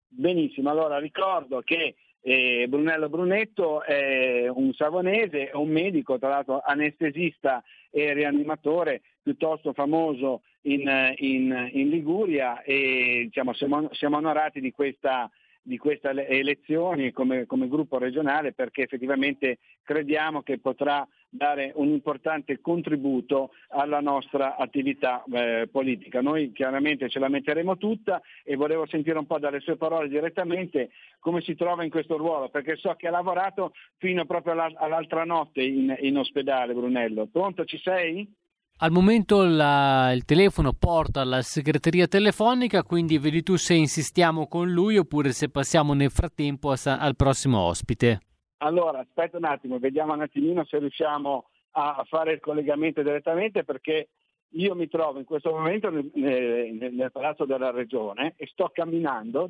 Benissimo, 0.07 0.71
allora 0.71 0.97
ricordo 0.97 1.61
che 1.61 1.93
eh, 2.27 2.65
Brunello 2.67 3.07
Brunetto 3.07 3.83
è 3.83 4.47
un 4.47 4.73
savonese, 4.73 5.51
è 5.51 5.55
un 5.55 5.69
medico, 5.69 6.17
tra 6.17 6.29
l'altro 6.29 6.59
anestesista 6.65 7.63
e 7.91 8.13
rianimatore 8.13 9.01
piuttosto 9.21 9.73
famoso 9.73 10.41
in, 10.61 10.89
in- 11.17 11.69
in 11.73 11.89
Liguria. 11.89 12.63
E 12.63 13.25
diciamo, 13.25 13.53
siamo, 13.53 13.89
siamo 13.91 14.17
onorati 14.17 14.59
di 14.59 14.71
questa, 14.71 15.29
di 15.61 15.77
queste 15.77 16.09
ele- 16.09 16.27
elezioni 16.27 17.11
come, 17.11 17.45
come 17.45 17.67
gruppo 17.67 17.99
regionale 17.99 18.53
perché 18.53 18.81
effettivamente 18.81 19.59
crediamo 19.83 20.41
che 20.41 20.57
potrà 20.57 21.07
dare 21.35 21.71
un 21.75 21.89
importante 21.89 22.59
contributo 22.61 23.51
alla 23.69 23.99
nostra 23.99 24.55
attività 24.57 25.23
eh, 25.31 25.67
politica. 25.71 26.21
Noi 26.21 26.51
chiaramente 26.51 27.09
ce 27.09 27.19
la 27.19 27.29
metteremo 27.29 27.77
tutta 27.77 28.21
e 28.43 28.55
volevo 28.55 28.85
sentire 28.87 29.17
un 29.17 29.25
po' 29.25 29.39
dalle 29.39 29.59
sue 29.59 29.75
parole 29.75 30.07
direttamente 30.07 30.89
come 31.19 31.41
si 31.41 31.55
trova 31.55 31.83
in 31.83 31.89
questo 31.89 32.17
ruolo, 32.17 32.49
perché 32.49 32.75
so 32.75 32.93
che 32.95 33.07
ha 33.07 33.11
lavorato 33.11 33.73
fino 33.97 34.25
proprio 34.25 34.53
alla- 34.53 34.71
all'altra 34.75 35.23
notte 35.25 35.61
in, 35.63 35.95
in 36.01 36.17
ospedale, 36.17 36.73
Brunello. 36.73 37.27
Pronto, 37.31 37.65
ci 37.65 37.77
sei? 37.77 38.27
Al 38.79 38.91
momento 38.91 39.43
la- 39.45 40.11
il 40.11 40.25
telefono 40.25 40.73
porta 40.73 41.21
alla 41.21 41.41
segreteria 41.41 42.07
telefonica, 42.07 42.83
quindi 42.83 43.17
vedi 43.17 43.41
tu 43.41 43.55
se 43.55 43.73
insistiamo 43.73 44.47
con 44.47 44.69
lui 44.69 44.97
oppure 44.97 45.31
se 45.31 45.49
passiamo 45.49 45.93
nel 45.93 46.11
frattempo 46.11 46.71
a 46.71 46.97
al 46.99 47.15
prossimo 47.15 47.59
ospite. 47.59 48.19
Allora, 48.57 48.99
aspetta 48.99 49.37
un 49.37 49.45
attimo, 49.45 49.79
vediamo 49.79 50.13
un 50.13 50.21
attimino 50.21 50.63
se 50.65 50.79
riusciamo 50.79 51.47
a 51.71 52.05
fare 52.07 52.33
il 52.33 52.39
collegamento 52.39 53.01
direttamente 53.01 53.63
perché 53.63 54.09
io 54.55 54.75
mi 54.75 54.87
trovo 54.87 55.19
in 55.19 55.25
questo 55.25 55.51
momento 55.51 55.89
nel, 55.89 56.09
nel- 56.13 56.93
nel 56.93 57.11
Palazzo 57.11 57.45
della 57.45 57.71
Regione 57.71 58.33
e 58.37 58.47
sto 58.47 58.69
camminando, 58.73 59.49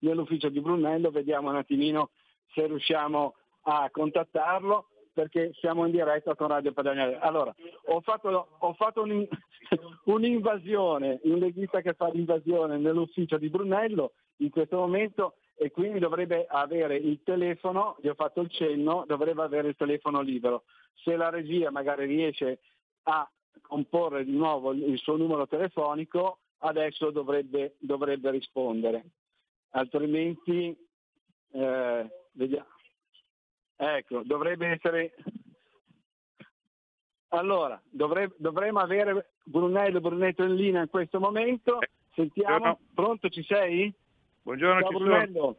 nell'ufficio 0.00 0.48
di 0.48 0.60
Brunello, 0.60 1.10
vediamo 1.10 1.50
un 1.50 1.56
attimino 1.56 2.10
se 2.52 2.66
riusciamo 2.66 3.34
a 3.62 3.88
contattarlo 3.90 4.88
perché 5.12 5.52
siamo 5.60 5.84
in 5.84 5.92
diretta 5.92 6.34
con 6.34 6.48
Radio 6.48 6.72
Padania. 6.72 7.20
Allora, 7.20 7.54
ho 7.86 8.00
fatto, 8.00 8.48
ho 8.58 8.72
fatto 8.72 9.02
un- 9.02 9.28
un'invasione, 10.06 11.20
un 11.24 11.38
leghista 11.38 11.80
che 11.82 11.92
fa 11.92 12.08
l'invasione 12.08 12.78
nell'ufficio 12.78 13.36
di 13.36 13.48
Brunello 13.50 14.12
in 14.38 14.50
questo 14.50 14.76
momento 14.76 15.34
e 15.54 15.70
quindi 15.70 15.98
dovrebbe 15.98 16.46
avere 16.48 16.96
il 16.96 17.22
telefono, 17.22 17.96
gli 18.00 18.08
ho 18.08 18.14
fatto 18.14 18.40
il 18.40 18.50
cenno, 18.50 19.04
dovrebbe 19.06 19.42
avere 19.42 19.68
il 19.68 19.76
telefono 19.76 20.20
libero. 20.20 20.64
Se 20.94 21.16
la 21.16 21.30
regia 21.30 21.70
magari 21.70 22.06
riesce 22.06 22.60
a 23.04 23.28
comporre 23.60 24.24
di 24.24 24.32
nuovo 24.36 24.72
il 24.72 24.98
suo 24.98 25.16
numero 25.16 25.46
telefonico, 25.46 26.38
adesso 26.58 27.10
dovrebbe, 27.10 27.76
dovrebbe 27.78 28.30
rispondere. 28.30 29.04
Altrimenti, 29.70 30.76
eh, 31.52 32.10
vediamo. 32.32 32.66
Ecco, 33.76 34.22
dovrebbe 34.24 34.68
essere... 34.68 35.14
Allora, 37.28 37.80
dovre- 37.88 38.34
dovremmo 38.36 38.80
avere 38.80 39.32
Brunello 39.44 40.00
Brunetto 40.00 40.42
in 40.44 40.54
linea 40.54 40.82
in 40.82 40.90
questo 40.90 41.18
momento. 41.18 41.78
Sentiamo. 42.14 42.58
Buongiorno. 42.58 42.78
Pronto, 42.94 43.28
ci 43.30 43.42
sei? 43.42 43.92
Buongiorno, 44.42 44.80
Ciao 44.80 44.90
ci 44.90 44.96
sono. 44.96 45.08
Brunello. 45.08 45.56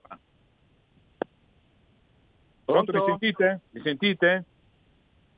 Pronto, 2.65 2.91
mi 2.91 2.99
Pronto? 2.99 3.05
sentite? 3.05 3.61
Mi 3.69 3.81
sentite? 3.81 4.45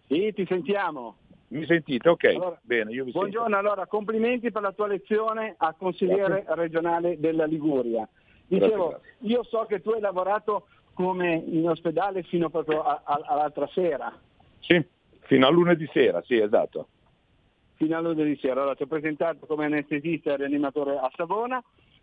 Sì, 0.08 0.32
ti 0.34 0.46
sentiamo. 0.48 1.18
Mi 1.50 1.66
sentite? 1.66 2.10
Ok, 2.10 2.24
Allora, 2.26 2.60
bene, 2.64 2.92
io 2.92 3.04
vi 3.04 3.12
sento. 3.12 3.20
Buongiorno, 3.20 3.56
allora 3.58 3.86
complimenti 3.86 4.52
per 4.52 4.62
la 4.64 4.72
tua 4.72 4.86
elezione 4.86 5.54
a 5.58 5.74
consigliere 5.74 6.44
regionale 6.50 7.20
della 7.20 7.46
Liguria. 7.46 8.08
Dicevo, 8.48 8.90
Grazie, 8.90 9.16
io 9.22 9.44
so 9.44 9.66
che 9.66 9.82
tu 9.82 9.92
hai 9.92 10.00
lavorato 10.02 10.68
come 10.94 11.36
in 11.36 11.68
ospedale 11.70 12.24
fino 12.24 12.50
proprio 12.50 12.82
a- 12.84 13.02
a- 13.06 13.22
all'altra 13.26 13.68
sera, 13.68 14.12
Sì, 14.60 14.84
fino 15.22 15.46
a 15.48 15.50
lunedì 15.50 15.88
sera, 15.94 16.22
sì, 16.24 16.38
esatto. 16.38 16.90
fino 17.76 17.98
a 17.98 18.02
lunedì 18.02 18.38
sera. 18.38 18.62
Allora 18.62 18.76
ti 18.76 18.84
ho 18.84 18.88
presentato 18.88 19.46
come 19.46 19.66
anestesista 19.66 20.34
e 20.34 20.38
rianimatore 20.38 20.98
a 20.98 21.12
Savona 21.16 21.62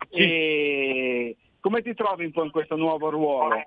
e 0.08 1.36
come 1.60 1.82
ti 1.82 1.94
trovi 1.94 2.24
un 2.24 2.32
po' 2.32 2.44
in 2.44 2.50
questo 2.50 2.76
nuovo 2.76 3.08
ruolo? 3.10 3.62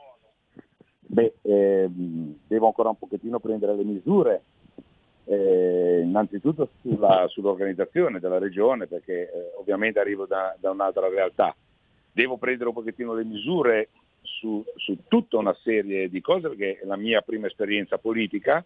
Beh, 0.99 1.33
ehm, 1.41 2.39
devo 2.47 2.67
ancora 2.67 2.89
un 2.89 2.97
pochettino 2.97 3.39
prendere 3.39 3.75
le 3.75 3.83
misure, 3.83 4.43
eh, 5.25 6.01
innanzitutto 6.03 6.69
sulla- 6.81 7.25
sull'organizzazione 7.27 8.19
della 8.19 8.37
regione, 8.37 8.87
perché 8.87 9.31
eh, 9.31 9.51
ovviamente 9.57 9.99
arrivo 9.99 10.25
da, 10.25 10.55
da 10.59 10.71
un'altra 10.71 11.07
realtà. 11.07 11.55
Devo 12.11 12.37
prendere 12.37 12.69
un 12.69 12.75
pochettino 12.75 13.13
le 13.13 13.23
misure 13.23 13.89
su, 14.21 14.63
su 14.75 14.97
tutta 15.07 15.37
una 15.37 15.55
serie 15.63 16.09
di 16.09 16.21
cose, 16.21 16.49
perché 16.49 16.79
è 16.79 16.85
la 16.85 16.97
mia 16.97 17.21
prima 17.21 17.47
esperienza 17.47 17.97
politica, 17.97 18.65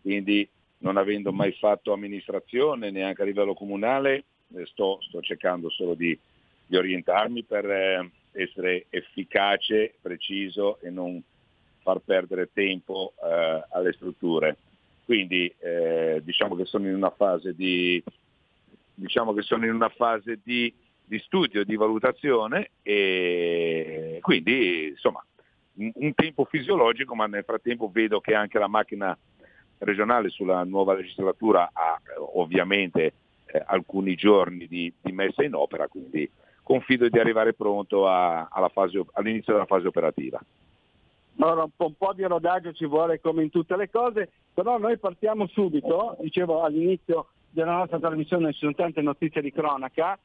quindi 0.00 0.48
non 0.78 0.96
avendo 0.96 1.32
mai 1.32 1.52
fatto 1.52 1.92
amministrazione 1.92 2.90
neanche 2.90 3.22
a 3.22 3.24
livello 3.24 3.54
comunale, 3.54 4.24
eh, 4.54 4.66
sto, 4.66 4.98
sto 5.00 5.20
cercando 5.20 5.70
solo 5.70 5.94
di, 5.94 6.18
di 6.66 6.76
orientarmi 6.76 7.44
per 7.44 7.70
eh, 7.70 8.10
essere 8.32 8.86
efficace, 8.90 9.94
preciso 10.00 10.78
e 10.80 10.90
non 10.90 11.22
far 11.82 11.98
perdere 11.98 12.50
tempo 12.52 13.12
eh, 13.22 13.64
alle 13.70 13.92
strutture. 13.92 14.56
Quindi 15.04 15.52
eh, 15.58 16.20
diciamo 16.24 16.54
che 16.54 16.64
sono 16.64 16.86
in 16.86 16.94
una 16.94 17.10
fase 17.10 17.54
di, 17.54 18.02
diciamo 18.94 19.34
una 19.60 19.88
fase 19.88 20.38
di, 20.42 20.72
di 21.04 21.18
studio, 21.18 21.64
di 21.64 21.76
valutazione 21.76 22.70
e 22.82 24.18
quindi 24.20 24.88
insomma 24.88 25.24
un, 25.74 25.90
un 25.94 26.14
tempo 26.14 26.44
fisiologico, 26.44 27.14
ma 27.14 27.26
nel 27.26 27.44
frattempo 27.44 27.90
vedo 27.92 28.20
che 28.20 28.34
anche 28.34 28.58
la 28.58 28.68
macchina 28.68 29.16
regionale 29.78 30.28
sulla 30.28 30.62
nuova 30.64 30.94
legislatura 30.94 31.70
ha 31.72 32.00
ovviamente 32.34 33.12
eh, 33.46 33.62
alcuni 33.66 34.14
giorni 34.14 34.66
di, 34.68 34.92
di 35.00 35.12
messa 35.12 35.42
in 35.42 35.54
opera, 35.54 35.88
quindi 35.88 36.30
confido 36.62 37.08
di 37.08 37.18
arrivare 37.18 37.54
pronto 37.54 38.06
a- 38.08 38.48
fase- 38.72 39.04
all'inizio 39.12 39.52
della 39.52 39.66
fase 39.66 39.86
operativa. 39.86 40.40
Allora, 41.38 41.62
un 41.62 41.94
po', 41.96 42.12
di 42.12 42.22
rodaggio 42.24 42.72
ci 42.72 42.86
vuole 42.86 43.20
come 43.20 43.42
in 43.42 43.50
tutte 43.50 43.76
le 43.76 43.90
cose, 43.90 44.30
però 44.52 44.78
noi 44.78 44.98
partiamo 44.98 45.46
subito, 45.46 46.16
dicevo 46.20 46.62
all'inizio 46.62 47.28
della 47.50 47.76
nostra 47.76 47.98
trasmissione 47.98 48.52
ci 48.52 48.60
sono 48.60 48.74
tante 48.74 49.00
notizie 49.02 49.40
di 49.42 49.50
cronaca, 49.52 50.18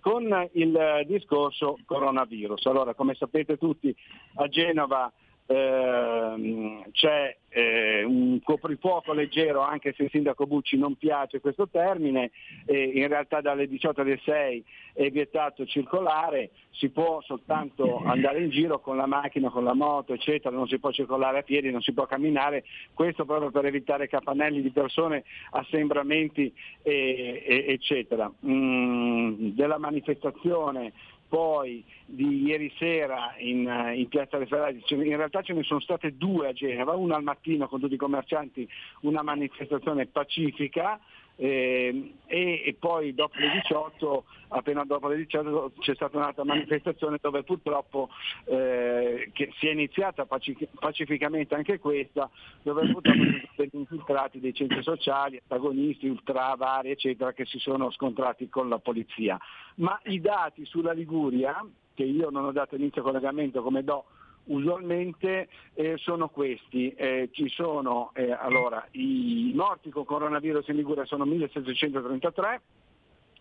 con 0.00 0.48
il 0.52 1.04
discorso 1.06 1.78
coronavirus. 1.84 2.66
Allora, 2.66 2.94
come 2.94 3.14
sapete 3.14 3.56
tutti, 3.56 3.94
a 4.36 4.48
Genova 4.48 5.10
ehm, 5.46 6.90
c'è 6.92 7.36
eh, 7.48 8.02
un 8.02 8.40
coprifuoco 8.42 9.12
leggero, 9.12 9.60
anche 9.60 9.92
se 9.96 10.04
il 10.04 10.10
sindaco 10.10 10.46
Bucci 10.46 10.76
non 10.76 10.96
piace 10.96 11.40
questo 11.40 11.68
termine, 11.68 12.32
e 12.66 12.82
in 12.94 13.06
realtà 13.06 13.40
dalle 13.40 13.68
18 13.68 14.00
alle 14.00 14.20
6 14.24 14.64
è 14.92 15.10
vietato 15.10 15.64
circolare, 15.64 16.50
si 16.70 16.88
può 16.88 17.20
soltanto 17.22 18.02
andare 18.04 18.42
in 18.42 18.50
giro 18.50 18.80
con 18.80 18.96
la 18.96 19.06
macchina, 19.06 19.50
con 19.50 19.62
la 19.62 19.74
moto, 19.74 20.14
eccetera, 20.14 20.54
non 20.54 20.66
si 20.66 20.78
può 20.78 20.90
circolare 20.90 21.38
a 21.38 21.42
piedi, 21.42 21.70
non 21.70 21.80
si 21.80 21.92
può 21.92 22.06
camminare, 22.06 22.64
questo 22.92 23.24
proprio 23.24 23.50
per 23.50 23.66
evitare 23.66 24.08
capannelli 24.08 24.60
di 24.60 24.70
persone, 24.70 25.24
assembramenti, 25.50 26.52
e- 26.82 27.42
e- 27.46 27.64
eccetera. 27.68 28.30
Mm, 28.46 29.50
della 29.50 29.78
manifestazione 29.78 30.92
poi 31.28 31.84
di 32.06 32.42
ieri 32.42 32.72
sera 32.78 33.34
in, 33.38 33.68
eh, 33.68 33.96
in 33.96 34.08
Piazza 34.08 34.36
delle 34.36 34.48
Ferrari, 34.48 34.82
in 34.88 35.16
realtà 35.16 35.42
ce 35.42 35.52
ne 35.52 35.62
sono 35.62 35.80
state 35.80 36.16
due 36.16 36.48
a 36.48 36.52
Genova, 36.52 36.92
una 36.94 37.16
al 37.16 37.22
mattino 37.22 37.68
con 37.68 37.80
tutti 37.80 37.94
i 37.94 37.98
commercianti, 37.98 38.68
una 39.00 39.22
manifestazione 39.22 40.06
pacifica 40.06 41.00
e, 41.36 42.14
e 42.26 42.76
poi 42.78 43.14
dopo 43.14 43.38
le 43.38 43.50
18, 43.60 44.24
appena 44.48 44.84
dopo 44.84 45.08
le 45.08 45.16
18 45.16 45.72
c'è 45.80 45.94
stata 45.94 46.16
un'altra 46.16 46.44
manifestazione 46.44 47.18
dove 47.20 47.42
purtroppo 47.42 48.08
eh, 48.44 49.30
si 49.58 49.66
è 49.66 49.70
iniziata 49.70 50.26
paci- 50.26 50.68
pacificamente 50.78 51.54
anche 51.54 51.78
questa, 51.78 52.30
dove 52.62 52.90
purtroppo 52.90 53.18
sono 53.18 53.48
stati 53.52 53.76
infiltrati 53.76 54.40
dei 54.40 54.54
centri 54.54 54.82
sociali, 54.82 55.40
antagonisti, 55.40 56.08
ultra 56.08 56.54
vari, 56.56 56.90
eccetera, 56.90 57.32
che 57.32 57.44
si 57.46 57.58
sono 57.58 57.90
scontrati 57.90 58.48
con 58.48 58.68
la 58.68 58.78
polizia. 58.78 59.38
Ma 59.76 59.98
i 60.04 60.20
dati 60.20 60.64
sulla 60.64 60.92
Liguria, 60.92 61.64
che 61.94 62.04
io 62.04 62.30
non 62.30 62.44
ho 62.44 62.52
dato 62.52 62.76
inizio 62.76 63.02
collegamento 63.02 63.62
come 63.62 63.82
do 63.82 64.04
usualmente 64.46 65.48
eh, 65.74 65.96
sono 65.96 66.28
questi. 66.28 66.90
Eh, 66.90 67.30
ci 67.32 67.48
sono 67.48 68.10
eh, 68.14 68.32
allora 68.32 68.86
i 68.92 69.52
morti 69.54 69.90
con 69.90 70.04
coronavirus 70.04 70.68
in 70.68 70.76
Liguria 70.76 71.04
sono 71.04 71.24
1733 71.24 72.60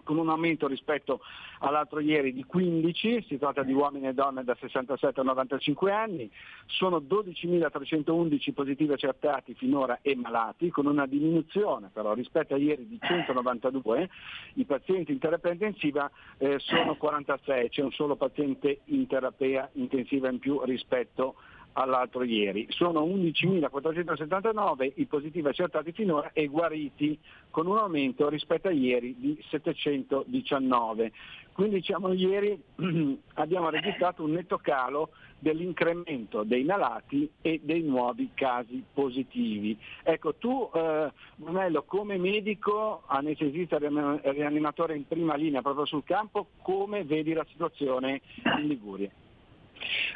con 0.03 0.17
un 0.17 0.29
aumento 0.29 0.67
rispetto 0.67 1.21
all'altro 1.59 1.99
ieri 1.99 2.33
di 2.33 2.43
15, 2.43 3.25
si 3.27 3.37
tratta 3.37 3.63
di 3.63 3.73
uomini 3.73 4.07
e 4.07 4.13
donne 4.13 4.43
da 4.43 4.55
67 4.59 5.21
a 5.21 5.23
95 5.23 5.91
anni, 5.91 6.29
sono 6.65 6.97
12.311 6.97 8.53
positivi 8.53 8.93
accertati 8.93 9.53
finora 9.53 9.99
e 10.01 10.15
malati, 10.15 10.69
con 10.69 10.85
una 10.85 11.05
diminuzione 11.05 11.89
però 11.91 12.13
rispetto 12.13 12.53
a 12.53 12.57
ieri 12.57 12.87
di 12.87 12.99
192, 13.01 14.09
i 14.55 14.65
pazienti 14.65 15.11
in 15.11 15.19
terapia 15.19 15.51
intensiva 15.51 16.09
eh, 16.37 16.59
sono 16.59 16.95
46, 16.95 17.69
c'è 17.69 17.81
un 17.81 17.91
solo 17.91 18.15
paziente 18.15 18.81
in 18.85 19.07
terapia 19.07 19.69
intensiva 19.73 20.29
in 20.29 20.39
più 20.39 20.61
rispetto 20.63 21.35
all'altro 21.73 22.23
ieri. 22.23 22.67
Sono 22.69 23.03
11.479 23.05 24.93
i 24.95 25.05
positivi 25.05 25.47
accertati 25.47 25.91
finora 25.91 26.31
e 26.33 26.47
guariti 26.47 27.17
con 27.49 27.67
un 27.67 27.77
aumento 27.77 28.29
rispetto 28.29 28.67
a 28.67 28.71
ieri 28.71 29.15
di 29.17 29.37
719. 29.49 31.11
Quindi 31.53 31.75
diciamo 31.75 32.13
ieri 32.13 32.59
abbiamo 33.35 33.69
registrato 33.69 34.23
un 34.23 34.31
netto 34.31 34.57
calo 34.57 35.09
dell'incremento 35.37 36.43
dei 36.43 36.63
malati 36.63 37.29
e 37.41 37.59
dei 37.61 37.81
nuovi 37.81 38.31
casi 38.33 38.83
positivi. 38.93 39.77
Ecco, 40.01 40.35
tu 40.35 40.69
eh, 40.73 41.11
Brunello 41.35 41.83
come 41.83 42.17
medico, 42.17 43.03
anestesista 43.07 43.77
rianimatore 43.77 44.95
in 44.95 45.05
prima 45.05 45.35
linea 45.35 45.61
proprio 45.61 45.85
sul 45.85 46.03
campo, 46.05 46.47
come 46.61 47.03
vedi 47.03 47.33
la 47.33 47.45
situazione 47.49 48.21
in 48.57 48.67
Liguria? 48.67 49.11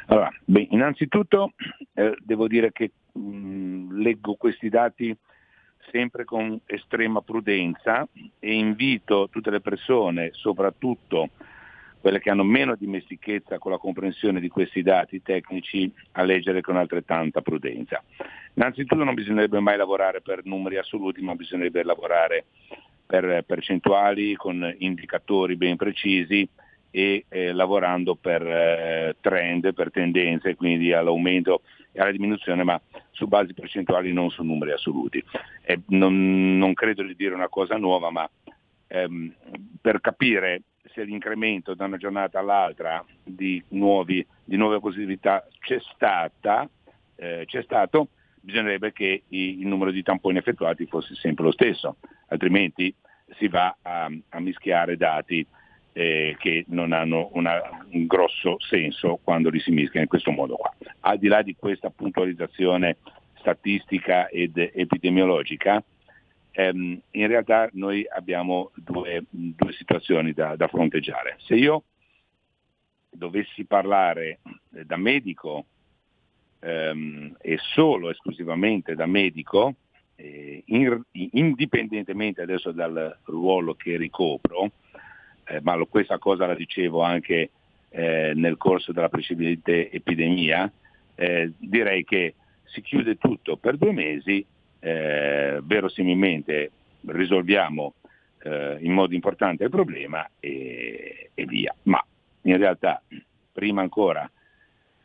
Allora, 0.06 0.30
beh, 0.44 0.68
innanzitutto 0.70 1.52
eh, 1.94 2.16
devo 2.20 2.48
dire 2.48 2.72
che 2.72 2.92
mh, 3.12 4.00
leggo 4.00 4.34
questi 4.34 4.68
dati 4.68 5.16
sempre 5.90 6.24
con 6.24 6.60
estrema 6.66 7.20
prudenza 7.20 8.06
e 8.38 8.54
invito 8.54 9.28
tutte 9.30 9.50
le 9.50 9.60
persone, 9.60 10.30
soprattutto 10.32 11.30
quelle 12.00 12.20
che 12.20 12.30
hanno 12.30 12.44
meno 12.44 12.76
dimestichezza 12.76 13.58
con 13.58 13.72
la 13.72 13.78
comprensione 13.78 14.40
di 14.40 14.48
questi 14.48 14.82
dati 14.82 15.20
tecnici, 15.20 15.92
a 16.12 16.22
leggere 16.22 16.60
con 16.60 16.76
altrettanta 16.76 17.40
prudenza. 17.40 18.02
Innanzitutto 18.54 19.02
non 19.02 19.14
bisognerebbe 19.14 19.60
mai 19.60 19.76
lavorare 19.76 20.20
per 20.20 20.44
numeri 20.44 20.78
assoluti, 20.78 21.20
ma 21.22 21.34
bisognerebbe 21.34 21.82
lavorare 21.82 22.46
per 23.04 23.42
percentuali, 23.44 24.34
con 24.34 24.74
indicatori 24.78 25.56
ben 25.56 25.76
precisi 25.76 26.48
e 26.90 27.24
eh, 27.28 27.52
lavorando 27.52 28.14
per 28.14 28.42
eh, 28.46 29.16
trend, 29.20 29.72
per 29.74 29.90
tendenze, 29.90 30.56
quindi 30.56 30.92
all'aumento 30.92 31.62
e 31.92 32.00
alla 32.00 32.12
diminuzione, 32.12 32.64
ma 32.64 32.80
su 33.10 33.26
basi 33.26 33.54
percentuali, 33.54 34.12
non 34.12 34.30
su 34.30 34.42
numeri 34.42 34.72
assoluti. 34.72 35.22
Eh, 35.62 35.80
non, 35.88 36.56
non 36.56 36.74
credo 36.74 37.02
di 37.02 37.14
dire 37.14 37.34
una 37.34 37.48
cosa 37.48 37.76
nuova, 37.76 38.10
ma 38.10 38.28
ehm, 38.86 39.34
per 39.80 40.00
capire 40.00 40.62
se 40.92 41.04
l'incremento 41.04 41.74
da 41.74 41.84
una 41.84 41.96
giornata 41.96 42.38
all'altra 42.38 43.04
di, 43.22 43.62
nuovi, 43.68 44.26
di 44.44 44.56
nuove 44.56 44.80
positività 44.80 45.46
c'è, 45.60 45.78
stata, 45.94 46.68
eh, 47.16 47.44
c'è 47.46 47.62
stato, 47.62 48.08
bisognerebbe 48.40 48.92
che 48.92 49.24
il 49.28 49.66
numero 49.66 49.90
di 49.90 50.02
tamponi 50.02 50.38
effettuati 50.38 50.86
fosse 50.86 51.14
sempre 51.14 51.44
lo 51.44 51.52
stesso, 51.52 51.96
altrimenti 52.28 52.94
si 53.36 53.48
va 53.48 53.76
a, 53.82 54.10
a 54.30 54.40
mischiare 54.40 54.96
dati 54.96 55.46
eh, 55.98 56.36
che 56.38 56.64
non 56.68 56.92
hanno 56.92 57.28
una- 57.32 57.60
un 57.90 58.06
grosso 58.06 58.56
senso 58.60 59.18
quando 59.20 59.50
li 59.50 59.58
si 59.58 59.72
mischia 59.72 60.00
in 60.00 60.06
questo 60.06 60.30
modo 60.30 60.54
qua. 60.54 60.72
Al 61.00 61.18
di 61.18 61.26
là 61.26 61.42
di 61.42 61.56
questa 61.56 61.90
puntualizzazione 61.90 62.98
statistica 63.34 64.28
ed 64.28 64.56
epidemiologica, 64.56 65.82
ehm, 66.52 67.00
in 67.10 67.26
realtà 67.26 67.68
noi 67.72 68.06
abbiamo 68.08 68.70
due, 68.76 69.24
due 69.28 69.72
situazioni 69.72 70.32
da, 70.32 70.54
da 70.54 70.68
fronteggiare. 70.68 71.34
Se 71.40 71.56
io 71.56 71.82
dovessi 73.10 73.64
parlare 73.64 74.38
eh, 74.74 74.84
da 74.84 74.96
medico 74.96 75.64
ehm, 76.60 77.34
e 77.40 77.58
solo 77.74 78.10
esclusivamente 78.10 78.94
da 78.94 79.06
medico, 79.06 79.74
eh, 80.14 80.62
in- 80.66 81.02
indipendentemente 81.10 82.40
adesso 82.40 82.70
dal 82.70 83.18
ruolo 83.24 83.74
che 83.74 83.96
ricopro, 83.96 84.70
eh, 85.48 85.60
ma 85.62 85.74
lo- 85.74 85.86
questa 85.86 86.18
cosa 86.18 86.46
la 86.46 86.54
dicevo 86.54 87.02
anche 87.02 87.50
eh, 87.90 88.32
nel 88.34 88.56
corso 88.56 88.92
della 88.92 89.08
precedente 89.08 89.90
epidemia, 89.90 90.70
eh, 91.14 91.52
direi 91.56 92.04
che 92.04 92.34
si 92.64 92.82
chiude 92.82 93.16
tutto 93.16 93.56
per 93.56 93.76
due 93.76 93.92
mesi, 93.92 94.44
eh, 94.80 95.58
verosimilmente 95.62 96.70
risolviamo 97.06 97.94
eh, 98.42 98.76
in 98.80 98.92
modo 98.92 99.14
importante 99.14 99.64
il 99.64 99.70
problema 99.70 100.28
e, 100.38 101.30
e 101.34 101.44
via. 101.46 101.74
Ma 101.84 102.04
in 102.42 102.56
realtà 102.56 103.02
prima 103.52 103.80
ancora 103.80 104.30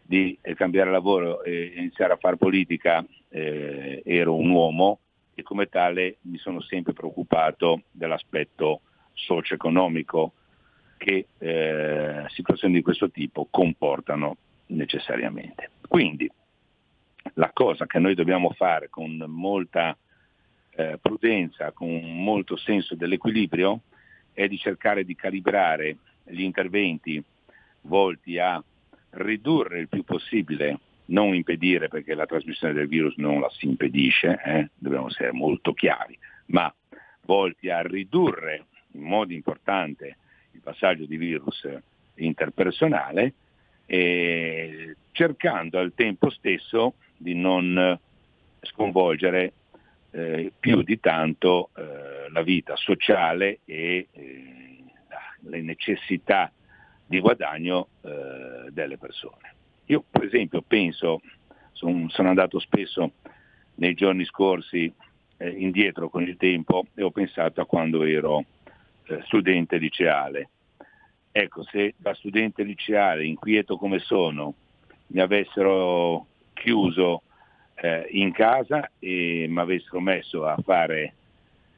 di 0.02 0.38
eh, 0.42 0.54
cambiare 0.54 0.92
lavoro 0.92 1.42
e 1.44 1.74
iniziare 1.78 2.14
a 2.14 2.18
fare 2.18 2.38
politica 2.38 3.04
eh, 3.30 4.02
ero 4.06 4.36
un 4.36 4.50
uomo 4.50 5.00
e 5.34 5.42
come 5.42 5.68
tale 5.68 6.18
mi 6.22 6.38
sono 6.38 6.62
sempre 6.62 6.94
preoccupato 6.94 7.84
dell'aspetto 7.92 8.82
socio-economico 9.14 10.34
che 10.98 11.28
eh, 11.38 12.26
situazioni 12.30 12.76
di 12.76 12.82
questo 12.82 13.10
tipo 13.10 13.48
comportano 13.50 14.38
necessariamente. 14.68 15.72
Quindi 15.88 16.30
la 17.36 17.52
cosa 17.54 17.86
che 17.86 18.00
noi 18.00 18.16
dobbiamo 18.16 18.52
fare 18.52 18.90
con 18.90 19.16
molta 19.28 19.98
eh, 20.76 20.98
prudenza, 21.02 21.72
con 21.72 21.90
molto 22.24 22.56
senso 22.56 22.96
dell'equilibrio, 22.96 23.82
è 24.34 24.48
di 24.48 24.58
cercare 24.58 25.04
di 25.04 25.16
calibrare 25.16 25.98
gli 26.26 26.42
interventi 26.42 27.24
volti 27.82 28.40
a 28.40 28.64
ridurre 29.12 29.80
il 29.80 29.90
più 29.90 30.04
possibile, 30.04 30.80
non 31.06 31.36
impedire 31.36 31.88
perché 31.88 32.16
la 32.16 32.26
trasmissione 32.26 32.74
del 32.74 32.88
virus 32.88 33.16
non 33.18 33.40
la 33.40 33.50
si 33.50 33.68
impedisce, 33.68 34.40
eh, 34.44 34.70
dobbiamo 34.76 35.08
essere 35.08 35.32
molto 35.32 35.74
chiari, 35.74 36.18
ma 36.48 36.74
volti 37.26 37.70
a 37.70 37.82
ridurre 37.82 38.66
in 38.94 39.02
modo 39.02 39.34
importante 39.34 40.18
il 40.52 40.62
passaggio 40.62 41.06
di 41.06 41.18
virus 41.18 41.68
interpersonale 42.16 43.34
e 43.86 44.96
cercando 45.12 45.80
al 45.80 45.94
tempo 45.96 46.30
stesso 46.30 46.96
di 47.18 47.36
non 47.36 48.00
sconvolgere 48.62 49.54
eh, 50.12 50.52
più 50.60 50.82
di 50.84 51.00
tanto 51.00 51.70
eh, 51.76 52.30
la 52.30 52.42
vita 52.42 52.76
sociale 52.76 53.60
e 53.66 54.08
eh, 54.12 54.84
le 55.42 55.62
necessità 55.62 56.52
di 57.06 57.20
guadagno 57.20 57.88
eh, 58.02 58.70
delle 58.70 58.98
persone. 58.98 59.56
Io 59.88 60.04
per 60.10 60.24
esempio 60.24 60.62
penso, 60.62 61.22
son, 61.72 62.10
sono 62.10 62.30
andato 62.30 62.60
spesso 62.60 63.12
nei 63.76 63.94
giorni 63.96 64.24
scorsi 64.26 64.92
eh, 65.38 65.50
indietro 65.50 66.10
con 66.10 66.24
il 66.24 66.38
tempo 66.38 66.86
e 66.94 67.04
ho 67.04 67.12
pensato 67.12 67.62
a 67.62 67.66
quando 67.66 68.04
ero 68.04 68.46
eh, 69.08 69.22
studente 69.26 69.78
liceale. 69.78 70.50
Ecco, 71.32 71.64
se 71.64 71.96
da 71.98 72.14
studente 72.14 72.64
liceale, 72.64 73.26
inquieto 73.26 73.78
come 73.78 74.00
sono, 74.00 74.54
mi 75.08 75.20
avessero 75.20 76.28
chiuso 76.54 77.24
eh, 77.76 78.08
in 78.12 78.32
casa 78.32 78.90
e 79.00 79.46
mi 79.50 79.60
avessero 79.60 80.00
messo 80.00 80.46
a 80.46 80.56
fare 80.64 81.14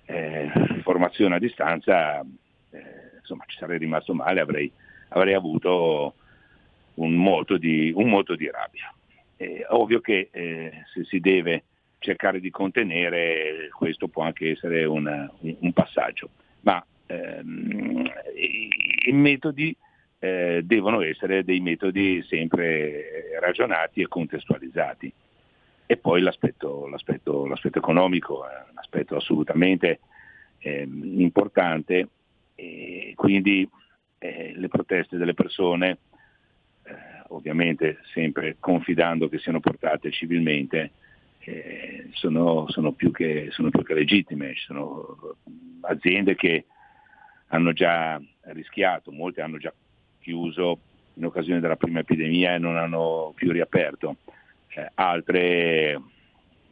eh, 0.06 0.52
formazione 0.82 1.36
a 1.36 1.40
distanza, 1.40 2.20
eh, 2.22 3.18
insomma 3.20 3.44
ci 3.48 3.58
sarei 3.58 3.78
rimasto 3.78 4.14
male, 4.14 4.40
avrei, 4.40 4.72
avrei 5.10 5.34
avuto 5.34 6.14
un 6.96 7.14
moto 7.14 7.58
di, 7.58 7.92
un 7.96 8.10
moto 8.10 8.36
di 8.36 8.50
rabbia. 8.50 8.94
È 9.36 9.66
ovvio 9.70 10.00
che 10.00 10.30
eh, 10.32 10.84
se 10.94 11.04
si 11.06 11.20
deve 11.20 11.64
cercare 12.00 12.40
di 12.40 12.52
contenere, 12.52 13.70
questo 13.72 14.08
può 14.08 14.24
anche 14.24 14.52
essere 14.52 14.86
un, 14.86 15.30
un, 15.40 15.74
passaggio, 15.74 16.30
ma 16.62 16.86
ehm, 17.08 18.12
i, 18.36 18.70
i, 19.08 19.12
metodi 19.12 19.76
eh, 20.20 20.62
devono 20.64 21.02
essere 21.02 21.44
dei 21.44 21.60
metodi 21.60 22.24
sempre 22.24 23.38
ragionati 23.40 24.02
e 24.02 24.08
contestualizzati. 24.08 25.12
E 25.88 25.98
poi 25.98 26.22
l'aspetto, 26.22 26.88
l'aspetto, 26.88 27.46
l'aspetto 27.46 27.78
economico 27.78 28.48
è 28.48 28.66
un 28.72 28.78
aspetto 28.78 29.16
assolutamente 29.16 30.00
eh, 30.60 30.88
importante 30.90 32.08
e 32.56 33.14
quindi 33.16 33.70
eh, 34.18 34.54
le 34.56 34.68
proteste 34.68 35.18
delle 35.18 35.36
persone, 35.36 35.98
eh, 36.84 36.94
ovviamente 37.28 38.00
sempre 38.14 38.56
confidando 38.60 39.30
che 39.30 39.38
siano 39.38 39.60
portate 39.60 40.10
civilmente, 40.12 40.92
eh, 41.40 42.10
sono, 42.14 42.66
sono, 42.70 42.94
più 42.94 43.12
che, 43.12 43.50
sono 43.52 43.70
più 43.70 43.84
che 43.84 43.94
legittime. 43.94 44.56
Ci 44.56 44.66
sono 44.66 45.36
aziende 45.82 46.36
che 46.36 46.66
hanno 47.48 47.74
già 47.74 48.22
rischiato, 48.44 49.12
molte 49.12 49.42
hanno 49.42 49.58
già 49.58 49.74
chiuso 50.20 50.80
in 51.14 51.26
occasione 51.26 51.60
della 51.60 51.76
prima 51.76 52.00
epidemia 52.00 52.56
e 52.56 52.58
non 52.58 52.78
hanno 52.78 53.32
più 53.36 53.52
riaperto 53.52 54.18
eh, 54.76 54.92
altre 54.96 56.02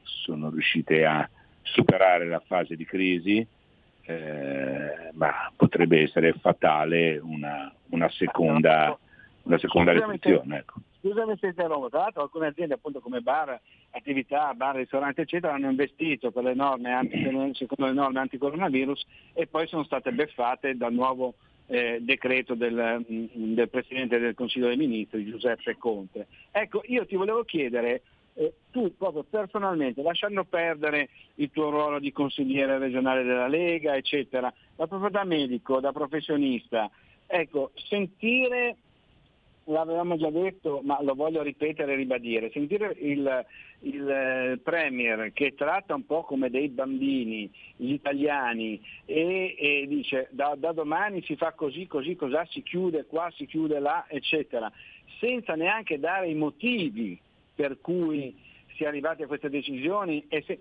sono 0.03 0.49
riuscite 0.49 1.05
a 1.05 1.27
superare 1.61 2.27
la 2.27 2.41
fase 2.45 2.75
di 2.75 2.85
crisi, 2.85 3.45
eh, 4.05 5.09
ma 5.13 5.51
potrebbe 5.55 6.01
essere 6.01 6.33
fatale 6.33 7.17
una, 7.17 7.73
una 7.89 8.09
seconda, 8.09 8.97
una 9.43 9.57
seconda 9.57 9.93
restrizione. 9.93 10.57
Ecco. 10.57 10.81
Scusami 11.03 11.35
se 11.37 11.47
interrompo, 11.47 11.89
tra 11.89 11.99
l'altro 11.99 12.21
alcune 12.21 12.47
aziende 12.47 12.75
appunto 12.75 13.01
come 13.01 13.19
bar, 13.19 13.59
attività, 13.89 14.53
bar, 14.53 14.77
ristoranti 14.77 15.19
eccetera 15.19 15.53
hanno 15.53 15.69
investito 15.69 16.31
per 16.31 16.45
le 16.45 16.53
norme 16.53 16.93
anti, 16.93 17.17
secondo 17.55 17.87
le 17.87 17.91
norme 17.91 18.19
anticoronavirus 18.21 19.05
e 19.33 19.45
poi 19.47 19.67
sono 19.67 19.83
state 19.83 20.13
beffate 20.13 20.77
dal 20.77 20.93
nuovo 20.93 21.33
eh, 21.67 21.97
decreto 21.99 22.55
del, 22.55 23.05
mm, 23.11 23.53
del, 23.53 23.67
Presidente 23.67 24.17
del 24.17 24.33
Consiglio 24.33 24.67
dei 24.67 24.77
Ministri, 24.77 25.25
Giuseppe 25.25 25.75
Conte. 25.77 26.27
Ecco, 26.51 26.81
io 26.85 27.05
ti 27.05 27.17
volevo 27.17 27.43
chiedere, 27.43 28.03
eh, 28.35 28.53
tu 28.71 28.95
proprio 28.95 29.25
personalmente, 29.29 30.01
lasciando 30.01 30.45
perdere 30.45 31.09
il 31.35 31.51
tuo 31.51 31.69
ruolo 31.69 31.99
di 31.99 32.13
consigliere 32.13 32.77
regionale 32.77 33.23
della 33.23 33.49
Lega, 33.49 33.97
eccetera, 33.97 34.53
ma 34.77 34.87
proprio 34.87 35.09
da 35.09 35.25
medico, 35.25 35.81
da 35.81 35.91
professionista, 35.91 36.89
ecco, 37.27 37.71
sentire 37.75 38.77
l'avevamo 39.65 40.17
già 40.17 40.29
detto, 40.29 40.81
ma 40.83 41.01
lo 41.01 41.13
voglio 41.13 41.41
ripetere 41.41 41.93
e 41.93 41.95
ribadire, 41.95 42.51
sentire 42.51 42.95
il, 42.99 43.45
il 43.79 44.09
eh, 44.09 44.59
Premier 44.61 45.31
che 45.33 45.53
tratta 45.55 45.95
un 45.95 46.05
po' 46.05 46.23
come 46.23 46.49
dei 46.49 46.69
bambini 46.69 47.49
gli 47.75 47.91
italiani 47.91 48.81
e, 49.05 49.55
e 49.57 49.85
dice 49.87 50.27
da, 50.31 50.55
da, 50.57 50.71
domani 50.71 51.23
si 51.23 51.35
fa 51.35 51.53
così, 51.53 51.87
così, 51.87 52.15
cos'ha, 52.15 52.45
si 52.49 52.63
chiude 52.63 53.05
qua, 53.05 53.31
si 53.35 53.45
chiude 53.45 53.79
là, 53.79 54.05
eccetera, 54.07 54.71
senza 55.19 55.55
neanche 55.55 55.99
dare 55.99 56.27
i 56.27 56.35
motivi 56.35 57.19
per 57.55 57.79
cui 57.79 58.35
si 58.75 58.83
è 58.83 58.87
arrivati 58.87 59.23
a 59.23 59.27
queste 59.27 59.49
decisioni 59.49 60.25
e, 60.27 60.43
se, 60.45 60.59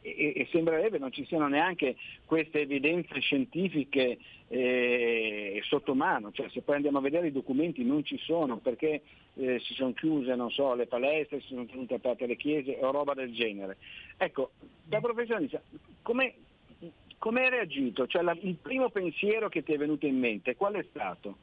e, 0.00 0.32
e 0.36 0.48
sembrerebbe 0.50 0.98
non 0.98 1.12
ci 1.12 1.24
siano 1.26 1.48
neanche 1.48 1.96
queste 2.24 2.60
evidenze 2.60 3.20
scientifiche 3.20 4.18
eh, 4.48 5.60
sotto 5.64 5.94
mano, 5.94 6.32
cioè 6.32 6.48
se 6.50 6.62
poi 6.62 6.76
andiamo 6.76 6.98
a 6.98 7.02
vedere 7.02 7.28
i 7.28 7.32
documenti 7.32 7.84
non 7.84 8.04
ci 8.04 8.18
sono 8.18 8.56
perché 8.56 9.02
eh, 9.34 9.60
si 9.60 9.74
sono 9.74 9.92
chiuse 9.92 10.34
so, 10.50 10.74
le 10.74 10.86
palestre, 10.86 11.40
si 11.40 11.48
sono 11.48 11.66
tenute 11.66 11.94
aperte 11.94 12.26
le 12.26 12.36
chiese 12.36 12.76
o 12.80 12.90
roba 12.90 13.14
del 13.14 13.32
genere. 13.32 13.76
Ecco, 14.16 14.50
da 14.84 15.00
professionista, 15.00 15.62
come 16.02 17.42
hai 17.42 17.50
reagito? 17.50 18.06
Cioè, 18.06 18.22
la, 18.22 18.36
il 18.40 18.56
primo 18.56 18.88
pensiero 18.88 19.48
che 19.48 19.62
ti 19.62 19.72
è 19.72 19.76
venuto 19.76 20.06
in 20.06 20.18
mente, 20.18 20.56
qual 20.56 20.74
è 20.74 20.84
stato? 20.88 21.36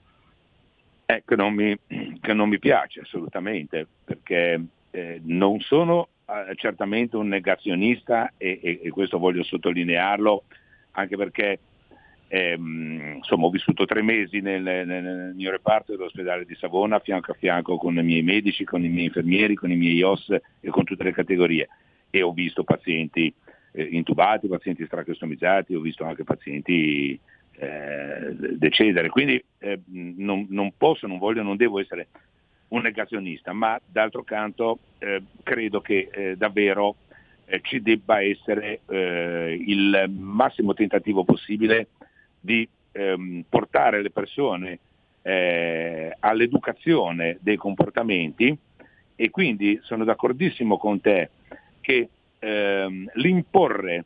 Eh, 1.05 1.23
non 1.35 1.53
mi, 1.53 1.77
che 2.19 2.33
non 2.33 2.49
mi 2.49 2.59
piace 2.59 3.01
assolutamente, 3.01 3.87
perché 4.03 4.61
eh, 4.97 5.21
non 5.25 5.59
sono 5.59 6.07
eh, 6.25 6.55
certamente 6.55 7.17
un 7.17 7.27
negazionista 7.27 8.33
e, 8.35 8.59
e, 8.63 8.79
e, 8.81 8.89
questo 8.89 9.19
voglio 9.19 9.43
sottolinearlo, 9.43 10.45
anche 10.91 11.15
perché 11.15 11.59
ehm, 12.27 13.17
insomma, 13.17 13.45
ho 13.45 13.51
vissuto 13.51 13.85
tre 13.85 14.01
mesi 14.01 14.39
nel, 14.41 14.63
nel, 14.63 14.87
nel, 14.87 15.33
mio 15.35 15.51
reparto 15.51 15.91
dell'ospedale 15.91 16.45
di 16.45 16.55
Savona, 16.55 16.97
fianco 16.97 17.31
a 17.31 17.35
fianco 17.35 17.77
con 17.77 17.95
i 17.95 18.03
miei 18.03 18.23
medici, 18.23 18.63
con 18.63 18.83
i 18.83 18.89
miei 18.89 19.05
infermieri, 19.05 19.53
con 19.53 19.69
i 19.69 19.75
miei 19.75 20.01
OS 20.01 20.31
e 20.31 20.69
con 20.69 20.83
tutte 20.83 21.03
le 21.03 21.11
categorie. 21.11 21.69
E 22.09 22.23
ho 22.23 22.31
visto 22.31 22.63
pazienti 22.63 23.31
eh, 23.73 23.83
intubati, 23.83 24.47
pazienti 24.47 24.83
strachestomizzati, 24.83 25.75
ho 25.75 25.79
visto 25.79 26.05
anche 26.05 26.23
pazienti 26.23 27.19
eh, 27.59 28.35
decedere, 28.55 29.09
quindi 29.09 29.43
eh, 29.59 29.79
non, 29.91 30.47
non 30.49 30.73
posso, 30.75 31.05
non 31.05 31.19
voglio, 31.19 31.43
non 31.43 31.55
devo 31.55 31.79
essere 31.79 32.07
un 32.69 32.81
negazionista, 32.81 33.53
ma 33.53 33.79
d'altro 33.85 34.23
canto 34.23 34.79
eh, 34.99 35.21
credo 35.43 35.81
che 35.81 36.09
eh, 36.11 36.35
davvero 36.35 36.95
eh, 37.45 37.61
ci 37.63 37.81
debba 37.81 38.21
essere 38.21 38.81
eh, 38.89 39.57
il 39.65 40.05
massimo 40.09 40.73
tentativo 40.73 41.23
possibile 41.23 41.87
di 42.39 42.67
ehm, 42.91 43.45
portare 43.47 44.01
le 44.01 44.11
persone 44.11 44.79
eh, 45.21 46.15
all'educazione 46.19 47.37
dei 47.41 47.55
comportamenti. 47.55 48.57
E 49.19 49.29
quindi 49.31 49.79
sono 49.81 50.03
d'accordissimo 50.03 50.77
con 50.77 51.01
te 51.01 51.29
che 51.81 52.09
ehm, 52.37 53.11
l'imporre 53.13 54.05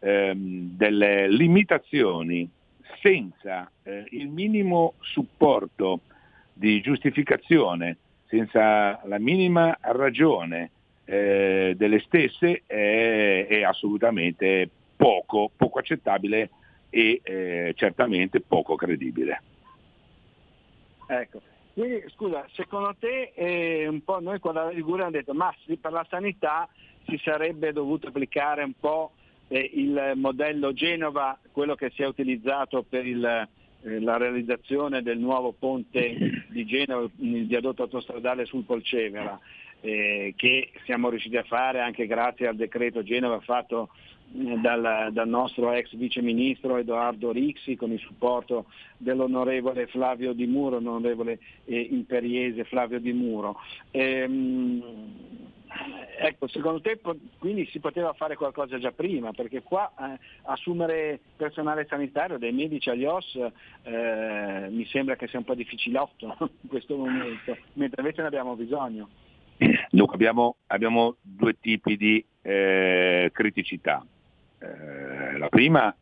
ehm, 0.00 0.76
delle 0.76 1.28
limitazioni 1.28 2.48
senza 3.00 3.70
eh, 3.82 4.04
il 4.10 4.28
minimo 4.28 4.94
supporto 5.00 6.00
di 6.58 6.80
giustificazione 6.80 7.96
senza 8.26 9.00
la 9.04 9.18
minima 9.18 9.78
ragione 9.80 10.70
eh, 11.04 11.74
delle 11.76 12.00
stesse 12.00 12.62
è, 12.66 13.46
è, 13.48 13.62
assolutamente 13.62 14.68
poco, 14.96 15.50
poco 15.56 15.78
accettabile 15.78 16.50
e 16.90 17.20
eh, 17.22 17.72
certamente 17.76 18.40
poco 18.40 18.74
credibile. 18.74 19.42
Ecco, 21.06 21.40
quindi 21.72 22.04
scusa, 22.14 22.44
secondo 22.52 22.94
te 22.98 23.32
eh, 23.34 23.86
un 23.86 24.02
po' 24.02 24.20
noi 24.20 24.40
qua 24.40 24.52
da 24.52 24.68
Liguria 24.68 25.06
abbiamo 25.06 25.24
detto 25.24 25.38
ma 25.38 25.54
per 25.80 25.92
la 25.92 26.06
sanità 26.10 26.68
si 27.06 27.18
sarebbe 27.22 27.72
dovuto 27.72 28.08
applicare 28.08 28.64
un 28.64 28.74
po' 28.78 29.12
eh, 29.46 29.70
il 29.74 30.12
modello 30.16 30.72
Genova, 30.72 31.38
quello 31.52 31.76
che 31.76 31.90
si 31.94 32.02
è 32.02 32.06
utilizzato 32.06 32.82
per 32.82 33.06
il, 33.06 33.48
la 33.82 34.16
realizzazione 34.16 35.02
del 35.02 35.18
nuovo 35.18 35.52
ponte 35.52 36.44
di 36.48 36.64
Genova, 36.66 37.08
il 37.18 37.46
viadotto 37.46 37.82
autostradale 37.82 38.44
sul 38.44 38.64
Polcevera, 38.64 39.38
eh, 39.80 40.34
che 40.36 40.70
siamo 40.84 41.08
riusciti 41.08 41.36
a 41.36 41.44
fare 41.44 41.80
anche 41.80 42.06
grazie 42.06 42.48
al 42.48 42.56
decreto 42.56 43.02
Genova 43.02 43.38
fatto 43.40 43.90
eh, 44.36 44.58
dal, 44.60 45.10
dal, 45.12 45.28
nostro 45.28 45.72
ex 45.72 45.94
vice 45.94 46.20
ministro 46.20 46.76
Edoardo 46.76 47.30
Rixi 47.30 47.76
con 47.76 47.92
il 47.92 48.00
supporto 48.00 48.66
dell'onorevole 48.96 49.86
Flavio 49.86 50.32
Di 50.32 50.46
Muro, 50.46 50.80
l'onorevole 50.80 51.38
eh, 51.64 51.80
imperiese 51.80 52.64
Flavio 52.64 52.98
Di 52.98 53.12
Muro. 53.12 53.56
Ehm, 53.92 54.82
ecco, 56.18 56.48
secondo 56.48 56.80
te 56.80 57.00
quindi 57.38 57.66
si 57.66 57.80
poteva 57.80 58.12
fare 58.12 58.36
qualcosa 58.36 58.78
già 58.78 58.92
prima, 58.92 59.32
perché 59.32 59.62
qua 59.62 59.92
eh, 59.98 60.18
assumere 60.42 61.20
personale 61.36 61.86
sanitario, 61.88 62.38
dei 62.38 62.52
medici 62.52 62.90
agli 62.90 63.04
OS, 63.04 63.36
eh, 63.82 64.68
mi 64.70 64.84
sembra 64.86 65.16
che 65.16 65.28
sia 65.28 65.38
un 65.38 65.44
po' 65.44 65.54
difficilotto 65.54 66.36
in 66.62 66.68
questo 66.68 66.96
momento, 66.96 67.56
mentre 67.74 68.02
invece 68.02 68.22
ne 68.22 68.28
abbiamo 68.28 68.54
bisogno. 68.54 69.08
Dunque 69.90 70.14
abbiamo, 70.14 70.56
abbiamo 70.66 71.16
due 71.20 71.58
tipi 71.58 71.96
di 71.96 72.24
eh, 72.42 73.30
criticità. 73.32 74.04
Eh, 74.58 75.38
la 75.38 75.48
prima 75.48 75.94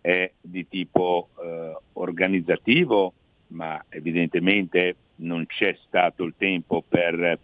è 0.00 0.30
di 0.40 0.66
tipo 0.68 1.28
eh, 1.42 1.76
organizzativo, 1.94 3.12
ma 3.48 3.84
evidentemente 3.88 4.96
non 5.16 5.46
c'è 5.46 5.76
stato 5.86 6.24
il 6.24 6.34
tempo 6.36 6.82
per 6.86 7.38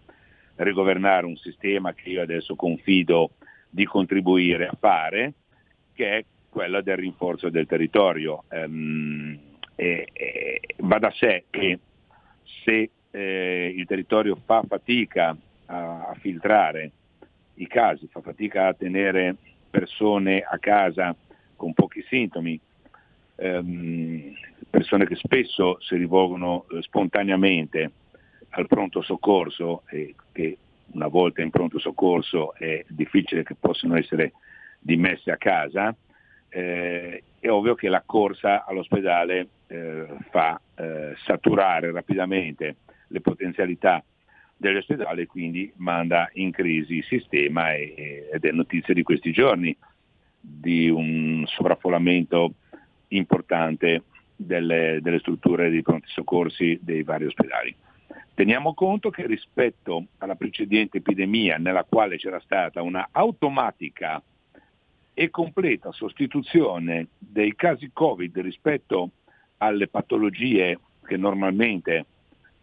rigovernare 0.57 1.27
un 1.27 1.37
sistema 1.37 1.93
che 1.95 2.11
io 2.11 2.23
adesso 2.23 2.55
confido 2.55 3.31
di 3.69 3.85
contribuire 3.85 4.67
a 4.67 4.77
fare, 4.79 5.33
che 5.95 6.19
è 6.19 6.25
quella 6.49 6.83
del 6.83 6.97
rinforzo 6.97 7.49
del 7.49 7.67
territorio. 7.67 8.45
Um, 8.51 9.39
e, 9.75 10.09
e, 10.13 10.61
va 10.79 10.99
da 10.99 11.11
sé 11.13 11.45
che 11.49 11.79
se 12.65 12.91
eh, 13.11 13.75
il 13.75 13.87
territorio 13.87 14.37
fa 14.45 14.63
fatica 14.69 15.37
a, 15.67 16.09
a, 16.09 16.15
filtrare 16.21 16.91
i 17.55 17.67
casi, 17.67 18.07
fa 18.09 18.21
fatica 18.21 18.69
a 18.69 18.75
tenere 18.75 19.37
persone 19.71 20.41
a 20.41 20.59
casa 20.59 21.15
con 21.57 21.73
pochi 21.73 22.05
sintomi, 22.09 22.59
ehm, 23.37 24.35
persone 24.69 25.07
che 25.07 25.17
spesso 25.17 25.79
si 25.81 25.97
rivolgono 25.97 26.67
eh, 26.71 26.83
spontaneamente 26.83 27.91
al 28.55 28.67
pronto 28.67 29.03
soccorso 29.03 29.83
e 29.89 30.15
che 30.33 30.59
una 30.93 31.09
volta 31.09 31.43
in 31.43 31.51
pronto 31.51 31.79
soccorso 31.79 32.55
è 32.55 32.85
difficile 32.89 33.43
che 33.43 33.55
possano 33.55 33.97
essere 33.97 34.33
dimesse 34.79 35.31
a 35.31 35.37
casa, 35.37 35.95
eh, 36.49 37.23
è 37.39 37.49
ovvio 37.49 37.75
che 37.75 37.89
la 37.89 38.03
corsa 38.05 38.65
all'ospedale 38.65 39.49
eh, 39.69 40.07
fa 40.31 40.61
eh, 40.75 41.15
saturare 41.25 41.93
rapidamente 41.93 42.77
le 43.09 43.21
potenzialità 43.21 44.03
degli 44.55 44.77
ospedali 44.77 45.23
e 45.23 45.27
quindi 45.27 45.73
manda 45.77 46.29
in 46.35 46.51
crisi 46.51 46.97
il 46.97 47.05
sistema 47.05 47.73
e, 47.73 48.29
ed 48.33 48.45
è 48.45 48.51
notizia 48.53 48.93
di 48.93 49.03
questi 49.03 49.33
giorni 49.33 49.77
di 50.39 50.89
un 50.89 51.45
sovraffollamento 51.47 52.55
importante 53.09 54.03
delle, 54.37 54.99
delle 55.01 55.19
strutture 55.21 55.71
di 55.71 55.83
pronti 55.83 56.09
soccorsi 56.09 56.79
dei 56.83 57.03
vari 57.03 57.27
ospedali. 57.27 57.75
Teniamo 58.35 58.75
conto 58.75 59.11
che 59.11 59.27
rispetto 59.27 60.07
alla 60.19 60.35
precedente 60.35 60.99
epidemia 60.99 61.59
nella 61.59 61.85
quale 61.85 62.17
c'era 62.17 62.41
stata 62.41 62.83
una 62.83 63.09
automatica 63.11 64.23
e 65.15 65.31
completa 65.31 65.93
sostituzione 65.93 67.09
dei 67.19 67.55
casi 67.55 67.91
Covid 67.93 68.39
rispetto 68.39 69.11
alle 69.59 69.89
patologie 69.89 70.79
che 71.05 71.17
normalmente 71.17 72.07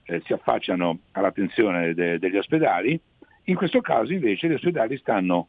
eh, 0.03 0.21
si 0.25 0.33
affacciano 0.33 0.99
all'attenzione 1.11 1.93
de- 1.93 2.17
degli 2.17 2.37
ospedali, 2.37 2.99
in 3.43 3.55
questo 3.55 3.81
caso 3.81 4.11
invece 4.11 4.47
gli 4.47 4.53
ospedali 4.53 4.97
stanno 4.97 5.47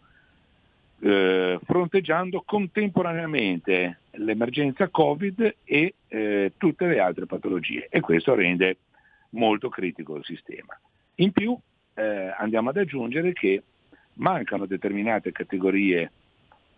eh, 1.00 1.58
fronteggiando 1.64 2.42
contemporaneamente 2.44 4.00
l'emergenza 4.12 4.88
Covid 4.88 5.56
e 5.64 5.94
eh, 6.08 6.52
tutte 6.56 6.86
le 6.86 7.00
altre 7.00 7.26
patologie 7.26 7.86
e 7.88 8.00
questo 8.00 8.34
rende 8.34 8.76
molto 9.30 9.68
critico 9.68 10.16
il 10.16 10.24
sistema. 10.24 10.78
In 11.16 11.32
più 11.32 11.56
eh, 11.94 12.34
andiamo 12.36 12.70
ad 12.70 12.76
aggiungere 12.76 13.32
che 13.32 13.62
mancano 14.14 14.66
determinate 14.66 15.32
categorie 15.32 16.12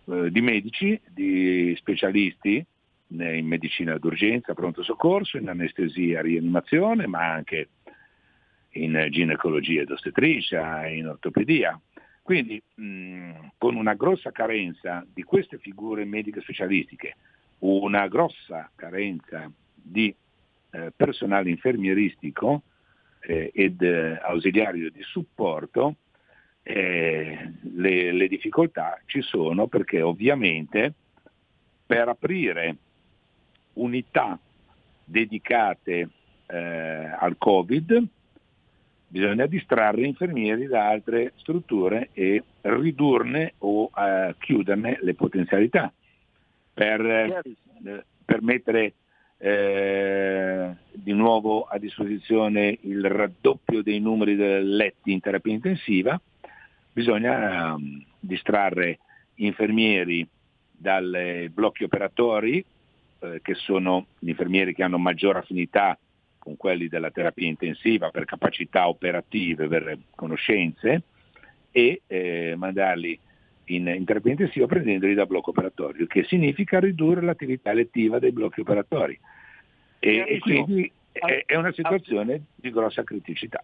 eh, 0.05 0.31
di 0.31 0.41
medici, 0.41 1.01
di 1.09 1.74
specialisti 1.77 2.65
in 3.15 3.47
medicina 3.47 3.99
d'urgenza, 3.99 4.55
pronto 4.55 4.83
soccorso, 4.83 5.37
in 5.37 5.49
anestesia, 5.49 6.23
rianimazione, 6.23 7.07
ma 7.07 7.31
anche 7.31 7.69
in 8.70 9.07
ginecologia 9.11 9.83
ed 9.83 9.91
ostetricia, 9.91 10.87
in 10.87 11.09
ortopedia. 11.09 11.79
Quindi 12.23 12.62
mh, 12.74 13.49
con 13.59 13.77
una 13.77 13.95
grossa 13.95 14.31
carenza 14.31 15.05
di 15.12 15.23
queste 15.24 15.59
figure 15.59 16.05
mediche 16.05 16.41
specialistiche, 16.41 17.16
una 17.59 18.09
grossa 18.09 18.70
carenza 18.74 19.51
di 19.74 20.15
eh, 20.73 20.93
personale 20.94 21.51
infermieristico 21.51 22.62
eh, 23.20 23.51
ed 23.55 23.81
eh, 23.82 24.19
ausiliario 24.20 24.90
di 24.90 25.03
supporto, 25.03 25.97
eh, 26.62 27.53
le, 27.74 28.12
le 28.12 28.28
difficoltà 28.28 29.01
ci 29.07 29.20
sono 29.20 29.66
perché 29.66 30.01
ovviamente 30.01 30.94
per 31.85 32.09
aprire 32.09 32.77
unità 33.74 34.39
dedicate 35.05 36.09
eh, 36.47 36.57
al 36.57 37.36
Covid 37.36 38.07
bisogna 39.09 39.44
distrarre 39.44 40.07
infermieri 40.07 40.66
da 40.66 40.89
altre 40.89 41.32
strutture 41.36 42.09
e 42.15 42.43
ridurne 42.62 43.55
o 43.59 43.90
eh, 43.94 44.35
chiuderne 44.39 44.99
le 45.03 45.15
potenzialità 45.15 45.93
per, 46.73 47.05
eh, 47.05 47.43
per 48.24 48.40
mettere 48.40 48.94
eh, 49.44 50.73
di 50.93 51.12
nuovo 51.12 51.64
a 51.64 51.77
disposizione 51.77 52.78
il 52.82 53.05
raddoppio 53.05 53.82
dei 53.82 53.98
numeri 53.98 54.36
dei 54.36 54.64
letti 54.64 55.10
in 55.10 55.19
terapia 55.19 55.52
intensiva, 55.52 56.20
bisogna 56.93 57.74
um, 57.74 58.05
distrarre 58.20 59.01
infermieri 59.36 60.24
dai 60.70 61.48
blocchi 61.48 61.82
operatori, 61.82 62.64
eh, 63.19 63.40
che 63.43 63.55
sono 63.55 64.06
gli 64.20 64.28
infermieri 64.28 64.74
che 64.74 64.85
hanno 64.85 64.98
maggior 64.98 65.36
affinità 65.36 65.98
con 66.39 66.56
quelli 66.56 66.86
della 66.86 67.10
terapia 67.10 67.48
intensiva 67.48 68.10
per 68.10 68.24
capacità 68.24 68.86
operative, 68.86 69.66
per 69.66 69.98
conoscenze, 70.14 71.02
e 71.73 72.02
eh, 72.06 72.55
mandarli 72.56 73.19
in, 73.66 73.86
in 73.86 74.05
terapia 74.05 74.32
intensiva 74.32 74.66
prendendoli 74.66 75.14
da 75.14 75.26
blocco 75.26 75.51
operatorio, 75.51 76.06
che 76.06 76.24
significa 76.24 76.80
ridurre 76.80 77.22
l'attività 77.22 77.72
lettiva 77.72 78.18
dei 78.18 78.32
blocchi 78.32 78.60
operatori. 78.60 79.18
E, 79.98 80.24
e 80.26 80.39
quindi 80.40 80.90
è, 81.12 81.44
è 81.47 81.56
una 81.56 81.72
situazione 81.72 82.47
di 82.55 82.70
grossa 82.70 83.05
criticità. 83.05 83.62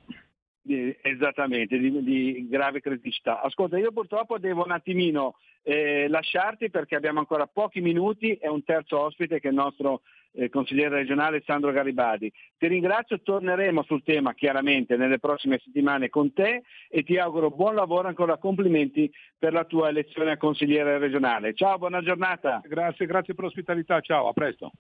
Esattamente, 1.03 1.79
di, 1.79 2.03
di, 2.03 2.47
grave 2.49 2.81
criticità. 2.81 3.41
Ascolta, 3.41 3.79
io 3.79 3.93
purtroppo 3.93 4.39
devo 4.39 4.65
un 4.65 4.73
attimino 4.73 5.37
eh, 5.63 6.09
lasciarti 6.09 6.71
perché 6.71 6.95
abbiamo 6.95 7.21
ancora 7.21 7.47
pochi 7.47 7.81
minuti 7.81 8.35
e 8.35 8.49
un 8.49 8.63
terzo 8.65 8.99
ospite 9.01 9.41
che 9.41 9.49
è 9.49 9.51
il 9.51 9.57
nostro 9.57 10.03
eh, 10.33 10.51
consigliere 10.51 10.97
regionale 10.97 11.43
Sandro 11.45 11.73
Garibadi. 11.73 12.31
Ti 12.59 12.67
ringrazio, 12.67 13.21
torneremo 13.23 13.83
sul 13.85 14.03
tema 14.03 14.35
chiaramente 14.35 14.97
nelle 14.97 15.19
prossime 15.19 15.59
settimane 15.65 16.11
con 16.11 16.33
te 16.33 16.63
e 16.89 17.03
ti 17.03 17.19
auguro 17.19 17.51
buon 17.51 17.75
lavoro, 17.75 18.09
ancora 18.09 18.37
complimenti 18.37 19.11
per 19.39 19.53
la 19.53 19.65
tua 19.65 19.89
elezione 19.89 20.33
a 20.33 20.37
consigliere 20.37 20.99
regionale. 20.99 21.55
Ciao, 21.55 21.79
buona 21.79 22.03
giornata. 22.03 22.61
Grazie, 22.65 23.07
grazie 23.07 23.35
per 23.35 23.45
l'ospitalità, 23.45 24.01
ciao, 24.01 24.29
a 24.29 24.33
presto. 24.33 24.73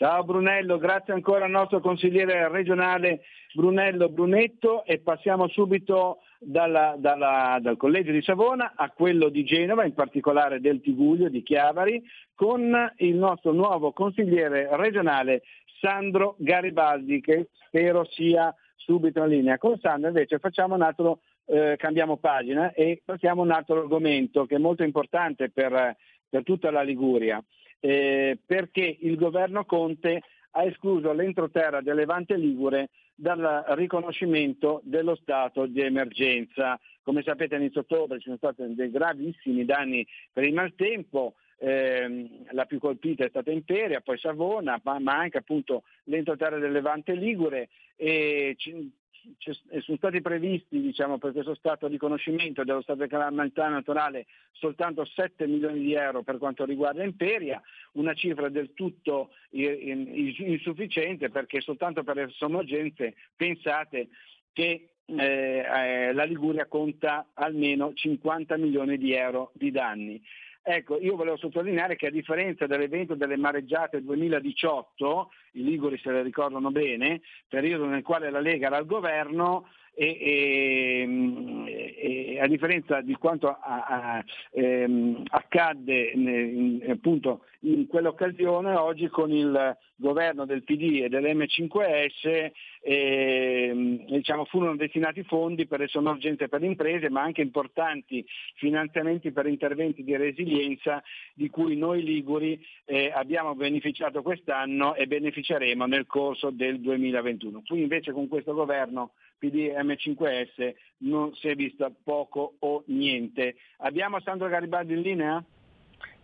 Ciao 0.00 0.24
Brunello, 0.24 0.78
grazie 0.78 1.12
ancora 1.12 1.44
al 1.44 1.50
nostro 1.50 1.80
consigliere 1.80 2.48
regionale 2.48 3.20
Brunello 3.52 4.08
Brunetto 4.08 4.82
e 4.86 4.98
passiamo 5.00 5.46
subito 5.48 6.20
dalla, 6.38 6.94
dalla, 6.96 7.58
dal 7.60 7.76
collegio 7.76 8.10
di 8.10 8.22
Savona 8.22 8.72
a 8.76 8.88
quello 8.92 9.28
di 9.28 9.44
Genova, 9.44 9.84
in 9.84 9.92
particolare 9.92 10.58
del 10.58 10.80
Tiguglio 10.80 11.28
di 11.28 11.42
Chiavari, 11.42 12.02
con 12.34 12.74
il 12.96 13.14
nostro 13.14 13.52
nuovo 13.52 13.92
consigliere 13.92 14.74
regionale 14.74 15.42
Sandro 15.82 16.34
Garibaldi 16.38 17.20
che 17.20 17.50
spero 17.66 18.06
sia 18.06 18.54
subito 18.76 19.22
in 19.24 19.28
linea. 19.28 19.58
Con 19.58 19.78
Sandro 19.80 20.08
invece 20.08 20.38
facciamo 20.38 20.76
un 20.76 20.80
altro, 20.80 21.20
eh, 21.44 21.74
cambiamo 21.76 22.16
pagina 22.16 22.72
e 22.72 23.02
passiamo 23.04 23.42
a 23.42 23.44
un 23.44 23.50
altro 23.50 23.78
argomento 23.78 24.46
che 24.46 24.54
è 24.54 24.58
molto 24.58 24.82
importante 24.82 25.50
per, 25.50 25.94
per 26.26 26.42
tutta 26.42 26.70
la 26.70 26.80
Liguria 26.80 27.44
eh, 27.80 28.38
perché 28.44 28.96
il 29.00 29.16
governo 29.16 29.64
Conte 29.64 30.22
ha 30.52 30.64
escluso 30.64 31.12
l'entroterra 31.12 31.80
del 31.80 31.96
Levante 31.96 32.36
Ligure 32.36 32.90
dal 33.14 33.64
riconoscimento 33.68 34.80
dello 34.84 35.14
stato 35.14 35.66
di 35.66 35.80
emergenza. 35.80 36.78
Come 37.02 37.22
sapete 37.22 37.54
all'inizio 37.54 37.80
ottobre 37.80 38.18
ci 38.18 38.24
sono 38.24 38.36
stati 38.36 38.74
dei 38.74 38.90
gravissimi 38.90 39.64
danni 39.64 40.06
per 40.32 40.44
il 40.44 40.54
maltempo, 40.54 41.34
ehm, 41.58 42.46
la 42.52 42.64
più 42.64 42.78
colpita 42.78 43.24
è 43.24 43.28
stata 43.28 43.50
Imperia, 43.50 44.00
poi 44.00 44.18
Savona, 44.18 44.80
ma, 44.82 44.98
ma 44.98 45.18
anche 45.18 45.38
appunto 45.38 45.84
l'entroterra 46.04 46.58
del 46.58 46.72
Levante 46.72 47.14
Ligure 47.14 47.68
e 47.96 48.54
ci, 48.56 48.90
sono 49.38 49.96
stati 49.96 50.20
previsti 50.20 50.80
diciamo, 50.80 51.18
per 51.18 51.32
questo 51.32 51.54
stato 51.54 51.86
di 51.86 51.94
riconoscimento 51.94 52.64
dello 52.64 52.82
stato 52.82 53.02
di 53.02 53.08
calamità 53.08 53.68
naturale 53.68 54.26
soltanto 54.52 55.04
7 55.04 55.46
milioni 55.46 55.80
di 55.80 55.94
euro 55.94 56.22
per 56.22 56.38
quanto 56.38 56.64
riguarda 56.64 57.04
Imperia, 57.04 57.60
una 57.92 58.14
cifra 58.14 58.48
del 58.48 58.72
tutto 58.74 59.30
insufficiente 59.50 61.28
perché 61.30 61.60
soltanto 61.60 62.02
per 62.02 62.16
le 62.16 62.28
sommergenze 62.30 63.14
pensate 63.36 64.08
che 64.52 64.90
eh, 65.06 65.64
eh, 65.66 66.12
la 66.12 66.24
Liguria 66.24 66.66
conta 66.66 67.30
almeno 67.34 67.92
50 67.94 68.56
milioni 68.56 68.96
di 68.96 69.12
euro 69.12 69.50
di 69.54 69.70
danni. 69.70 70.22
Ecco, 70.72 71.00
io 71.00 71.16
volevo 71.16 71.36
sottolineare 71.36 71.96
che 71.96 72.06
a 72.06 72.10
differenza 72.10 72.64
dell'evento 72.68 73.16
delle 73.16 73.36
mareggiate 73.36 74.04
2018, 74.04 75.30
i 75.54 75.64
Liguri 75.64 75.98
se 75.98 76.12
le 76.12 76.22
ricordano 76.22 76.70
bene, 76.70 77.22
periodo 77.48 77.86
nel 77.86 78.04
quale 78.04 78.30
la 78.30 78.38
Lega 78.38 78.68
era 78.68 78.76
al 78.76 78.86
governo, 78.86 79.66
e, 79.94 80.16
e, 80.20 81.94
e, 82.34 82.40
a 82.40 82.46
differenza 82.46 83.00
di 83.00 83.14
quanto 83.14 83.48
a, 83.48 83.58
a, 83.60 84.24
ehm, 84.52 85.24
accadde 85.28 86.10
in, 86.14 86.86
appunto 86.88 87.44
in 87.60 87.86
quell'occasione, 87.86 88.74
oggi 88.74 89.08
con 89.08 89.30
il 89.30 89.76
governo 89.96 90.46
del 90.46 90.62
PD 90.62 91.02
e 91.02 91.08
dell'M5S 91.10 92.50
eh, 92.82 94.04
diciamo, 94.08 94.46
furono 94.46 94.76
destinati 94.76 95.22
fondi 95.24 95.66
per 95.66 95.80
le 95.80 95.88
sonorgenze 95.88 96.48
per 96.48 96.60
le 96.60 96.68
imprese, 96.68 97.10
ma 97.10 97.20
anche 97.20 97.42
importanti 97.42 98.24
finanziamenti 98.54 99.30
per 99.30 99.46
interventi 99.46 100.02
di 100.02 100.16
resilienza 100.16 101.02
di 101.34 101.50
cui 101.50 101.76
noi 101.76 102.02
Liguri 102.02 102.58
eh, 102.86 103.12
abbiamo 103.14 103.54
beneficiato 103.54 104.22
quest'anno 104.22 104.94
e 104.94 105.06
beneficeremo 105.06 105.84
nel 105.84 106.06
corso 106.06 106.48
del 106.50 106.80
2021. 106.80 107.62
Qui 107.66 107.82
invece 107.82 108.12
con 108.12 108.28
questo 108.28 108.54
governo 108.54 109.12
PD 109.40 109.72
M5S 109.74 110.74
non 110.98 111.34
si 111.34 111.48
è 111.48 111.54
visto 111.54 111.90
poco 112.04 112.56
o 112.58 112.82
niente. 112.88 113.56
Abbiamo 113.78 114.20
Sandro 114.20 114.48
Garibaldi 114.48 114.92
in 114.92 115.00
linea? 115.00 115.42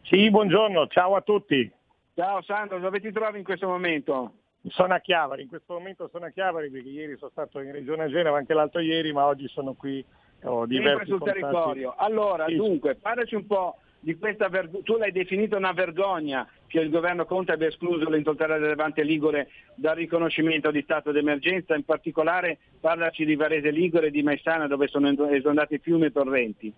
Sì, 0.02 0.30
buongiorno, 0.30 0.86
ciao 0.88 1.16
a 1.16 1.22
tutti. 1.22 1.68
Ciao 2.14 2.42
Sandro, 2.42 2.78
dove 2.78 3.00
ti 3.00 3.10
trovi 3.10 3.38
in 3.38 3.44
questo 3.44 3.66
momento? 3.66 4.32
Sono 4.68 4.94
a 4.94 4.98
Chiavari, 5.00 5.42
in 5.42 5.48
questo 5.48 5.72
momento 5.74 6.08
sono 6.08 6.26
a 6.26 6.30
Chiavari 6.30 6.70
perché 6.70 6.88
ieri 6.88 7.16
sono 7.16 7.30
stato 7.30 7.60
in 7.60 7.72
Regione 7.72 8.08
Genova, 8.08 8.36
anche 8.36 8.52
l'altro 8.52 8.80
ieri, 8.80 9.12
ma 9.12 9.24
oggi 9.26 9.48
sono 9.48 9.72
qui. 9.72 10.04
Ho 10.42 10.66
diversi 10.66 10.88
Sempre 10.88 11.06
sul 11.06 11.18
contatti. 11.18 11.40
territorio. 11.40 11.94
Allora, 11.96 12.46
Sì. 12.46 12.56
dunque, 12.56 12.96
parlaci 12.96 13.34
un 13.34 13.46
po' 13.46 13.78
di 14.06 14.16
questa 14.16 14.48
vergogna. 14.48 14.84
Tu 14.84 14.96
l'hai 14.96 15.10
definita 15.10 15.56
una 15.56 15.72
vergogna 15.72 16.48
che 16.68 16.78
il 16.78 16.90
governo 16.90 17.24
Conte 17.24 17.50
abbia 17.50 17.66
escluso 17.66 18.08
l'entroterra 18.08 18.56
del 18.56 18.68
Levante 18.68 19.02
Ligure 19.02 19.48
dal 19.74 19.96
riconoscimento 19.96 20.70
di 20.70 20.80
stato 20.82 21.10
d'emergenza. 21.10 21.74
In 21.74 21.84
particolare 21.84 22.58
parlaci 22.78 23.24
di 23.24 23.34
Varese 23.34 23.72
Ligure 23.72 24.06
e 24.06 24.10
di 24.12 24.22
Maissana 24.22 24.68
dove 24.68 24.86
sono 24.86 25.08
esondati 25.28 25.78
fiumi 25.78 26.06
e 26.06 26.12
torrenti. 26.12 26.72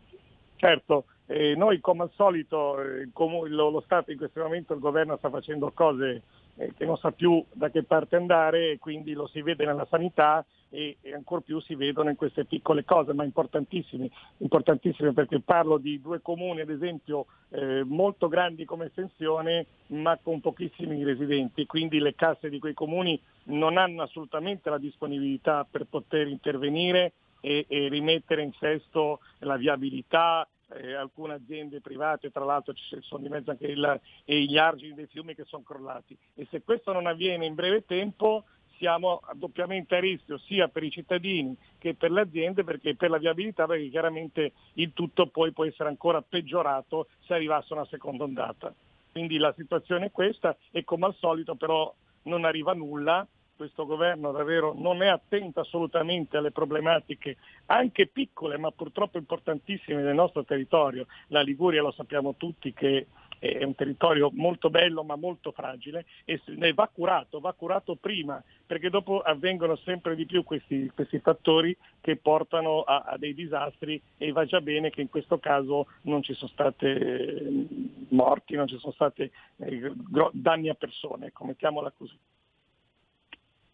Certo, 0.57 1.05
eh, 1.27 1.55
noi 1.55 1.81
come 1.81 2.05
al 2.05 2.11
solito, 2.15 2.81
eh, 2.81 3.03
il 3.03 3.11
comu- 3.13 3.47
lo, 3.47 3.69
lo 3.69 3.83
Stato 3.83 4.11
in 4.11 4.17
questo 4.17 4.41
momento, 4.41 4.73
il 4.73 4.81
governo 4.81 5.19
sta 5.19 5.29
facendo 5.29 5.71
cose 5.73 6.23
eh, 6.57 6.73
che 6.79 6.87
non 6.87 6.97
sa 6.97 7.11
più 7.11 7.45
da 7.53 7.69
che 7.69 7.83
parte 7.83 8.17
andare 8.17 8.71
e 8.71 8.79
quindi 8.79 9.13
lo 9.13 9.27
si 9.27 9.43
vede 9.43 9.67
nella 9.67 9.87
sanità 9.91 10.43
e, 10.71 10.97
e 11.01 11.15
ancor 11.15 11.43
più 11.43 11.61
si 11.61 11.75
vedono 11.75 12.11
in 12.11 12.17
queste 12.17 12.45
piccole 12.45 12.85
cose, 12.85 13.13
ma 13.13 13.25
importantissime, 13.25 14.11
importantissime 14.39 15.13
perché 15.13 15.41
parlo 15.41 15.79
di 15.79 16.01
due 16.01 16.21
comuni 16.21 16.61
ad 16.61 16.71
esempio 16.71 17.27
eh, 17.51 17.83
molto 17.85 18.29
grandi 18.29 18.65
come 18.65 18.87
estensione 18.87 19.67
ma 19.89 20.19
con 20.23 20.41
pochissimi 20.41 21.03
residenti, 21.05 21.67
quindi 21.67 21.99
le 21.99 22.15
casse 22.15 22.51
di 22.51 22.59
quei 22.59 22.75
comuni 22.75 23.21
non 23.45 23.79
hanno 23.79 24.03
assolutamente 24.03 24.69
la 24.71 24.79
disponibilità 24.79 25.67
per 25.69 25.87
poter 25.87 26.29
intervenire 26.29 27.13
e, 27.41 27.65
e 27.69 27.89
rimettere 27.89 28.43
in 28.43 28.53
sesto 28.59 29.21
la 29.41 29.57
viabilità, 29.57 30.47
eh, 30.75 30.95
alcune 30.95 31.35
aziende 31.35 31.81
private, 31.81 32.31
tra 32.31 32.45
l'altro 32.45 32.75
ci 32.75 32.99
sono 33.01 33.23
di 33.23 33.29
mezzo 33.29 33.51
anche 33.51 33.67
il, 33.67 34.01
gli 34.25 34.59
argini 34.59 34.95
dei 34.95 35.07
fiumi 35.07 35.35
che 35.35 35.45
sono 35.45 35.63
crollati. 35.63 36.17
E 36.35 36.47
se 36.51 36.63
questo 36.63 36.93
non 36.93 37.07
avviene 37.07 37.47
in 37.47 37.55
breve 37.55 37.85
tempo 37.87 38.45
siamo 38.79 39.21
doppiamente 39.35 39.97
a 39.97 40.01
rischio 40.01 40.39
sia 40.39 40.69
per 40.69 40.83
i 40.83 40.91
cittadini 40.91 41.55
che 41.79 41.95
per 41.95 42.11
le 42.11 42.23
aziende 42.23 42.65
perché 42.65 42.95
per 42.95 43.11
la 43.11 43.19
viabilità 43.19 43.67
perché 43.67 43.89
chiaramente 43.89 44.53
il 44.75 44.93
tutto 44.95 45.27
poi 45.27 45.53
può 45.53 45.65
essere 45.65 45.89
ancora 45.89 46.23
peggiorato 46.23 47.09
se 47.27 47.35
arrivasse 47.35 47.75
una 47.75 47.85
seconda 47.87 48.25
ondata. 48.25 48.73
Quindi 49.13 49.37
la 49.37 49.53
situazione 49.57 50.07
è 50.07 50.11
questa 50.11 50.57
e 50.71 50.85
come 50.85 51.07
al 51.07 51.15
solito 51.17 51.55
però 51.55 51.93
non 52.23 52.45
arriva 52.45 52.73
nulla, 52.73 53.27
questo 53.57 53.87
governo 53.87 54.31
davvero 54.31 54.73
non 54.77 55.03
è 55.03 55.09
attento 55.09 55.59
assolutamente 55.59 56.37
alle 56.37 56.53
problematiche 56.53 57.39
anche 57.67 58.07
piccole 58.07 58.57
ma 58.57 58.71
purtroppo 58.71 59.19
importantissime 59.19 60.03
del 60.03 60.15
nostro 60.15 60.45
territorio. 60.45 61.07
La 61.29 61.43
Liguria 61.43 61.83
lo 61.83 61.91
sappiamo 61.91 62.37
tutti 62.37 62.73
che 62.73 63.09
è 63.39 63.63
un 63.63 63.75
territorio 63.75 64.31
molto 64.33 64.71
bello 64.71 65.03
ma 65.05 65.17
molto 65.17 65.53
fragile 65.53 66.05
e 66.25 66.41
va 66.73 66.89
curato, 66.93 67.41
va 67.41 67.53
curato 67.53 67.95
prima 67.95 68.43
perché 68.67 68.91
dopo 68.91 69.21
avvengono 69.21 69.77
sempre 69.77 70.15
di 70.15 70.27
più 70.27 70.45
questi, 70.45 70.91
questi 70.95 71.19
fattori 71.21 71.77
che 72.01 72.17
portano 72.17 72.83
a, 72.83 73.05
a 73.07 73.17
dei 73.17 73.35
disastri 73.35 74.01
e 74.17 74.33
va 74.33 74.45
già 74.45 74.61
bene 74.61 74.91
che 74.91 75.01
in 75.01 75.09
questo 75.09 75.39
caso 75.39 75.87
non 76.03 76.23
ci 76.23 76.35
sono 76.35 76.51
stati 76.51 78.07
morti, 78.11 78.57
non 78.57 78.67
ci 78.67 78.79
sono 78.79 78.93
stati 78.93 79.23
eh, 79.23 79.93
danni 80.33 80.69
a 80.69 80.75
persone, 80.75 81.33
mettiamola 81.41 81.93
così. 81.97 82.19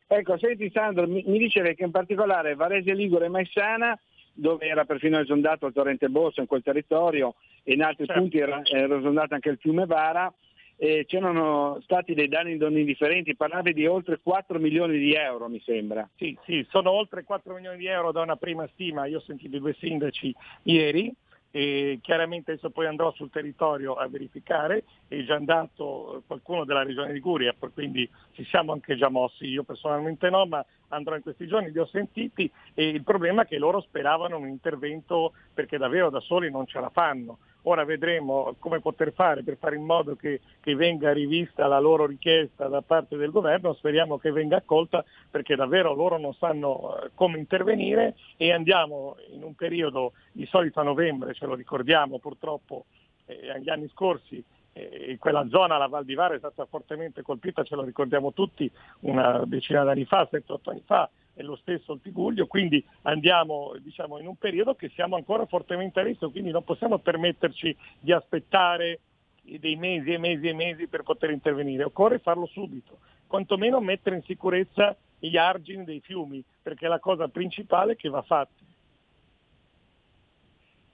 Ecco, 0.06 0.38
senti 0.38 0.70
Sandro, 0.70 1.08
mi, 1.08 1.24
mi 1.26 1.38
dicevi 1.38 1.74
che 1.74 1.84
in 1.84 1.90
particolare 1.90 2.54
Varese 2.54 2.94
Ligure 2.94 3.26
e 3.26 3.30
Maissana, 3.30 3.98
dove 4.34 4.66
era 4.66 4.84
perfino 4.84 5.18
esondato 5.18 5.66
il 5.66 5.72
torrente 5.72 6.08
Bosso 6.08 6.40
in 6.40 6.46
quel 6.46 6.62
territorio 6.62 7.36
e 7.62 7.74
in 7.74 7.82
altri 7.82 8.04
Certo. 8.04 8.20
punti 8.20 8.38
era, 8.38 8.60
era 8.64 8.98
esondato 8.98 9.34
anche 9.34 9.48
il 9.48 9.58
fiume 9.58 9.86
Vara, 9.86 10.32
e 10.76 11.04
c'erano 11.06 11.78
stati 11.82 12.14
dei 12.14 12.26
danni 12.26 12.56
non 12.56 12.76
indifferenti, 12.76 13.36
parlavi 13.36 13.72
di 13.72 13.86
oltre 13.86 14.18
4 14.20 14.58
milioni 14.58 14.98
di 14.98 15.14
euro 15.14 15.48
mi 15.48 15.60
sembra. 15.64 16.08
Sì, 16.16 16.36
sì, 16.44 16.66
sono 16.68 16.90
oltre 16.90 17.22
4 17.22 17.54
milioni 17.54 17.78
di 17.78 17.86
euro 17.86 18.10
da 18.10 18.22
una 18.22 18.36
prima 18.36 18.66
stima, 18.72 19.06
io 19.06 19.18
ho 19.18 19.22
sentito 19.22 19.56
i 19.56 19.60
due 19.60 19.74
sindaci 19.78 20.34
ieri 20.64 21.14
e 21.56 22.00
chiaramente 22.02 22.50
adesso 22.50 22.70
poi 22.70 22.86
andrò 22.86 23.12
sul 23.12 23.30
territorio 23.30 23.94
a 23.94 24.08
verificare, 24.08 24.82
è 25.06 25.22
già 25.22 25.36
andato 25.36 26.24
qualcuno 26.26 26.64
della 26.64 26.82
regione 26.82 27.12
Liguria, 27.12 27.54
quindi 27.72 28.10
ci 28.32 28.44
siamo 28.46 28.72
anche 28.72 28.96
già 28.96 29.08
mossi, 29.08 29.46
io 29.46 29.62
personalmente 29.62 30.28
no, 30.30 30.46
ma 30.46 30.66
andrò 30.88 31.14
in 31.14 31.22
questi 31.22 31.46
giorni, 31.46 31.70
li 31.70 31.78
ho 31.78 31.86
sentiti. 31.86 32.50
E 32.74 32.88
il 32.88 33.04
problema 33.04 33.42
è 33.42 33.46
che 33.46 33.58
loro 33.58 33.80
speravano 33.82 34.36
un 34.36 34.48
intervento 34.48 35.32
perché 35.54 35.78
davvero 35.78 36.10
da 36.10 36.18
soli 36.18 36.50
non 36.50 36.66
ce 36.66 36.80
la 36.80 36.90
fanno. 36.90 37.38
Ora 37.66 37.84
vedremo 37.84 38.54
come 38.58 38.80
poter 38.80 39.12
fare 39.12 39.42
per 39.42 39.56
fare 39.56 39.76
in 39.76 39.84
modo 39.84 40.16
che, 40.16 40.40
che 40.60 40.74
venga 40.74 41.12
rivista 41.12 41.66
la 41.66 41.78
loro 41.78 42.04
richiesta 42.04 42.68
da 42.68 42.82
parte 42.82 43.16
del 43.16 43.30
governo, 43.30 43.72
speriamo 43.74 44.18
che 44.18 44.32
venga 44.32 44.56
accolta 44.56 45.02
perché 45.30 45.56
davvero 45.56 45.94
loro 45.94 46.18
non 46.18 46.34
sanno 46.34 46.96
eh, 46.96 47.10
come 47.14 47.38
intervenire. 47.38 48.16
E 48.36 48.52
andiamo 48.52 49.16
in 49.32 49.42
un 49.42 49.54
periodo 49.54 50.12
di 50.32 50.44
solito 50.46 50.80
a 50.80 50.82
novembre, 50.82 51.34
ce 51.34 51.46
lo 51.46 51.54
ricordiamo 51.54 52.18
purtroppo 52.18 52.84
eh, 53.26 53.50
agli 53.50 53.70
anni 53.70 53.88
scorsi, 53.88 54.42
eh, 54.74 55.16
quella 55.18 55.46
zona, 55.48 55.78
la 55.78 55.86
Val 55.86 56.04
di 56.04 56.14
Vara, 56.14 56.34
è 56.34 56.38
stata 56.38 56.66
fortemente 56.66 57.22
colpita, 57.22 57.62
ce 57.62 57.76
lo 57.76 57.82
ricordiamo 57.82 58.32
tutti, 58.32 58.70
una 59.00 59.42
decina 59.46 59.84
d'anni 59.84 60.04
fa, 60.04 60.28
7-8 60.30 60.56
anni 60.64 60.82
fa, 60.84 61.08
e 61.34 61.42
lo 61.42 61.56
stesso 61.56 61.92
il 61.92 62.00
Tiguglio, 62.00 62.46
quindi 62.46 62.84
andiamo 63.02 63.74
diciamo, 63.78 64.18
in 64.18 64.26
un 64.26 64.36
periodo 64.36 64.74
che 64.74 64.90
siamo 64.94 65.16
ancora 65.16 65.46
fortemente 65.46 66.00
a 66.00 66.04
rischio, 66.04 66.30
quindi 66.30 66.50
non 66.50 66.64
possiamo 66.64 66.98
permetterci 66.98 67.76
di 68.00 68.12
aspettare 68.12 69.00
dei 69.42 69.76
mesi 69.76 70.12
e 70.12 70.18
mesi 70.18 70.48
e 70.48 70.54
mesi 70.54 70.86
per 70.86 71.02
poter 71.02 71.30
intervenire, 71.30 71.84
occorre 71.84 72.18
farlo 72.18 72.46
subito, 72.46 72.98
quantomeno 73.26 73.80
mettere 73.80 74.16
in 74.16 74.22
sicurezza 74.22 74.96
gli 75.18 75.36
argini 75.36 75.84
dei 75.84 76.00
fiumi, 76.00 76.42
perché 76.62 76.86
è 76.86 76.88
la 76.88 77.00
cosa 77.00 77.28
principale 77.28 77.96
che 77.96 78.08
va 78.08 78.22
fatta. 78.22 78.62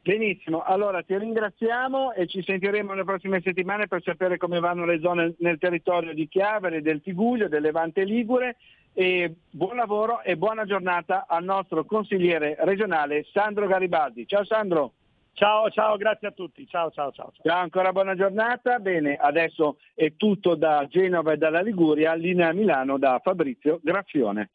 Benissimo, 0.03 0.63
allora 0.63 1.03
ti 1.03 1.17
ringraziamo 1.17 2.15
e 2.15 2.27
ci 2.27 2.43
sentiremo 2.43 2.91
nelle 2.91 3.05
prossime 3.05 3.43
settimane 3.43 3.87
per 3.87 4.03
sapere 4.03 4.39
come 4.39 4.59
vanno 4.59 4.87
le 4.87 4.99
zone 4.99 5.35
nel 5.41 5.59
territorio 5.59 6.15
di 6.15 6.27
Chiavere, 6.27 6.81
del 6.81 7.03
Tiguglio, 7.03 7.49
del 7.49 7.61
Levante 7.61 8.05
Ligure 8.05 8.57
e 8.93 9.35
buon 9.51 9.77
lavoro 9.77 10.23
e 10.23 10.37
buona 10.37 10.65
giornata 10.65 11.27
al 11.29 11.45
nostro 11.45 11.85
consigliere 11.85 12.57
regionale 12.61 13.27
Sandro 13.33 13.67
Garibaldi. 13.67 14.27
Ciao 14.27 14.45
Sandro. 14.45 14.93
Ciao, 15.33 15.71
ciao, 15.71 15.97
grazie 15.97 16.29
a 16.29 16.33
tutti. 16.33 16.67
Ciao, 16.67 16.91
ciao, 16.91 17.13
ciao. 17.13 17.33
ciao. 17.33 17.43
Ciao, 17.43 17.63
ancora 17.63 17.93
buona 17.93 18.15
giornata. 18.15 18.79
Bene, 18.79 19.17
adesso 19.17 19.79
è 19.95 20.15
tutto 20.17 20.55
da 20.55 20.87
Genova 20.89 21.33
e 21.33 21.37
dalla 21.37 21.63
Liguria, 21.63 22.15
linea 22.15 22.53
Milano 22.53 22.99
da 22.99 23.21
Fabrizio 23.23 23.81
Graffione. 23.83 24.51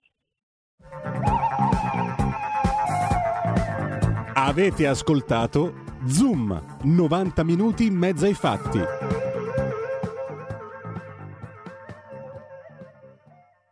Avete 4.36 4.86
ascoltato 4.86 5.74
Zoom, 6.06 6.78
90 6.84 7.44
minuti 7.44 7.86
in 7.86 7.96
mezzo 7.96 8.26
ai 8.26 8.36
fatti. 8.36 9.25